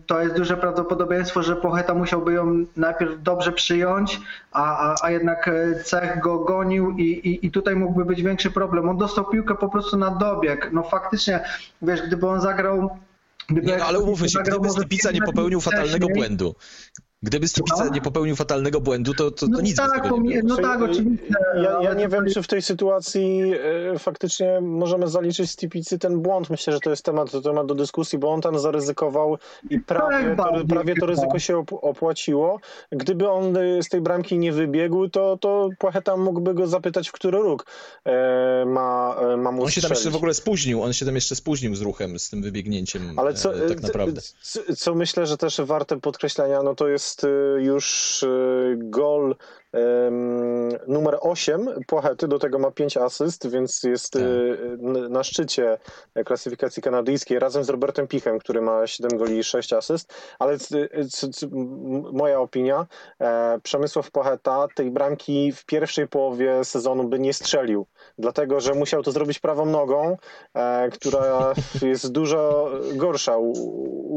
to 0.06 0.22
jest 0.22 0.36
duże 0.36 0.58
prawdopodobieństwo, 0.58 1.44
że 1.44 1.56
Pocheta 1.56 1.94
musiałby 1.94 2.34
ją 2.34 2.66
najpierw 2.78 3.24
dobrze 3.24 3.52
przyjąć, 3.52 4.20
a, 4.52 4.78
a, 4.78 4.96
a 5.02 5.12
jednak 5.12 5.48
e, 5.48 5.84
Cech 5.84 6.20
go 6.20 6.40
gonił 6.40 6.92
i, 6.98 7.04
i, 7.04 7.46
i 7.46 7.52
tutaj 7.52 7.76
mógłby 7.76 8.06
być 8.06 8.24
większy 8.24 8.52
problem. 8.52 8.90
On 8.90 8.98
dostał 8.98 9.26
piłkę 9.26 9.56
po 9.56 9.70
prostu 9.70 9.98
na 9.98 10.10
dobieg. 10.10 10.70
No 10.74 10.84
faktycznie, 10.84 11.44
wiesz, 11.82 12.02
gdyby 12.08 12.28
on 12.28 12.42
zagrał... 12.42 12.90
Gdyby 13.50 13.68
Nie, 13.68 13.78
no, 13.78 13.86
ale 13.86 14.00
umówmy 14.00 14.30
się, 14.30 14.40
gdyby 14.40 14.58
może 14.58 14.70
Stipica 14.70 15.12
nie 15.12 15.22
popełnił 15.22 15.62
fatalnego 15.62 16.08
błędu, 16.08 16.56
gdyby 17.24 17.48
Stipica 17.48 17.86
No. 17.86 17.92
nie 17.94 18.02
popełnił 18.02 18.36
fatalnego 18.36 18.82
błędu, 18.82 19.14
to, 19.14 19.32
to, 19.32 19.46
to 19.46 19.48
No 19.52 19.62
nic 19.62 19.76
by 19.78 19.84
tak, 19.84 20.04
tego 20.04 20.18
nie 20.18 20.44
było. 20.44 20.56
no 20.56 20.68
tak, 20.68 20.82
oczywiście. 20.82 21.26
Ja, 21.56 21.82
ja 21.82 21.94
nie 21.94 22.08
wiem, 22.08 22.26
czy 22.34 22.44
w 22.44 22.48
tej 22.48 22.62
sytuacji 22.62 23.54
e, 23.94 24.00
faktycznie 24.00 24.62
możemy 24.62 25.08
zaliczyć 25.08 25.52
Stipicy 25.52 26.00
ten 26.00 26.20
błąd. 26.22 26.50
Myślę, 26.50 26.74
że 26.74 26.80
to 26.80 26.90
jest 26.90 27.06
temat, 27.06 27.32
to 27.32 27.42
temat 27.42 27.68
do 27.68 27.76
dyskusji, 27.76 28.20
bo 28.20 28.32
on 28.34 28.42
tam 28.42 28.60
zaryzykował 28.60 29.38
i 29.70 29.80
prawie, 29.80 30.30
to, 30.30 30.36
bardziej 30.44 30.68
prawie 30.68 30.96
to 30.96 31.06
ryzyko 31.06 31.40
się 31.40 31.54
op- 31.56 31.80
opłaciło. 31.82 32.60
Gdyby 32.92 33.30
on 33.30 33.58
e, 33.58 33.84
z 33.84 33.90
tej 33.90 34.02
bramki 34.02 34.38
nie 34.40 34.52
wybiegł, 34.52 35.10
to, 35.10 35.38
to 35.38 35.70
Płacheta 35.80 36.18
mógłby 36.18 36.54
go 36.54 36.68
zapytać, 36.68 37.10
w 37.10 37.12
który 37.12 37.38
róg 37.38 37.66
e, 38.06 38.66
ma, 38.66 39.16
e, 39.34 39.38
ma 39.38 39.52
mu 39.52 39.64
On 39.64 39.70
się 39.72 39.82
tam 39.82 39.90
jeszcze 39.92 40.10
w 40.12 40.16
ogóle 40.16 40.34
spóźnił, 40.34 40.84
on 40.84 40.94
się 40.94 41.06
tam 41.06 41.16
jeszcze 41.16 41.36
spóźnił 41.36 41.76
z 41.76 41.82
ruchem, 41.82 42.20
z 42.20 42.30
tym 42.30 42.42
wybiegnięciem 42.42 43.14
Ale 43.20 43.34
co, 43.34 43.56
e, 43.66 43.68
tak 43.70 43.82
naprawdę. 43.82 44.22
Co, 44.42 44.60
co 44.78 44.96
myślę, 44.96 45.26
że 45.26 45.38
też 45.38 45.62
warte 45.62 46.00
podkreślenia, 46.00 46.64
no 46.64 46.76
to 46.76 46.88
jest 46.88 47.07
y, 47.24 47.58
już 47.62 48.24
y, 48.24 48.78
gol 48.80 49.36
numer 50.88 51.18
8 51.22 51.70
Płachety, 51.88 52.28
do 52.28 52.40
tego 52.40 52.60
ma 52.60 52.72
5 52.72 52.98
asyst, 52.98 53.50
więc 53.50 53.84
jest 53.84 54.14
Tak. 54.14 54.22
y, 54.22 54.78
na 55.10 55.24
szczycie 55.24 55.78
klasyfikacji 56.26 56.84
kanadyjskiej 56.84 57.40
razem 57.40 57.64
z 57.64 57.70
Robertem 57.70 58.08
Pichem, 58.08 58.40
który 58.40 58.62
ma 58.62 58.88
7 58.88 59.18
goli 59.18 59.38
i 59.38 59.44
6 59.44 59.74
asyst, 59.74 60.14
ale 60.40 60.58
moja 62.12 62.40
opinia, 62.40 62.86
e, 63.20 63.60
Przemysław 63.64 64.12
Płacheta 64.12 64.68
tej 64.76 64.92
bramki 64.92 65.52
w 65.52 65.66
pierwszej 65.66 66.08
połowie 66.08 66.64
sezonu 66.64 67.04
by 67.04 67.20
nie 67.20 67.34
strzelił, 67.34 67.86
dlatego, 68.18 68.60
że 68.60 68.74
musiał 68.74 69.04
to 69.04 69.12
zrobić 69.12 69.40
prawą 69.40 69.66
nogą, 69.66 70.18
e, 70.54 70.90
która 70.90 71.54
jest 71.82 72.12
dużo 72.12 72.70
gorsza 72.94 73.38
u, 73.38 73.52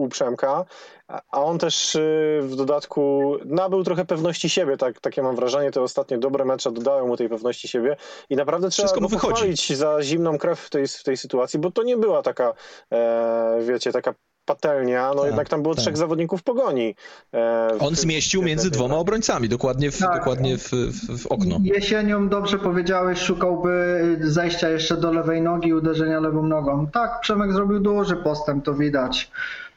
u 0.03 0.09
Przemka, 0.09 0.65
a- 1.09 1.21
on 1.43 1.59
też 1.59 1.95
y, 1.95 2.41
w 2.43 2.57
dodatku 2.57 3.35
nabył 3.45 3.85
trochę 3.85 4.05
pewności 4.05 4.49
siebie, 4.51 4.77
tak, 4.77 5.01
takie 5.01 5.23
mam 5.23 5.37
wrażenie, 5.37 5.71
te 5.71 5.83
ostatnie 5.83 6.19
dobre 6.19 6.45
mecze 6.45 6.73
dodają 6.73 7.07
mu 7.07 7.17
tej 7.17 7.29
pewności 7.29 7.69
siebie. 7.69 7.97
I 8.31 8.37
naprawdę 8.37 8.69
trzeba 8.71 8.87
Wszystko 8.87 9.01
go 9.01 9.05
mu 9.05 9.09
wychodzi. 9.09 9.77
za 9.77 10.03
zimną 10.03 10.39
krew 10.39 10.61
w 10.61 10.71
tej, 10.71 10.89
w 10.89 11.03
tej 11.03 11.17
sytuacji, 11.17 11.59
bo 11.59 11.71
to 11.71 11.83
nie 11.83 11.97
była 11.97 12.23
taka, 12.23 12.55
e, 12.93 13.59
wiecie, 13.63 13.93
taka 13.93 14.15
patelnia, 14.55 15.09
no 15.09 15.15
Tak, 15.15 15.27
jednak 15.27 15.49
tam 15.49 15.63
było 15.63 15.75
tak. 15.75 15.83
trzech 15.83 15.97
zawodników 15.97 16.43
pogoni. 16.43 16.95
E, 17.33 17.69
w- 17.79 17.83
On 17.83 17.95
zmieścił 17.95 18.43
w- 18.43 18.45
między 18.45 18.71
dwoma 18.71 18.97
obrońcami, 18.97 19.49
dokładnie 19.49 19.91
w, 19.91 19.99
Tak. 19.99 20.19
dokładnie 20.19 20.59
w, 20.59 20.71
w, 20.71 21.23
w 21.23 21.27
okno. 21.27 21.59
Jesienią, 21.63 22.29
dobrze 22.29 22.59
powiedziałeś, 22.59 23.19
szukałby 23.19 23.73
zejścia 24.21 24.69
jeszcze 24.69 24.97
do 24.97 25.13
lewej 25.13 25.43
nogi, 25.43 25.75
uderzenia 25.75 26.21
lewą 26.21 26.43
nogą. 26.43 26.87
Tak, 26.87 27.21
Przemek 27.21 27.53
zrobił 27.53 27.81
duży 27.81 28.17
postęp, 28.17 28.65
to 28.65 28.75
widać. 28.75 29.31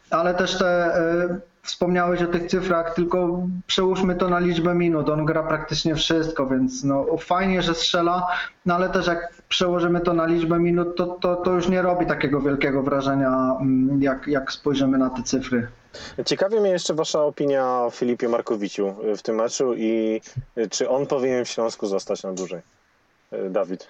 Ale 0.09 0.33
też 0.33 0.57
te, 0.57 0.97
y, 1.31 1.52
wspomniałeś 1.63 2.21
o 2.21 2.27
tych 2.27 2.47
cyfrach, 2.47 2.93
tylko 2.95 3.47
przełóżmy 3.67 4.15
to 4.15 4.29
na 4.29 4.39
liczbę 4.39 4.75
minut. 4.75 5.09
On 5.09 5.25
gra 5.25 5.43
praktycznie 5.43 5.95
wszystko, 5.95 6.47
więc 6.47 6.83
no, 6.83 7.05
fajnie, 7.17 7.61
że 7.61 7.75
strzela, 7.75 8.27
no 8.65 8.75
ale 8.75 8.89
też 8.89 9.07
jak 9.07 9.33
przełożymy 9.49 10.01
to 10.01 10.13
na 10.13 10.25
liczbę 10.25 10.59
minut, 10.59 10.95
to, 10.95 11.05
to, 11.05 11.35
to 11.35 11.51
już 11.51 11.67
nie 11.67 11.81
robi 11.81 12.05
takiego 12.05 12.41
wielkiego 12.41 12.83
wrażenia, 12.83 13.57
mm, 13.61 14.03
jak, 14.03 14.27
jak 14.27 14.51
spojrzymy 14.51 14.97
na 14.97 15.09
te 15.09 15.23
cyfry. 15.23 15.67
Ciekawi 16.25 16.59
mnie 16.59 16.69
jeszcze 16.69 16.93
wasza 16.93 17.23
opinia 17.23 17.79
o 17.79 17.89
Filipie 17.89 18.29
Markowiciu 18.29 18.95
w 19.17 19.21
tym 19.21 19.35
meczu 19.35 19.73
i 19.73 20.21
czy 20.69 20.89
on 20.89 21.07
powinien 21.07 21.45
w 21.45 21.49
Śląsku 21.49 21.87
zostać 21.87 22.23
na 22.23 22.33
dłużej. 22.33 22.61
E, 23.31 23.49
Dawid. 23.49 23.87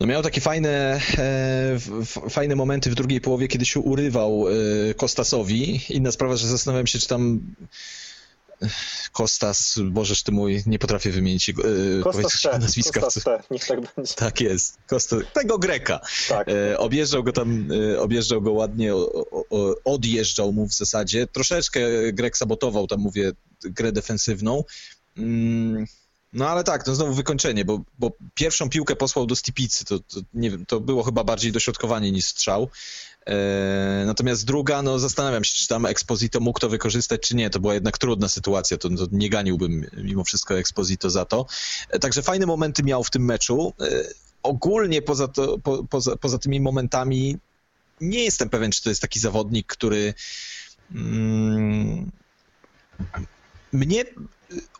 No 0.00 0.06
miał 0.06 0.22
takie 0.22 0.40
fajne, 0.40 1.00
e, 1.18 1.78
fajne 2.30 2.56
momenty 2.56 2.90
w 2.90 2.94
drugiej 2.94 3.20
połowie, 3.20 3.48
kiedy 3.48 3.66
się 3.66 3.80
urywał 3.80 4.44
e, 4.48 4.94
Kostasowi. 4.94 5.80
Inna 5.88 6.12
sprawa, 6.12 6.36
że 6.36 6.48
zastanawiam 6.48 6.86
się, 6.86 6.98
czy 6.98 7.08
tam 7.08 7.40
e, 8.62 8.68
Kostas, 9.12 9.78
Bożeż 9.84 10.22
ty 10.22 10.32
mój, 10.32 10.62
nie 10.66 10.78
potrafię 10.78 11.10
wymienić 11.10 11.48
jego, 11.48 11.62
e, 11.62 12.02
Kostas 12.02 12.22
powiedzieć 12.22 12.42
T. 12.42 12.58
nazwiska. 12.58 13.00
Kostas 13.00 13.24
T. 13.24 13.42
Niech 13.50 13.66
tak 13.66 13.80
będzie. 13.80 14.14
Tak 14.14 14.40
jest, 14.40 14.78
Kostas, 14.86 15.22
tego 15.32 15.58
Greka. 15.58 16.00
Tak. 16.28 16.48
E, 16.48 16.78
objeżdżał 16.78 17.24
go 17.24 17.32
tam, 17.32 17.68
e, 17.92 18.00
objeżdżał 18.00 18.42
go 18.42 18.52
ładnie, 18.52 18.94
o, 18.94 19.24
o, 19.50 19.74
odjeżdżał 19.84 20.52
mu 20.52 20.66
w 20.66 20.74
zasadzie. 20.74 21.26
Troszeczkę 21.26 21.80
Grek 22.12 22.36
sabotował 22.36 22.86
tam, 22.86 23.00
mówię, 23.00 23.32
grę 23.62 23.92
defensywną. 23.92 24.64
Mm, 25.16 25.86
no 26.32 26.48
ale 26.48 26.64
tak, 26.64 26.86
no 26.86 26.94
znowu 26.94 27.14
wykończenie, 27.14 27.64
bo, 27.64 27.80
bo 27.98 28.12
pierwszą 28.34 28.68
piłkę 28.68 28.96
posłał 28.96 29.26
do 29.26 29.36
Stipicy, 29.36 29.84
to, 29.84 29.98
to, 29.98 30.20
nie 30.34 30.50
wiem, 30.50 30.66
to 30.66 30.80
było 30.80 31.02
chyba 31.02 31.24
bardziej 31.24 31.52
dośrodkowanie 31.52 32.12
niż 32.12 32.24
strzał. 32.24 32.68
E, 33.26 34.02
natomiast 34.06 34.44
druga, 34.44 34.82
no 34.82 34.98
zastanawiam 34.98 35.44
się, 35.44 35.54
czy 35.54 35.68
tam 35.68 35.86
Exposito 35.86 36.40
mógł 36.40 36.60
to 36.60 36.68
wykorzystać, 36.68 37.20
czy 37.20 37.36
nie. 37.36 37.50
To 37.50 37.60
była 37.60 37.74
jednak 37.74 37.98
trudna 37.98 38.28
sytuacja, 38.28 38.78
to, 38.78 38.88
to 38.88 39.06
nie 39.12 39.30
ganiłbym 39.30 39.86
mimo 39.96 40.24
wszystko 40.24 40.58
Exposito 40.58 41.10
za 41.10 41.24
to. 41.24 41.46
E, 41.90 41.98
także 41.98 42.22
fajne 42.22 42.46
momenty 42.46 42.82
miał 42.82 43.04
w 43.04 43.10
tym 43.10 43.24
meczu. 43.24 43.72
E, 43.80 44.04
ogólnie 44.42 45.02
poza, 45.02 45.28
to, 45.28 45.58
po, 45.58 45.84
poza, 45.84 46.16
poza 46.16 46.38
tymi 46.38 46.60
momentami 46.60 47.38
nie 48.00 48.24
jestem 48.24 48.50
pewien, 48.50 48.70
czy 48.70 48.82
to 48.82 48.88
jest 48.88 49.02
taki 49.02 49.20
zawodnik, 49.20 49.66
który 49.66 50.14
mm, 50.94 52.10
mnie 53.72 54.04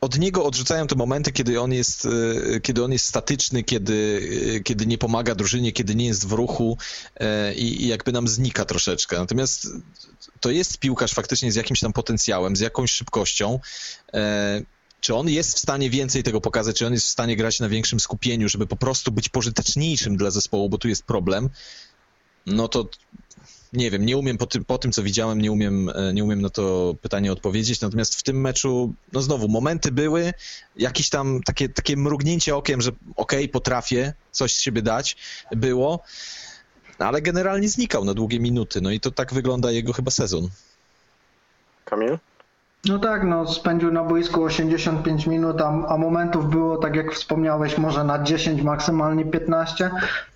od 0.00 0.18
niego 0.18 0.44
odrzucają 0.44 0.86
te 0.86 0.94
momenty, 0.94 1.32
kiedy 1.32 1.60
on 1.60 1.72
jest, 1.72 2.06
e, 2.06 2.60
kiedy 2.60 2.84
on 2.84 2.92
jest 2.92 3.04
statyczny, 3.04 3.62
kiedy, 3.62 4.20
e, 4.56 4.60
kiedy 4.60 4.86
nie 4.86 4.98
pomaga 4.98 5.34
drużynie, 5.34 5.72
kiedy 5.72 5.94
nie 5.94 6.06
jest 6.06 6.28
w 6.28 6.32
ruchu 6.32 6.78
e, 7.16 7.54
i, 7.54 7.82
i 7.82 7.88
jakby 7.88 8.12
nam 8.12 8.28
znika 8.28 8.64
troszeczkę. 8.64 9.18
Natomiast 9.18 9.68
to 10.40 10.50
jest 10.50 10.78
piłkarz 10.78 11.12
faktycznie 11.12 11.52
z 11.52 11.54
jakimś 11.54 11.80
tam 11.80 11.92
potencjałem, 11.92 12.56
z 12.56 12.60
jakąś 12.60 12.90
szybkością. 12.90 13.60
Czy 15.00 15.14
on 15.14 15.28
jest 15.28 15.56
w 15.56 15.58
stanie 15.58 15.90
więcej 15.90 16.22
tego 16.22 16.40
pokazać, 16.40 16.76
czy 16.76 16.86
on 16.86 16.92
jest 16.92 17.06
w 17.06 17.10
stanie 17.10 17.36
grać 17.36 17.60
na 17.60 17.68
większym 17.68 18.00
skupieniu, 18.00 18.48
żeby 18.48 18.66
po 18.66 18.76
prostu 18.76 19.12
być 19.12 19.28
pożyteczniejszym 19.28 20.16
dla 20.16 20.30
zespołu, 20.30 20.68
bo 20.68 20.78
tu 20.78 20.88
jest 20.88 21.02
problem, 21.02 21.50
no 22.46 22.68
to 22.68 22.88
nie 23.72 23.90
wiem, 23.90 24.06
nie 24.06 24.16
umiem 24.16 24.38
po 24.38 24.46
tym, 24.46 24.64
po 24.64 24.78
tym, 24.78 24.92
co 24.92 25.02
widziałem, 25.02 25.40
nie 25.40 25.52
umiem, 25.52 25.88
e, 25.88 26.12
nie 26.14 26.24
umiem 26.24 26.42
na 26.42 26.50
to 26.50 26.94
pytanie 27.02 27.32
odpowiedzieć. 27.32 27.80
Natomiast 27.80 28.14
w 28.14 28.22
tym 28.22 28.40
meczu, 28.40 28.92
no 29.12 29.22
znowu, 29.22 29.48
momenty 29.48 29.92
były, 29.92 30.32
jakieś 30.76 31.10
tam 31.10 31.40
takie, 31.44 31.68
takie 31.68 31.96
mrugnięcie 31.96 32.56
okiem, 32.56 32.80
że 32.80 32.90
okej, 33.16 33.38
okay, 33.38 33.48
potrafię 33.48 34.14
coś 34.30 34.54
z 34.54 34.60
siebie 34.60 34.82
dać, 34.82 35.16
było, 35.50 36.02
ale 36.98 37.22
generalnie 37.22 37.68
znikał 37.68 38.04
na 38.04 38.14
długie 38.14 38.40
minuty. 38.40 38.80
No 38.80 38.90
i 38.90 39.00
to 39.00 39.10
tak 39.10 39.34
wygląda 39.34 39.70
jego 39.70 39.92
chyba 39.92 40.10
sezon. 40.10 40.48
Kamil? 41.84 42.18
No 42.84 42.98
tak, 42.98 43.24
no 43.24 43.46
spędził 43.46 43.92
na 43.92 44.04
boisku 44.04 44.42
85 44.42 45.26
minut, 45.26 45.60
a, 45.60 45.86
a, 45.88 45.96
momentów 45.96 46.50
było, 46.50 46.76
tak 46.76 46.96
jak 46.96 47.12
wspomniałeś, 47.12 47.78
może 47.78 48.04
na 48.04 48.22
10, 48.22 48.62
maksymalnie 48.62 49.24
15. 49.24 49.90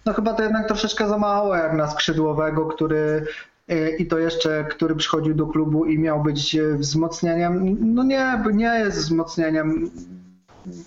No 0.07 0.13
chyba 0.13 0.35
to 0.35 0.43
jednak 0.43 0.69
troszeczkę 0.69 1.09
za 1.09 1.19
mało 1.19 1.57
jak 1.57 1.73
na 1.73 1.91
skrzydłowego, 1.91 2.67
który 2.67 3.27
e, 3.69 3.97
i 3.97 4.07
to 4.07 4.19
jeszcze, 4.19 4.65
który 4.71 4.95
przychodził 4.95 5.35
do 5.35 5.47
klubu 5.47 5.85
i 5.85 5.99
miał 5.99 6.23
być 6.23 6.55
e, 6.55 6.75
wzmocnieniem. 6.75 7.77
No 7.95 8.03
nie, 8.03 8.43
nie 8.53 8.79
jest 8.85 8.99
wzmocnieniem. 8.99 9.91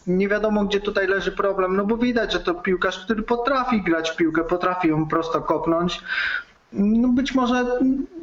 Nie 0.07 0.27
wiadomo, 0.27 0.65
gdzie 0.65 0.79
tutaj 0.79 1.07
leży 1.07 1.31
problem, 1.31 1.75
no 1.75 1.85
bo 1.85 1.97
widać, 1.97 2.33
że 2.33 2.39
to 2.39 2.53
piłkarz, 2.53 3.05
który 3.05 3.23
potrafi 3.23 3.81
grać 3.81 4.09
w 4.09 4.15
piłkę, 4.15 4.43
potrafi 4.43 4.87
ją 4.87 5.07
prosto 5.07 5.41
kopnąć. 5.41 6.01
No 6.76 7.07
być 7.07 7.36
może 7.36 7.65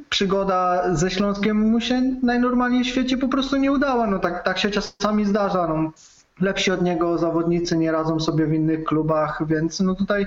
przygoda 0.08 0.82
ze 0.94 1.10
Śląskiem 1.10 1.70
mu 1.70 1.80
się 1.80 2.02
najnormalniej 2.22 2.84
w 2.84 2.86
świecie 2.86 3.16
po 3.16 3.28
prostu 3.28 3.56
nie 3.56 3.72
udała. 3.72 4.06
No 4.06 4.18
tak, 4.18 4.44
tak 4.44 4.58
się 4.58 4.70
czasami 4.70 5.24
zdarza. 5.24 5.66
No, 5.66 5.92
lepsi 6.40 6.70
od 6.70 6.82
niego 6.82 7.18
zawodnicy 7.18 7.76
nie 7.76 7.92
radzą 7.92 8.20
sobie 8.20 8.46
w 8.46 8.52
innych 8.52 8.84
klubach, 8.84 9.42
więc 9.46 9.80
no 9.80 9.94
tutaj 9.94 10.26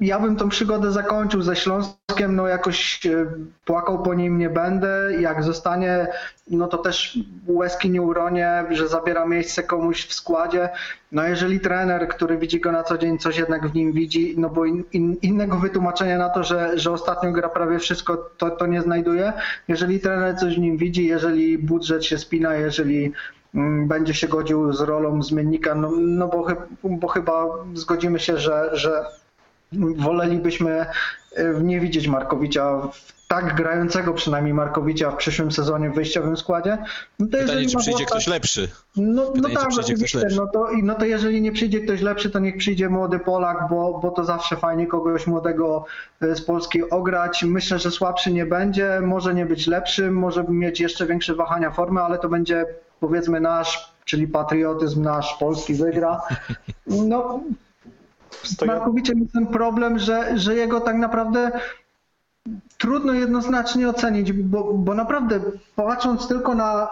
ja 0.00 0.20
bym 0.20 0.36
tą 0.36 0.48
przygodę 0.48 0.92
zakończył 0.92 1.42
ze 1.42 1.56
Śląskiem, 1.56 2.36
no 2.36 2.46
jakoś 2.46 3.06
e, 3.06 3.26
płakał 3.64 4.02
po 4.02 4.14
nim 4.14 4.38
nie 4.38 4.50
będę. 4.50 5.10
Jak 5.20 5.42
zostanie, 5.42 6.06
no 6.50 6.66
to 6.66 6.78
też 6.78 7.18
łezki 7.46 7.90
nie 7.90 8.02
uronię, 8.02 8.64
że 8.70 8.88
zabiera 8.88 9.26
miejsce 9.26 9.62
komuś 9.62 10.06
w 10.06 10.14
składzie. 10.14 10.68
No 11.12 11.24
jeżeli 11.24 11.60
trener, 11.60 12.08
który 12.08 12.38
widzi 12.38 12.60
go 12.60 12.72
na 12.72 12.82
co 12.82 12.98
dzień, 12.98 13.18
coś 13.18 13.38
jednak 13.38 13.68
w 13.68 13.74
nim 13.74 13.92
widzi, 13.92 14.34
no 14.38 14.50
bo 14.50 14.64
in, 14.64 14.84
in, 14.92 15.16
innego 15.22 15.56
wytłumaczenia 15.56 16.18
na 16.18 16.28
to, 16.28 16.44
że, 16.44 16.78
że 16.78 16.92
ostatnio 16.92 17.32
gra 17.32 17.48
prawie 17.48 17.78
wszystko, 17.78 18.30
to, 18.36 18.50
to 18.50 18.66
nie 18.66 18.82
znajduje. 18.82 19.32
Jeżeli 19.68 20.00
trener 20.00 20.36
coś 20.38 20.54
w 20.56 20.58
nim 20.58 20.76
widzi, 20.76 21.06
jeżeli 21.06 21.58
budżet 21.58 22.04
się 22.04 22.18
spina, 22.18 22.54
jeżeli 22.54 23.12
mm, 23.54 23.88
będzie 23.88 24.14
się 24.14 24.28
godził 24.28 24.72
z 24.72 24.80
rolą 24.80 25.22
zmiennika, 25.22 25.74
no, 25.74 25.90
no 25.96 26.28
bo, 26.28 26.46
bo 26.84 27.08
chyba 27.08 27.46
zgodzimy 27.74 28.18
się, 28.18 28.38
że, 28.38 28.70
że 28.72 29.04
wolelibyśmy 29.96 30.86
e, 31.36 31.54
nie 31.62 31.80
widzieć 31.80 32.08
Markowicza 32.08 32.88
tak 33.30 33.54
grającego 33.54 34.14
przynajmniej 34.14 34.54
Markowicza 34.54 35.10
w 35.10 35.16
przyszłym 35.16 35.52
sezonie 35.52 35.90
w 35.90 35.94
wyjściowym 35.94 36.36
składzie. 36.36 36.78
No 37.18 37.26
to 37.26 37.38
Pytanie, 37.38 37.66
czy 37.66 37.76
przyjdzie 37.76 38.04
ktoś 38.04 38.26
lepszy. 38.26 38.68
No, 38.96 39.22
no 39.22 39.32
Pytanie, 39.32 39.54
no 39.54 39.60
tak, 39.60 39.70
oczywiście. 39.80 40.20
No 40.36 40.46
to, 40.46 40.68
no 40.82 40.94
to 40.94 41.04
jeżeli 41.04 41.42
nie 41.42 41.52
przyjdzie 41.52 41.80
ktoś 41.80 42.00
lepszy, 42.00 42.30
to 42.30 42.38
niech 42.38 42.56
przyjdzie 42.56 42.88
młody 42.88 43.18
Polak, 43.18 43.66
bo, 43.70 43.98
bo 44.02 44.10
to 44.10 44.24
zawsze 44.24 44.56
fajnie 44.56 44.86
kogoś 44.86 45.26
młodego 45.26 45.84
e, 46.20 46.36
z 46.36 46.42
Polski 46.42 46.90
ograć. 46.90 47.42
Myślę, 47.42 47.78
że 47.78 47.90
słabszy 47.90 48.32
nie 48.32 48.46
będzie, 48.46 49.00
może 49.00 49.34
nie 49.34 49.46
być 49.46 49.66
lepszy, 49.66 50.10
może 50.10 50.44
mieć 50.48 50.80
jeszcze 50.80 51.06
większe 51.06 51.34
wahania 51.34 51.70
formy, 51.70 52.00
ale 52.00 52.18
to 52.18 52.28
będzie 52.28 52.66
powiedzmy 53.00 53.40
nasz, 53.40 53.92
czyli 54.04 54.28
patriotyzm 54.28 55.02
nasz, 55.02 55.36
polski 55.38 55.74
wygra. 55.74 56.20
No 56.86 57.40
z 58.42 58.62
Markowiciem 58.62 59.18
jest 59.18 59.32
ten 59.32 59.46
problem, 59.46 59.98
że, 59.98 60.38
że 60.38 60.54
jego 60.54 60.80
tak 60.80 60.96
naprawdę 60.96 61.60
trudno 62.78 63.12
jednoznacznie 63.12 63.88
ocenić, 63.88 64.32
bo, 64.32 64.72
bo 64.74 64.94
naprawdę 64.94 65.40
patrząc 65.76 66.28
tylko 66.28 66.54
na 66.54 66.88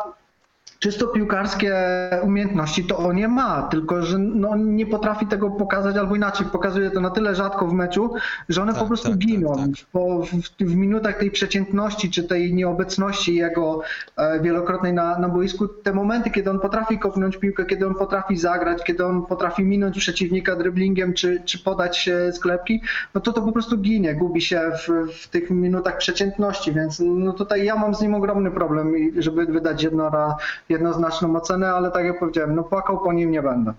czysto 0.79 1.07
piłkarskie 1.09 1.75
umiejętności 2.23 2.85
to 2.85 2.99
on 2.99 3.19
je 3.19 3.29
ma, 3.29 3.63
tylko 3.63 4.03
że 4.03 4.19
no, 4.19 4.49
on 4.49 4.77
nie 4.77 4.87
potrafi 4.87 5.27
tego 5.27 5.51
pokazać, 5.51 5.97
albo 5.97 6.17
inaczej, 6.17 6.47
pokazuje 6.53 6.91
to 6.91 7.01
na 7.01 7.11
tyle 7.11 7.35
rzadko 7.35 7.67
w 7.67 7.73
meczu, 7.73 8.15
że 8.49 8.63
one 8.63 8.73
tak, 8.73 8.83
po 8.83 8.89
prostu 8.89 9.09
tak, 9.09 9.19
giną. 9.19 9.57
Tak, 9.57 9.67
tak. 9.67 9.87
Po, 9.93 10.23
w, 10.23 10.31
w, 10.61 10.75
minutach 10.77 11.19
tej 11.19 11.31
przeciętności, 11.31 12.11
czy 12.11 12.23
tej 12.25 12.55
nieobecności 12.55 13.35
jego 13.35 13.81
e, 14.17 14.41
wielokrotnej 14.41 14.93
na, 14.93 15.19
na 15.19 15.29
boisku, 15.29 15.69
te 15.69 15.93
momenty, 15.93 16.31
kiedy 16.31 16.51
on 16.51 16.61
potrafi 16.61 16.99
kopnąć 16.99 17.37
piłkę, 17.37 17.65
kiedy 17.65 17.87
on 17.87 17.95
potrafi 17.95 18.37
zagrać, 18.37 18.85
kiedy 18.85 19.07
on 19.07 19.27
potrafi 19.27 19.63
minąć 19.63 19.99
przeciwnika 19.99 20.57
driblingiem, 20.57 21.15
czy, 21.15 21.43
czy 21.45 21.59
podać 21.59 22.11
sklepki, 22.33 22.83
no 23.15 23.21
to 23.21 23.33
to 23.33 23.43
po 23.43 23.53
prostu 23.53 23.79
ginie, 23.79 24.15
gubi 24.15 24.43
się 24.43 24.71
w, 24.89 25.13
w 25.23 25.29
tych 25.29 25.51
minutach 25.51 25.97
przeciętności, 25.97 26.73
więc 26.73 27.03
no 27.07 27.33
tutaj 27.33 27.65
ja 27.65 27.77
mam 27.77 27.95
z 27.95 28.01
nim 28.01 28.15
ogromny 28.15 28.51
problem, 28.51 28.93
żeby 29.19 29.47
wydać 29.47 29.83
jednora 29.83 30.37
jednoznaczną 30.69 31.37
ocenę, 31.37 31.73
ale 31.73 31.91
tak 31.91 32.05
jak 32.05 32.19
powiedziałem, 32.19 32.55
no 32.55 32.63
płakał 32.63 32.99
po 32.99 33.13
nim 33.13 33.31
nie 33.31 33.43
będę. 33.43 33.73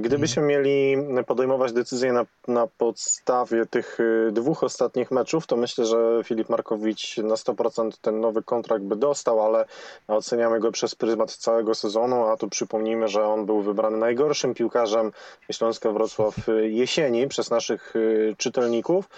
Gdybyśmy 0.00 0.42
mieli 0.42 0.96
podejmować 1.26 1.72
decyzję 1.72 2.12
na, 2.12 2.24
na 2.48 2.66
podstawie 2.66 3.66
tych 3.66 4.00
y, 4.00 4.32
dwóch 4.32 4.64
ostatnich 4.64 5.10
meczów, 5.10 5.46
to 5.46 5.56
myślę, 5.56 5.86
że 5.86 6.20
Filip 6.24 6.48
Markowicz 6.48 7.16
na 7.16 7.34
100% 7.34 7.90
ten 8.00 8.20
nowy 8.20 8.42
kontrakt 8.42 8.84
by 8.84 8.96
dostał, 8.96 9.44
ale 9.44 9.64
oceniamy 10.08 10.60
go 10.60 10.72
przez 10.72 10.94
pryzmat 10.94 11.32
całego 11.32 11.74
sezonu, 11.74 12.26
a 12.26 12.36
tu 12.36 12.48
przypomnijmy, 12.48 13.08
że 13.08 13.26
on 13.26 13.46
był 13.46 13.62
wybrany 13.62 13.96
najgorszym 13.96 14.54
piłkarzem 14.54 15.12
Śląska 15.52 15.92
Wrocław 15.92 16.34
jesieni 16.62 17.28
przez 17.28 17.50
naszych 17.50 17.96
y, 17.96 18.34
czytelników. 18.38 19.08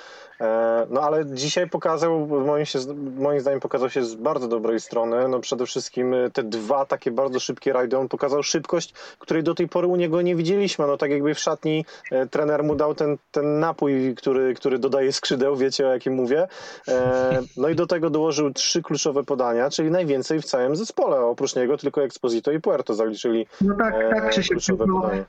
E, 0.40 0.86
no 0.90 1.00
ale 1.00 1.26
dzisiaj 1.26 1.68
pokazał, 1.68 2.26
moim, 2.26 2.64
się, 2.64 2.78
moim 3.16 3.40
zdaniem 3.40 3.60
pokazał 3.60 3.90
się 3.90 4.04
z 4.04 4.14
bardzo 4.14 4.48
dobrej 4.48 4.80
strony. 4.80 5.28
No 5.28 5.40
przede 5.40 5.66
wszystkim 5.66 6.14
te 6.32 6.42
dwa 6.42 6.86
takie 6.86 7.10
bardzo 7.10 7.40
szybkie 7.40 7.72
rajdy. 7.72 7.98
On 7.98 8.08
pokazał 8.08 8.42
szybkość, 8.42 8.92
której 9.18 9.42
do 9.42 9.54
tej 9.54 9.68
pory 9.68 9.86
u 9.86 9.96
niego 9.96 10.22
nie 10.22 10.36
widzieliśmy. 10.36 10.86
No 10.86 10.96
tak 10.96 11.10
jakby 11.10 11.34
w 11.34 11.38
szatni 11.38 11.84
e, 12.10 12.26
trener 12.26 12.64
mu 12.64 12.74
dał 12.74 12.94
ten, 12.94 13.16
ten 13.30 13.60
napój, 13.60 14.14
który, 14.14 14.54
który 14.54 14.78
dodaje 14.78 15.12
skrzydeł, 15.12 15.56
wiecie 15.56 15.88
o 15.88 15.92
jakim 15.92 16.14
mówię. 16.14 16.48
E, 16.88 17.42
no 17.56 17.68
i 17.68 17.74
do 17.74 17.86
tego 17.86 18.10
dołożył 18.10 18.52
trzy 18.52 18.82
kluczowe 18.82 19.24
podania, 19.24 19.70
czyli 19.70 19.90
najwięcej 19.90 20.40
w 20.40 20.44
całym 20.44 20.76
zespole. 20.76 21.20
Oprócz 21.20 21.56
niego 21.56 21.76
tylko 21.76 22.02
Exposito 22.02 22.52
i 22.52 22.60
Puerto 22.60 22.94
zaliczyli 22.94 23.46
no 23.60 23.74
tak, 23.74 23.94
tak, 24.10 24.34
kluczowe 24.48 24.84
no, 24.86 25.00
podania. 25.00 25.24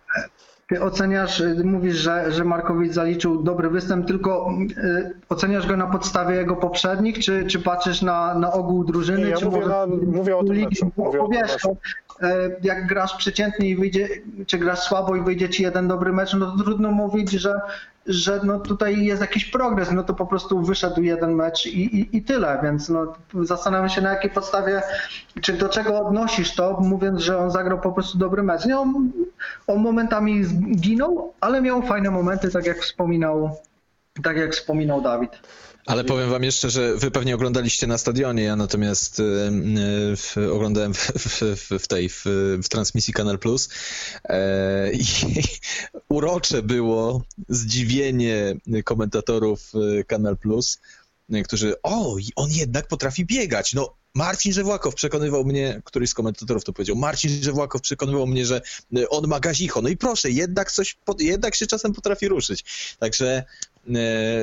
Ty 0.69 0.81
oceniasz, 0.81 1.39
y, 1.39 1.63
mówisz, 1.63 1.95
że, 1.95 2.31
że 2.31 2.43
Markowicz 2.43 2.93
zaliczył 2.93 3.43
dobry 3.43 3.69
występ, 3.69 4.07
tylko 4.07 4.51
y, 4.77 5.13
oceniasz 5.29 5.67
go 5.67 5.77
na 5.77 5.87
podstawie 5.87 6.35
jego 6.35 6.55
poprzednich, 6.55 7.19
czy, 7.19 7.45
czy 7.47 7.59
patrzysz 7.59 8.01
na, 8.01 8.33
na 8.33 8.53
ogół 8.53 8.83
drużyny? 8.83 9.21
Nie, 9.21 9.29
ja 9.29 9.37
czy 9.37 9.45
mówię, 9.45 9.65
na, 9.65 9.87
mówię 9.87 10.37
o 10.37 10.43
tym 10.43 10.55
meczu. 10.55 10.91
Mówię 10.97 11.21
o 11.21 11.27
no, 11.27 11.39
y, 11.39 11.73
jak 12.61 12.87
grasz 12.87 13.15
przeciętnie 13.15 13.69
i 13.69 13.75
wyjdzie, 13.75 14.09
czy 14.47 14.57
grasz 14.57 14.79
słabo 14.79 15.15
i 15.15 15.21
wyjdzie 15.21 15.49
ci 15.49 15.63
jeden 15.63 15.87
dobry 15.87 16.13
mecz, 16.13 16.33
no 16.33 16.57
to 16.57 16.63
trudno 16.63 16.91
mówić, 16.91 17.31
że, 17.31 17.61
że 18.05 18.39
no 18.43 18.59
tutaj 18.59 19.05
jest 19.05 19.21
jakiś 19.21 19.45
progres, 19.45 19.91
no 19.91 20.03
to 20.03 20.13
po 20.13 20.25
prostu 20.25 20.61
wyszedł 20.61 21.01
jeden 21.01 21.33
mecz 21.33 21.65
i, 21.65 21.99
i, 21.99 22.17
i 22.17 22.23
tyle, 22.23 22.59
więc 22.63 22.89
no, 22.89 23.13
zastanawiam 23.43 23.89
się 23.89 24.01
na 24.01 24.09
jakiej 24.09 24.31
podstawie, 24.31 24.81
czy 25.41 25.53
do 25.53 25.69
czego 25.69 25.99
odnosisz 25.99 26.55
to, 26.55 26.79
mówiąc, 26.81 27.21
że 27.21 27.37
on 27.37 27.51
zagrał 27.51 27.79
po 27.79 27.91
prostu 27.91 28.17
dobry 28.17 28.43
mecz. 28.43 28.65
Nie, 28.65 28.79
on, 28.79 29.11
on 29.67 29.79
momentami 29.79 30.43
zginął, 30.43 31.33
ale 31.41 31.61
miał 31.61 31.81
fajne 31.81 32.11
momenty, 32.11 32.51
tak 32.51 32.65
jak 32.65 32.77
wspominał, 32.77 33.57
tak 34.23 34.37
jak 34.37 34.51
wspominał 34.51 35.01
Dawid. 35.01 35.31
Ale 35.89 36.03
powiem 36.03 36.29
wam 36.29 36.43
jeszcze, 36.43 36.69
że 36.69 36.95
wy 36.95 37.11
pewnie 37.11 37.35
oglądaliście 37.35 37.87
na 37.87 37.97
stadionie, 37.97 38.43
ja 38.43 38.55
natomiast 38.55 39.19
y, 39.19 39.23
y, 39.23 40.17
w, 40.17 40.37
oglądałem 40.53 40.93
w, 40.93 41.11
w, 41.15 41.81
w, 41.83 41.87
tej, 41.87 42.09
w, 42.09 42.25
transmisji 42.69 43.13
Kanal 43.13 43.39
Plus 43.39 43.69
e, 44.23 44.91
i 44.93 45.03
urocze 46.09 46.63
było 46.63 47.23
zdziwienie 47.49 48.55
komentatorów 48.83 49.71
y, 49.99 50.03
Kanal 50.03 50.37
Plus, 50.37 50.79
którzy, 51.43 51.81
o, 51.83 52.15
on 52.35 52.51
jednak 52.51 52.87
potrafi 52.87 53.25
biegać. 53.25 53.73
No, 53.73 53.95
Marcin 54.13 54.53
Żewłakow 54.53 54.95
przekonywał 54.95 55.45
mnie, 55.45 55.81
któryś 55.85 56.09
z 56.09 56.13
komentatorów 56.13 56.63
to 56.63 56.73
powiedział, 56.73 56.95
Marcin 56.95 57.43
Żewłakow 57.43 57.81
przekonywał 57.81 58.27
mnie, 58.27 58.45
że 58.45 58.61
on 59.09 59.27
ma 59.27 59.39
gazicho. 59.39 59.81
No 59.81 59.89
i 59.89 59.97
proszę, 59.97 60.31
jednak 60.31 60.71
coś, 60.71 60.97
jednak 61.19 61.55
się 61.55 61.67
czasem 61.67 61.93
potrafi 61.93 62.27
ruszyć. 62.27 62.65
Także 62.99 63.43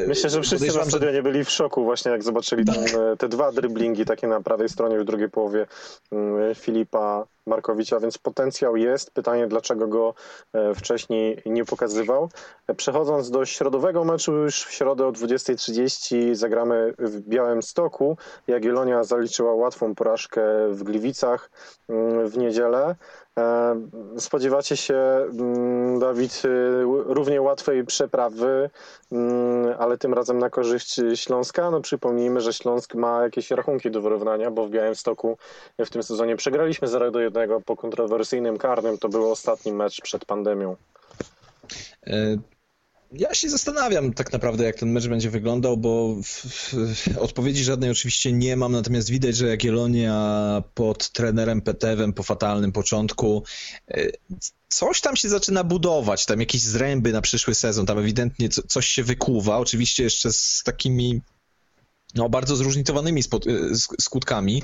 Myślę, 0.06 0.30
że 0.30 0.42
wszyscy 0.42 0.78
na 0.78 0.84
stadionie 0.84 1.22
byli 1.22 1.44
w 1.44 1.50
szoku 1.50 1.84
właśnie 1.84 2.10
jak 2.10 2.22
zobaczyli 2.22 2.64
tam 2.64 2.76
e, 2.76 3.16
te 3.16 3.28
dwa 3.28 3.52
driblingi 3.52 4.04
takie 4.04 4.26
na 4.26 4.40
prawej 4.40 4.68
stronie 4.68 4.98
w 4.98 5.04
drugiej 5.04 5.30
połowie 5.30 5.66
mm, 6.12 6.54
Filipa 6.54 7.26
Markowicza, 7.46 8.00
więc 8.00 8.18
potencjał 8.18 8.76
jest. 8.76 9.10
Pytanie, 9.10 9.46
dlaczego 9.46 9.88
go 9.88 10.14
e, 10.52 10.74
wcześniej 10.74 11.42
nie 11.46 11.64
pokazywał. 11.64 12.30
Przechodząc 12.76 13.30
do 13.30 13.44
środowego 13.44 14.04
meczu, 14.04 14.32
już 14.32 14.64
w 14.64 14.72
środę 14.72 15.06
o 15.06 15.12
20.30 15.12 16.34
zagramy 16.34 16.94
w 16.98 17.20
Białym 17.20 17.62
Stoku. 17.62 18.16
Jagiellonia 18.46 19.04
zaliczyła 19.04 19.54
łatwą 19.54 19.94
porażkę 19.94 20.42
w 20.70 20.82
Gliwicach 20.82 21.50
mm, 21.88 22.28
w 22.28 22.38
niedzielę. 22.38 22.96
E, 23.38 23.80
spodziewacie 24.18 24.76
się, 24.76 24.94
mm, 24.94 25.98
Dawid, 25.98 26.42
y, 26.44 26.82
równie 27.06 27.42
łatwej 27.42 27.84
przeprawy, 27.84 28.70
mm, 29.12 29.74
ale 29.78 29.98
tym 29.98 30.14
razem 30.14 30.38
na 30.38 30.50
korzyść 30.50 31.00
Śląska. 31.14 31.70
No 31.70 31.80
przypomnijmy, 31.80 32.40
że 32.40 32.52
Śląsk 32.52 32.94
ma 32.94 33.22
jakieś 33.22 33.50
rachunki 33.50 33.90
do 33.90 34.00
wyrównania, 34.00 34.50
bo 34.50 34.66
w 34.66 34.70
Białymstoku 34.70 35.38
w 35.78 35.90
tym 35.90 36.02
sezonie 36.02 36.36
przegraliśmy 36.36 36.88
0 36.88 37.10
do 37.10 37.20
1 37.20 37.62
po 37.62 37.76
kontrowersyjnym 37.76 38.58
karnym. 38.58 38.98
To 38.98 39.08
był 39.08 39.30
ostatni 39.30 39.72
mecz 39.72 40.00
przed 40.00 40.24
pandemią. 40.24 40.76
Ja 43.18 43.34
się 43.34 43.50
zastanawiam 43.50 44.12
tak 44.12 44.32
naprawdę, 44.32 44.64
jak 44.64 44.76
ten 44.76 44.92
mecz 44.92 45.06
będzie 45.06 45.30
wyglądał, 45.30 45.76
bo 45.76 46.16
w, 46.22 46.46
w, 46.46 47.18
odpowiedzi 47.18 47.64
żadnej 47.64 47.90
oczywiście 47.90 48.32
nie 48.32 48.56
mam, 48.56 48.72
natomiast 48.72 49.10
widać, 49.10 49.36
że 49.36 49.46
Jagiellonia 49.46 50.62
pod 50.74 51.10
trenerem 51.10 51.60
Petewem 51.60 52.12
po 52.12 52.22
fatalnym 52.22 52.72
początku 52.72 53.42
e, 53.88 54.06
coś 54.68 55.00
tam 55.00 55.16
się 55.16 55.28
zaczyna 55.28 55.64
budować, 55.64 56.26
tam 56.26 56.40
jakieś 56.40 56.62
zręby 56.62 57.12
na 57.12 57.20
przyszły 57.20 57.54
sezon, 57.54 57.86
tam 57.86 57.98
ewidentnie 57.98 58.48
coś 58.48 58.86
się 58.86 59.04
wykuwa, 59.04 59.58
oczywiście 59.58 60.02
jeszcze 60.02 60.32
z 60.32 60.62
takimi 60.64 61.20
no, 62.16 62.28
bardzo 62.28 62.56
zróżnicowanymi 62.56 63.20
e, 63.20 63.76
skutkami, 64.00 64.62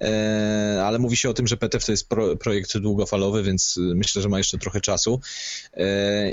e, 0.00 0.82
ale 0.84 0.98
mówi 0.98 1.16
się 1.16 1.30
o 1.30 1.34
tym, 1.34 1.46
że 1.46 1.56
PTF 1.56 1.84
to 1.84 1.92
jest 1.92 2.08
pro, 2.08 2.36
projekt 2.36 2.78
długofalowy, 2.78 3.42
więc 3.42 3.78
e, 3.78 3.94
myślę, 3.94 4.22
że 4.22 4.28
ma 4.28 4.38
jeszcze 4.38 4.58
trochę 4.58 4.80
czasu. 4.80 5.20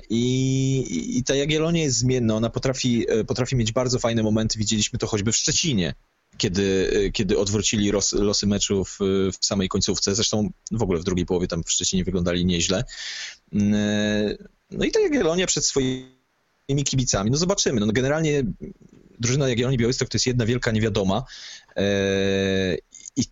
I, 0.09 1.17
i 1.17 1.23
ta 1.23 1.35
Jagiellonia 1.35 1.83
jest 1.83 1.97
zmienna, 1.97 2.35
ona 2.35 2.49
potrafi, 2.49 3.05
potrafi 3.27 3.55
mieć 3.55 3.71
bardzo 3.71 3.99
fajne 3.99 4.23
momenty, 4.23 4.59
widzieliśmy 4.59 4.99
to 4.99 5.07
choćby 5.07 5.31
w 5.31 5.37
Szczecinie, 5.37 5.93
kiedy, 6.37 6.89
kiedy 7.13 7.37
odwrócili 7.37 7.91
los, 7.91 8.13
losy 8.13 8.47
meczów 8.47 8.97
w 9.39 9.45
samej 9.45 9.69
końcówce. 9.69 10.15
Zresztą 10.15 10.49
w 10.71 10.83
ogóle 10.83 10.99
w 10.99 11.03
drugiej 11.03 11.25
połowie 11.25 11.47
tam 11.47 11.63
w 11.63 11.71
Szczecinie 11.71 12.03
wyglądali 12.03 12.45
nieźle. 12.45 12.83
No 14.71 14.85
i 14.85 14.91
ta 14.91 14.99
Jagiellonia 14.99 15.47
przed 15.47 15.65
swoimi 15.65 16.83
kibicami. 16.85 17.31
No 17.31 17.37
zobaczymy. 17.37 17.79
No 17.79 17.93
generalnie 17.93 18.43
drużyna 19.19 19.49
Jagiellonii 19.49 19.77
Białystok 19.77 20.09
to 20.09 20.15
jest 20.15 20.27
jedna 20.27 20.45
wielka 20.45 20.71
niewiadoma. 20.71 21.23
E, 21.75 21.83
I 23.15 23.23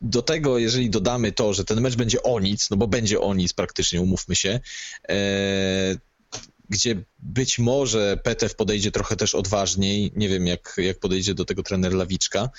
do 0.00 0.22
tego, 0.22 0.58
jeżeli 0.58 0.90
dodamy 0.90 1.32
to, 1.32 1.54
że 1.54 1.64
ten 1.64 1.80
mecz 1.80 1.96
będzie 1.96 2.22
o 2.22 2.40
nic, 2.40 2.70
no 2.70 2.76
bo 2.76 2.86
będzie 2.86 3.20
o 3.20 3.34
nic 3.34 3.52
praktycznie, 3.52 4.00
umówmy 4.00 4.36
się, 4.36 4.60
e, 5.08 5.96
gdzie 6.68 7.04
być 7.18 7.58
może 7.58 8.16
Petew 8.22 8.54
podejdzie 8.54 8.90
trochę 8.90 9.16
też 9.16 9.34
odważniej, 9.34 10.12
nie 10.16 10.28
wiem 10.28 10.46
jak, 10.46 10.74
jak 10.78 10.98
podejdzie 10.98 11.34
do 11.34 11.44
tego 11.44 11.62
trener 11.62 11.94
Lawiczka, 11.94 12.50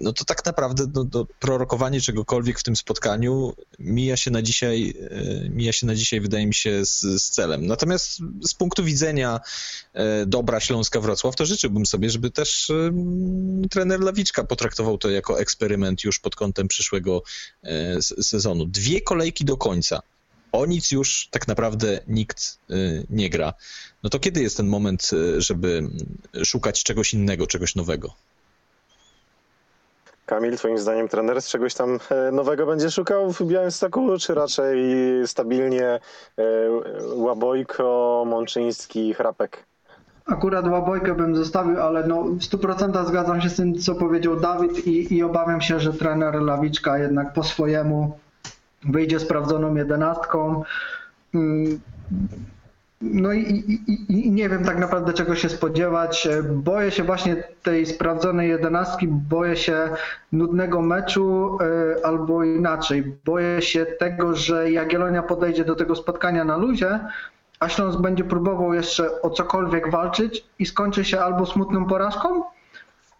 no 0.00 0.12
to 0.12 0.24
tak 0.24 0.46
naprawdę 0.46 0.86
no, 0.94 1.06
no, 1.12 1.26
prorokowanie 1.40 2.00
czegokolwiek 2.00 2.58
w 2.60 2.62
tym 2.62 2.76
spotkaniu 2.76 3.52
mija 3.78 4.16
się 4.16 4.30
na 4.30 4.42
dzisiaj, 4.42 4.94
e, 5.10 5.48
mija 5.48 5.72
się 5.72 5.86
na 5.86 5.94
dzisiaj 5.94 6.20
wydaje 6.20 6.46
mi 6.46 6.54
się, 6.54 6.84
z, 6.84 7.00
z 7.00 7.30
celem. 7.30 7.66
Natomiast 7.66 8.18
z 8.48 8.54
punktu 8.54 8.84
widzenia 8.84 9.40
e, 9.94 10.26
dobra 10.26 10.60
Śląska 10.60 11.00
Wrocław, 11.00 11.36
to 11.36 11.46
życzyłbym 11.46 11.86
sobie, 11.86 12.10
żeby 12.10 12.30
też 12.30 12.70
e, 12.70 12.92
trener 13.70 14.00
Lawiczka 14.00 14.44
potraktował 14.44 14.98
to 14.98 15.10
jako 15.10 15.40
eksperyment 15.40 16.04
już 16.04 16.18
pod 16.18 16.36
kątem 16.36 16.68
przyszłego 16.68 17.22
sezonu. 18.22 18.66
Dwie 18.66 19.00
kolejki 19.00 19.44
do 19.44 19.56
końca. 19.56 20.02
O 20.52 20.66
nic 20.66 20.90
już 20.90 21.28
tak 21.30 21.48
naprawdę 21.48 22.00
nikt 22.06 22.58
nie 23.10 23.30
gra. 23.30 23.54
No 24.02 24.10
to 24.10 24.18
kiedy 24.18 24.42
jest 24.42 24.56
ten 24.56 24.66
moment, 24.66 25.10
żeby 25.38 25.82
szukać 26.44 26.82
czegoś 26.82 27.14
innego, 27.14 27.46
czegoś 27.46 27.74
nowego? 27.74 28.14
Kamil, 30.26 30.56
twoim 30.56 30.78
zdaniem 30.78 31.08
trener 31.08 31.42
z 31.42 31.48
czegoś 31.48 31.74
tam 31.74 31.98
e, 32.10 32.32
nowego 32.32 32.66
będzie 32.66 32.90
szukał 32.90 33.32
w 33.32 33.42
Białymstoku, 33.42 34.18
czy 34.18 34.34
raczej 34.34 34.84
stabilnie 35.26 35.86
e, 35.86 36.00
Łabojko, 37.14 38.24
Mączyński, 38.26 39.14
Chrapek? 39.14 39.64
Akurat 40.26 40.68
Łabojkę 40.68 41.14
bym 41.14 41.36
zostawił, 41.36 41.80
ale 41.80 42.06
no 42.06 42.22
w 42.22 42.38
100% 42.38 43.06
zgadzam 43.06 43.40
się 43.40 43.48
z 43.48 43.56
tym, 43.56 43.78
co 43.78 43.94
powiedział 43.94 44.40
Dawid 44.40 44.86
i, 44.86 45.14
i 45.14 45.22
obawiam 45.22 45.60
się, 45.60 45.80
że 45.80 45.92
trener 45.92 46.34
Lawiczka 46.34 46.98
jednak 46.98 47.32
po 47.32 47.44
swojemu 47.44 48.18
wyjdzie 48.84 49.20
sprawdzoną 49.20 49.74
jedenastką. 49.74 50.62
No 53.00 53.32
i, 53.32 53.40
i, 53.40 54.12
i, 54.12 54.30
nie 54.32 54.48
wiem 54.48 54.64
tak 54.64 54.78
naprawdę 54.78 55.12
czego 55.12 55.34
się 55.34 55.48
spodziewać. 55.48 56.28
Boję 56.52 56.90
się 56.90 57.04
właśnie 57.04 57.44
tej 57.62 57.86
sprawdzonej 57.86 58.48
jedenastki, 58.48 59.08
boję 59.08 59.56
się 59.56 59.88
nudnego 60.32 60.82
meczu 60.82 61.58
e, 61.60 62.06
albo 62.06 62.44
inaczej. 62.44 63.16
Boję 63.24 63.62
się 63.62 63.86
tego, 63.86 64.34
że 64.34 64.70
Jagiellonia 64.70 65.22
podejdzie 65.22 65.64
do 65.64 65.74
tego 65.74 65.96
spotkania 65.96 66.44
na 66.44 66.56
luzie, 66.56 67.00
a 67.60 67.68
Śląsk 67.68 68.00
będzie 68.00 68.24
próbował 68.24 68.74
jeszcze 68.74 69.22
o 69.22 69.30
cokolwiek 69.30 69.90
walczyć 69.90 70.44
i 70.58 70.66
skończy 70.66 71.04
się 71.04 71.20
albo 71.20 71.46
smutną 71.46 71.86
porażką, 71.86 72.42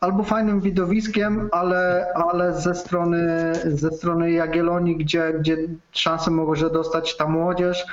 albo 0.01 0.22
fajnym 0.22 0.61
widowiskiem, 0.61 1.49
ale, 1.53 2.07
ale 2.14 2.61
ze, 2.61 2.74
strony, 2.74 3.53
ze 3.64 3.91
strony 3.91 4.33
Jagiellonii, 4.33 4.97
gdzie, 4.97 5.33
gdzie 5.41 5.57
szansę 5.93 6.31
może 6.31 6.70
dostać 6.70 7.16
ta 7.16 7.29
młodzież. 7.29 7.87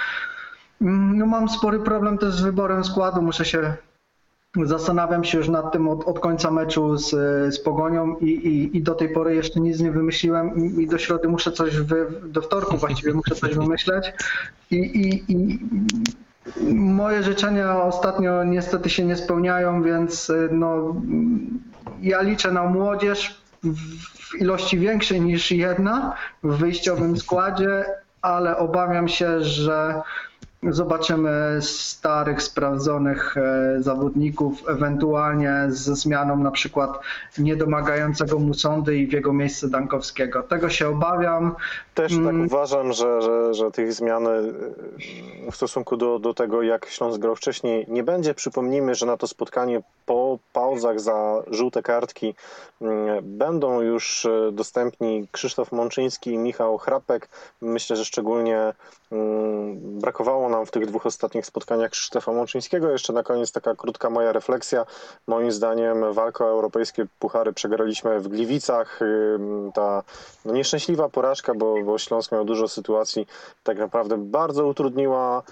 Mm, 0.81 1.17
no 1.17 1.25
mam 1.25 1.49
spory 1.49 1.79
problem 1.79 2.17
też 2.17 2.33
z 2.33 2.41
wyborem 2.41 2.83
składu. 2.83 3.21
Muszę 3.21 3.45
się 3.45 3.77
Zastanawiam 4.63 5.23
się 5.23 5.37
już 5.37 5.49
nad 5.49 5.71
tym 5.71 5.87
od, 5.87 6.03
od 6.03 6.19
końca 6.19 6.51
meczu 6.51 6.97
z, 6.97 7.09
z 7.55 7.59
Pogonią 7.59 8.15
i, 8.15 8.25
i, 8.25 8.77
i, 8.77 8.81
do 8.81 8.95
tej 8.95 9.09
pory 9.09 9.35
jeszcze 9.35 9.59
nic 9.59 9.79
nie 9.79 9.91
wymyśliłem 9.91 10.55
i 10.81 10.87
do 10.87 10.97
środy 10.97 11.27
muszę 11.27 11.51
coś, 11.51 11.77
wy, 11.77 12.07
do 12.23 12.41
wtorku 12.41 12.77
właściwie 12.77 13.13
muszę 13.13 13.35
coś 13.35 13.55
wymyśleć 13.55 14.13
i, 14.71 15.23
i, 15.29 15.59
moje 16.73 17.23
życzenia 17.23 17.83
ostatnio 17.83 18.43
niestety 18.43 18.89
się 18.89 19.05
nie 19.05 19.15
spełniają, 19.15 19.83
więc 19.83 20.31
no, 20.51 20.95
ja 22.01 22.21
liczę 22.21 22.51
na 22.51 22.63
młodzież 22.63 23.41
w 23.63 24.41
ilości 24.41 24.79
większej 24.79 25.21
niż 25.21 25.51
jedna 25.51 26.15
w 26.43 26.57
wyjściowym 26.57 27.17
składzie, 27.17 27.85
ale 28.21 28.57
obawiam 28.57 29.07
się, 29.07 29.41
że 29.41 30.01
Zobaczymy 30.69 31.57
starych, 31.61 32.43
sprawdzonych 32.43 33.37
e, 33.37 33.75
zawodników, 33.81 34.63
ewentualnie 34.67 35.53
ze 35.67 35.95
zmianą 35.95 36.37
na 36.37 36.51
przykład 36.51 36.99
niedomagającego 37.37 38.39
mu 38.39 38.53
sądy 38.53 38.97
i 38.97 39.07
w 39.07 39.11
jego 39.11 39.33
miejsce 39.33 39.69
Dankowskiego. 39.69 40.43
Tego 40.43 40.69
się 40.69 40.87
obawiam. 40.89 41.55
Też 41.93 42.11
tak 42.11 42.21
mm. 42.21 42.45
uważam, 42.45 42.93
że, 42.93 43.21
że, 43.21 43.53
że 43.53 43.71
tych 43.71 43.93
zmian 43.93 44.27
e, 44.27 44.41
w 45.51 45.55
stosunku 45.55 45.97
do, 45.97 46.19
do 46.19 46.33
tego, 46.33 46.61
jak 46.61 46.85
Śląsk 46.85 47.19
grał 47.19 47.35
wcześniej, 47.35 47.85
nie 47.87 48.03
będzie. 48.03 48.33
Przypomnijmy, 48.33 48.95
że 48.95 49.05
na 49.05 49.17
to 49.17 49.27
spotkanie 49.27 49.81
po 50.05 50.39
pauzach 50.53 50.99
za 50.99 51.43
żółte 51.47 51.83
kartki 51.83 52.35
mm, 52.81 53.37
będą 53.37 53.81
już 53.81 54.25
e, 54.25 54.51
dostępni 54.51 55.27
Krzysztof 55.31 55.71
Mączyński 55.71 56.31
i 56.31 56.37
Michał 56.37 56.77
Chrapek. 56.77 57.29
Myślę, 57.61 57.95
że 57.95 58.05
szczególnie 58.05 58.73
brakowało 59.75 60.49
nam 60.49 60.65
w 60.65 60.71
tych 60.71 60.85
dwóch 60.85 61.05
ostatnich 61.05 61.45
spotkaniach 61.45 61.91
Krzysztofa 61.91 62.31
Mączyńskiego. 62.31 62.89
Jeszcze 62.89 63.13
na 63.13 63.23
koniec 63.23 63.51
taka 63.51 63.75
krótka 63.75 64.09
moja 64.09 64.31
refleksja. 64.31 64.85
Moim 65.27 65.51
zdaniem 65.51 66.13
walkę 66.13 66.45
o 66.45 66.49
europejskie 66.49 67.05
puchary 67.19 67.53
przegraliśmy 67.53 68.19
w 68.19 68.27
Gliwicach. 68.27 68.99
Ta 69.73 70.03
no, 70.45 70.53
nieszczęśliwa 70.53 71.09
porażka, 71.09 71.53
bo, 71.53 71.82
bo 71.83 71.97
Śląsk 71.97 72.31
miał 72.31 72.45
dużo 72.45 72.67
sytuacji, 72.67 73.27
tak 73.63 73.77
naprawdę 73.77 74.17
bardzo 74.17 74.67
utrudniła 74.67 75.43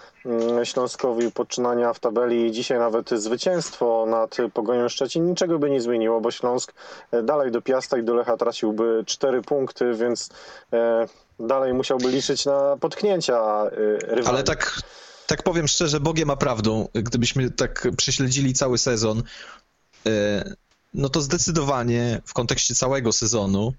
Śląskowi 0.64 1.32
podczynania 1.32 1.94
w 1.94 2.00
tabeli. 2.00 2.52
Dzisiaj 2.52 2.80
nawet 2.80 3.10
zwycięstwo 3.10 4.06
nad 4.08 4.38
Pogonią 4.54 4.90
Szczecin 4.90 5.26
niczego 5.26 5.60
by 5.60 5.70
nie 5.70 5.82
zmieniło, 5.82 6.22
bo 6.22 6.32
Śląsk 6.32 6.74
e, 7.12 7.24
dalej 7.24 7.52
do 7.52 7.62
Piasta 7.62 7.98
i 7.98 8.04
do 8.04 8.14
Lecha 8.14 8.38
traciłby 8.38 9.04
cztery 9.06 9.42
punkty, 9.42 9.94
więc 9.94 10.30
e, 10.74 11.08
dalej 11.40 11.74
musiałby 11.74 12.12
liczyć 12.12 12.46
na 12.46 12.78
potknięcia 12.80 13.40
e, 13.66 13.70
rywali. 14.16 14.36
Ale 14.36 14.44
tak, 14.44 14.82
tak 15.28 15.44
powiem 15.44 15.68
szczerze, 15.68 16.00
Bogiem 16.00 16.28
ma 16.28 16.36
prawdą. 16.36 16.88
Gdybyśmy 16.94 17.52
tak 17.52 17.88
prześledzili 17.98 18.54
cały 18.54 18.78
sezon, 18.78 19.24
no 20.94 21.10
to 21.10 21.22
zdecydowanie 21.22 22.22
w 22.26 22.34
kontekście 22.34 22.76
całego 22.76 23.12
sezonu 23.12 23.74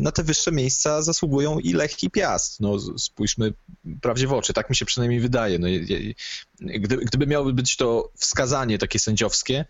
na 0.00 0.12
te 0.12 0.22
wyższe 0.22 0.52
miejsca 0.52 1.02
zasługują 1.02 1.58
i 1.58 1.72
Lech 1.72 2.02
i 2.02 2.10
Piast. 2.10 2.60
No 2.60 2.78
spójrzmy 2.98 3.52
prawdzie 4.00 4.26
w 4.26 4.32
oczy, 4.32 4.52
tak 4.52 4.70
mi 4.70 4.76
się 4.76 4.84
przynajmniej 4.84 5.20
wydaje. 5.20 5.58
No, 5.58 5.68
je- 5.68 5.78
je- 5.80 6.14
gdy, 6.60 6.96
gdyby 6.96 7.26
miało 7.26 7.52
być 7.52 7.76
to 7.76 8.12
wskazanie 8.16 8.78
takie 8.78 8.98
sędziowskie, 8.98 9.64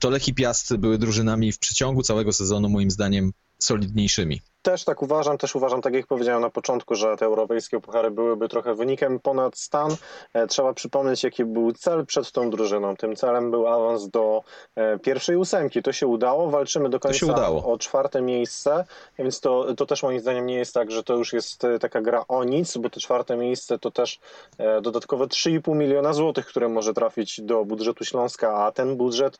to 0.00 0.10
Lech 0.10 0.28
i 0.28 0.34
Piast 0.34 0.76
były 0.76 0.98
drużynami 0.98 1.52
w 1.52 1.58
przeciągu 1.58 2.02
całego 2.02 2.32
sezonu 2.32 2.68
moim 2.68 2.90
zdaniem 2.90 3.32
solidniejszymi. 3.58 4.40
Też 4.62 4.84
tak 4.84 5.02
uważam, 5.02 5.38
też 5.38 5.56
uważam, 5.56 5.82
tak 5.82 5.94
jak 5.94 6.06
powiedziałem 6.06 6.42
na 6.42 6.50
początku, 6.50 6.94
że 6.94 7.16
te 7.16 7.26
europejskie 7.26 7.80
puchary 7.80 8.10
byłyby 8.10 8.48
trochę 8.48 8.74
wynikiem 8.74 9.20
ponad 9.20 9.58
stan. 9.58 9.96
E, 10.34 10.46
Trzeba 10.46 10.74
przypomnieć, 10.74 11.24
jaki 11.24 11.44
był 11.44 11.72
cel 11.72 12.06
przed 12.06 12.32
tą 12.32 12.50
drużyną. 12.50 12.96
Tym 12.96 13.16
celem 13.16 13.50
był 13.50 13.66
awans 13.66 14.08
do 14.08 14.42
e, 14.74 14.98
pierwszej 14.98 15.36
ósemki. 15.36 15.82
To 15.82 15.92
się 15.92 16.06
udało, 16.06 16.50
walczymy 16.50 16.88
do 16.88 17.00
końca 17.00 17.18
się 17.18 17.26
udało. 17.26 17.64
o 17.72 17.78
czwarte 17.78 18.22
miejsce, 18.22 18.84
więc 19.18 19.40
to, 19.40 19.74
to 19.74 19.86
też 19.86 20.02
moim 20.02 20.20
zdaniem 20.20 20.46
nie 20.46 20.56
jest 20.56 20.74
tak, 20.74 20.90
że 20.90 21.02
to 21.02 21.14
już 21.16 21.32
jest 21.32 21.64
e, 21.64 21.78
taka 21.78 22.00
gra 22.00 22.24
o 22.28 22.44
nic, 22.44 22.76
bo 22.76 22.90
to 22.90 23.00
czwarte 23.00 23.36
miejsce 23.36 23.78
to 23.78 23.90
też 23.90 24.20
dodatkowe 24.82 25.26
3,5 25.26 25.76
miliona 25.76 26.12
złotych, 26.12 26.46
które 26.46 26.68
może 26.68 26.94
trafić 26.94 27.40
do 27.40 27.64
budżetu 27.64 28.04
Śląska, 28.04 28.54
a 28.54 28.72
ten 28.72 28.96
budżet 28.96 29.38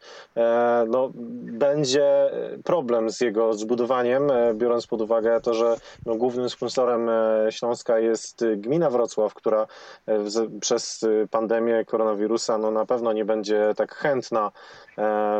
no, 0.88 1.10
będzie 1.42 2.30
problem 2.64 3.10
z 3.10 3.20
jego 3.20 3.54
zbudowaniem, 3.54 4.32
biorąc 4.54 4.86
pod 4.86 5.00
uwagę 5.00 5.07
to, 5.42 5.54
że 5.54 5.76
no, 6.06 6.14
głównym 6.14 6.50
sponsorem 6.50 7.08
e, 7.08 7.46
Śląska 7.50 7.98
jest 7.98 8.42
e, 8.42 8.56
gmina 8.56 8.90
Wrocław, 8.90 9.34
która 9.34 9.66
e, 10.06 10.24
przez 10.60 11.06
pandemię 11.30 11.84
koronawirusa 11.84 12.58
no, 12.58 12.70
na 12.70 12.86
pewno 12.86 13.12
nie 13.12 13.24
będzie 13.24 13.72
tak 13.76 13.94
chętna 13.94 14.52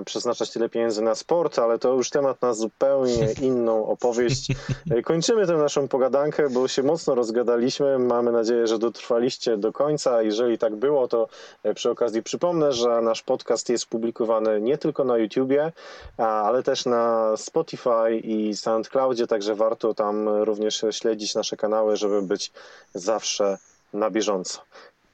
przeznaczać 0.05 0.51
tyle 0.51 0.69
pieniędzy 0.69 1.03
na 1.03 1.15
sport, 1.15 1.59
ale 1.59 1.79
to 1.79 1.95
już 1.95 2.11
temat 2.11 2.43
na 2.43 2.55
zupełnie 2.55 3.33
inną 3.43 3.87
opowieść. 3.87 4.49
E, 4.91 5.03
Kończymy 5.03 5.47
tę 5.47 5.53
naszą 5.53 5.89
pogadankę, 5.89 6.51
bo 6.51 6.69
się 6.69 6.83
mocno 6.83 7.15
rozgadaliśmy. 7.15 7.99
Mamy 7.99 8.33
nadzieję, 8.33 8.67
że 8.67 8.79
dotrwaliście 8.79 9.57
do 9.57 9.73
końca. 9.73 10.23
Jeżeli 10.23 10.59
tak 10.59 10.77
było, 10.77 11.09
to 11.09 11.29
e, 11.63 11.75
przy 11.75 11.91
okazji 11.91 12.23
przypomnę, 12.23 12.73
że 12.73 13.01
nasz 13.03 13.23
podcast 13.23 13.69
jest 13.69 13.87
publikowany 13.87 14.61
nie 14.61 14.79
tylko 14.79 15.05
na 15.05 15.19
YouTubie, 15.19 15.73
ale 16.17 16.63
też 16.63 16.87
na 16.87 17.37
Spotify 17.37 18.17
i 18.23 18.57
SoundCloudzie, 18.57 19.27
także 19.27 19.55
warto 19.55 19.95
tam 19.95 20.29
również 20.29 20.85
śledzić 20.91 21.35
nasze 21.35 21.57
kanały, 21.57 21.97
żeby 21.97 22.23
być 22.23 22.53
zawsze 22.95 23.59
na 23.93 24.11
bieżąco. 24.11 24.61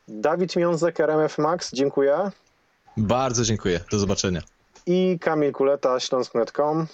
Dawid 0.09 0.57
Miązek, 0.57 1.01
RMF 1.01 1.39
Max, 1.39 1.73
dziękuję. 1.73 2.31
Bardzo 2.97 3.45
dziękuję. 3.45 3.81
Do 3.91 3.99
zobaczenia. 3.99 4.41
I 4.87 5.19
Kamil 5.21 5.53
Kuleta, 5.53 6.01
śląsk.com. 6.01 6.87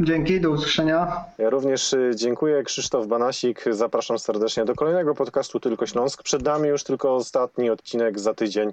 Dzięki, 0.00 0.40
do 0.40 0.50
usłyszenia. 0.50 1.24
Ja 1.38 1.50
również 1.50 1.92
y, 1.92 2.10
dziękuję. 2.14 2.62
Krzysztof 2.62 3.06
Banasik. 3.06 3.64
Zapraszam 3.70 4.18
serdecznie 4.18 4.64
do 4.64 4.74
kolejnego 4.74 5.14
podcastu 5.14 5.60
Tylko 5.60 5.86
Śląsk. 5.86 6.22
Przed 6.22 6.42
nami 6.42 6.68
już 6.68 6.84
tylko 6.84 7.14
ostatni 7.14 7.70
odcinek 7.70 8.20
za 8.20 8.34
tydzień 8.34 8.72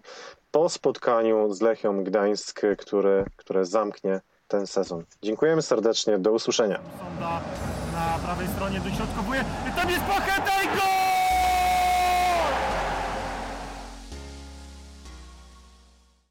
po 0.52 0.70
spotkaniu 0.70 1.54
z 1.54 1.62
Lechią 1.62 2.04
Gdańsk, 2.04 2.62
który, 2.78 3.26
które 3.38 3.66
zamknie 3.66 4.22
ten 4.48 4.68
sezon. 4.68 5.04
Dziękujemy 5.22 5.62
serdecznie. 5.62 6.20
Do 6.20 6.32
usłyszenia. 6.32 6.80
Sonda 7.00 7.42
na 7.94 8.20
prawej 8.26 8.48
stronie 8.48 8.80
dośrodkowuje. 8.80 9.46
Tam 9.76 9.90
jest 9.90 10.04
Pachetej, 10.04 10.68
gol! 10.68 11.01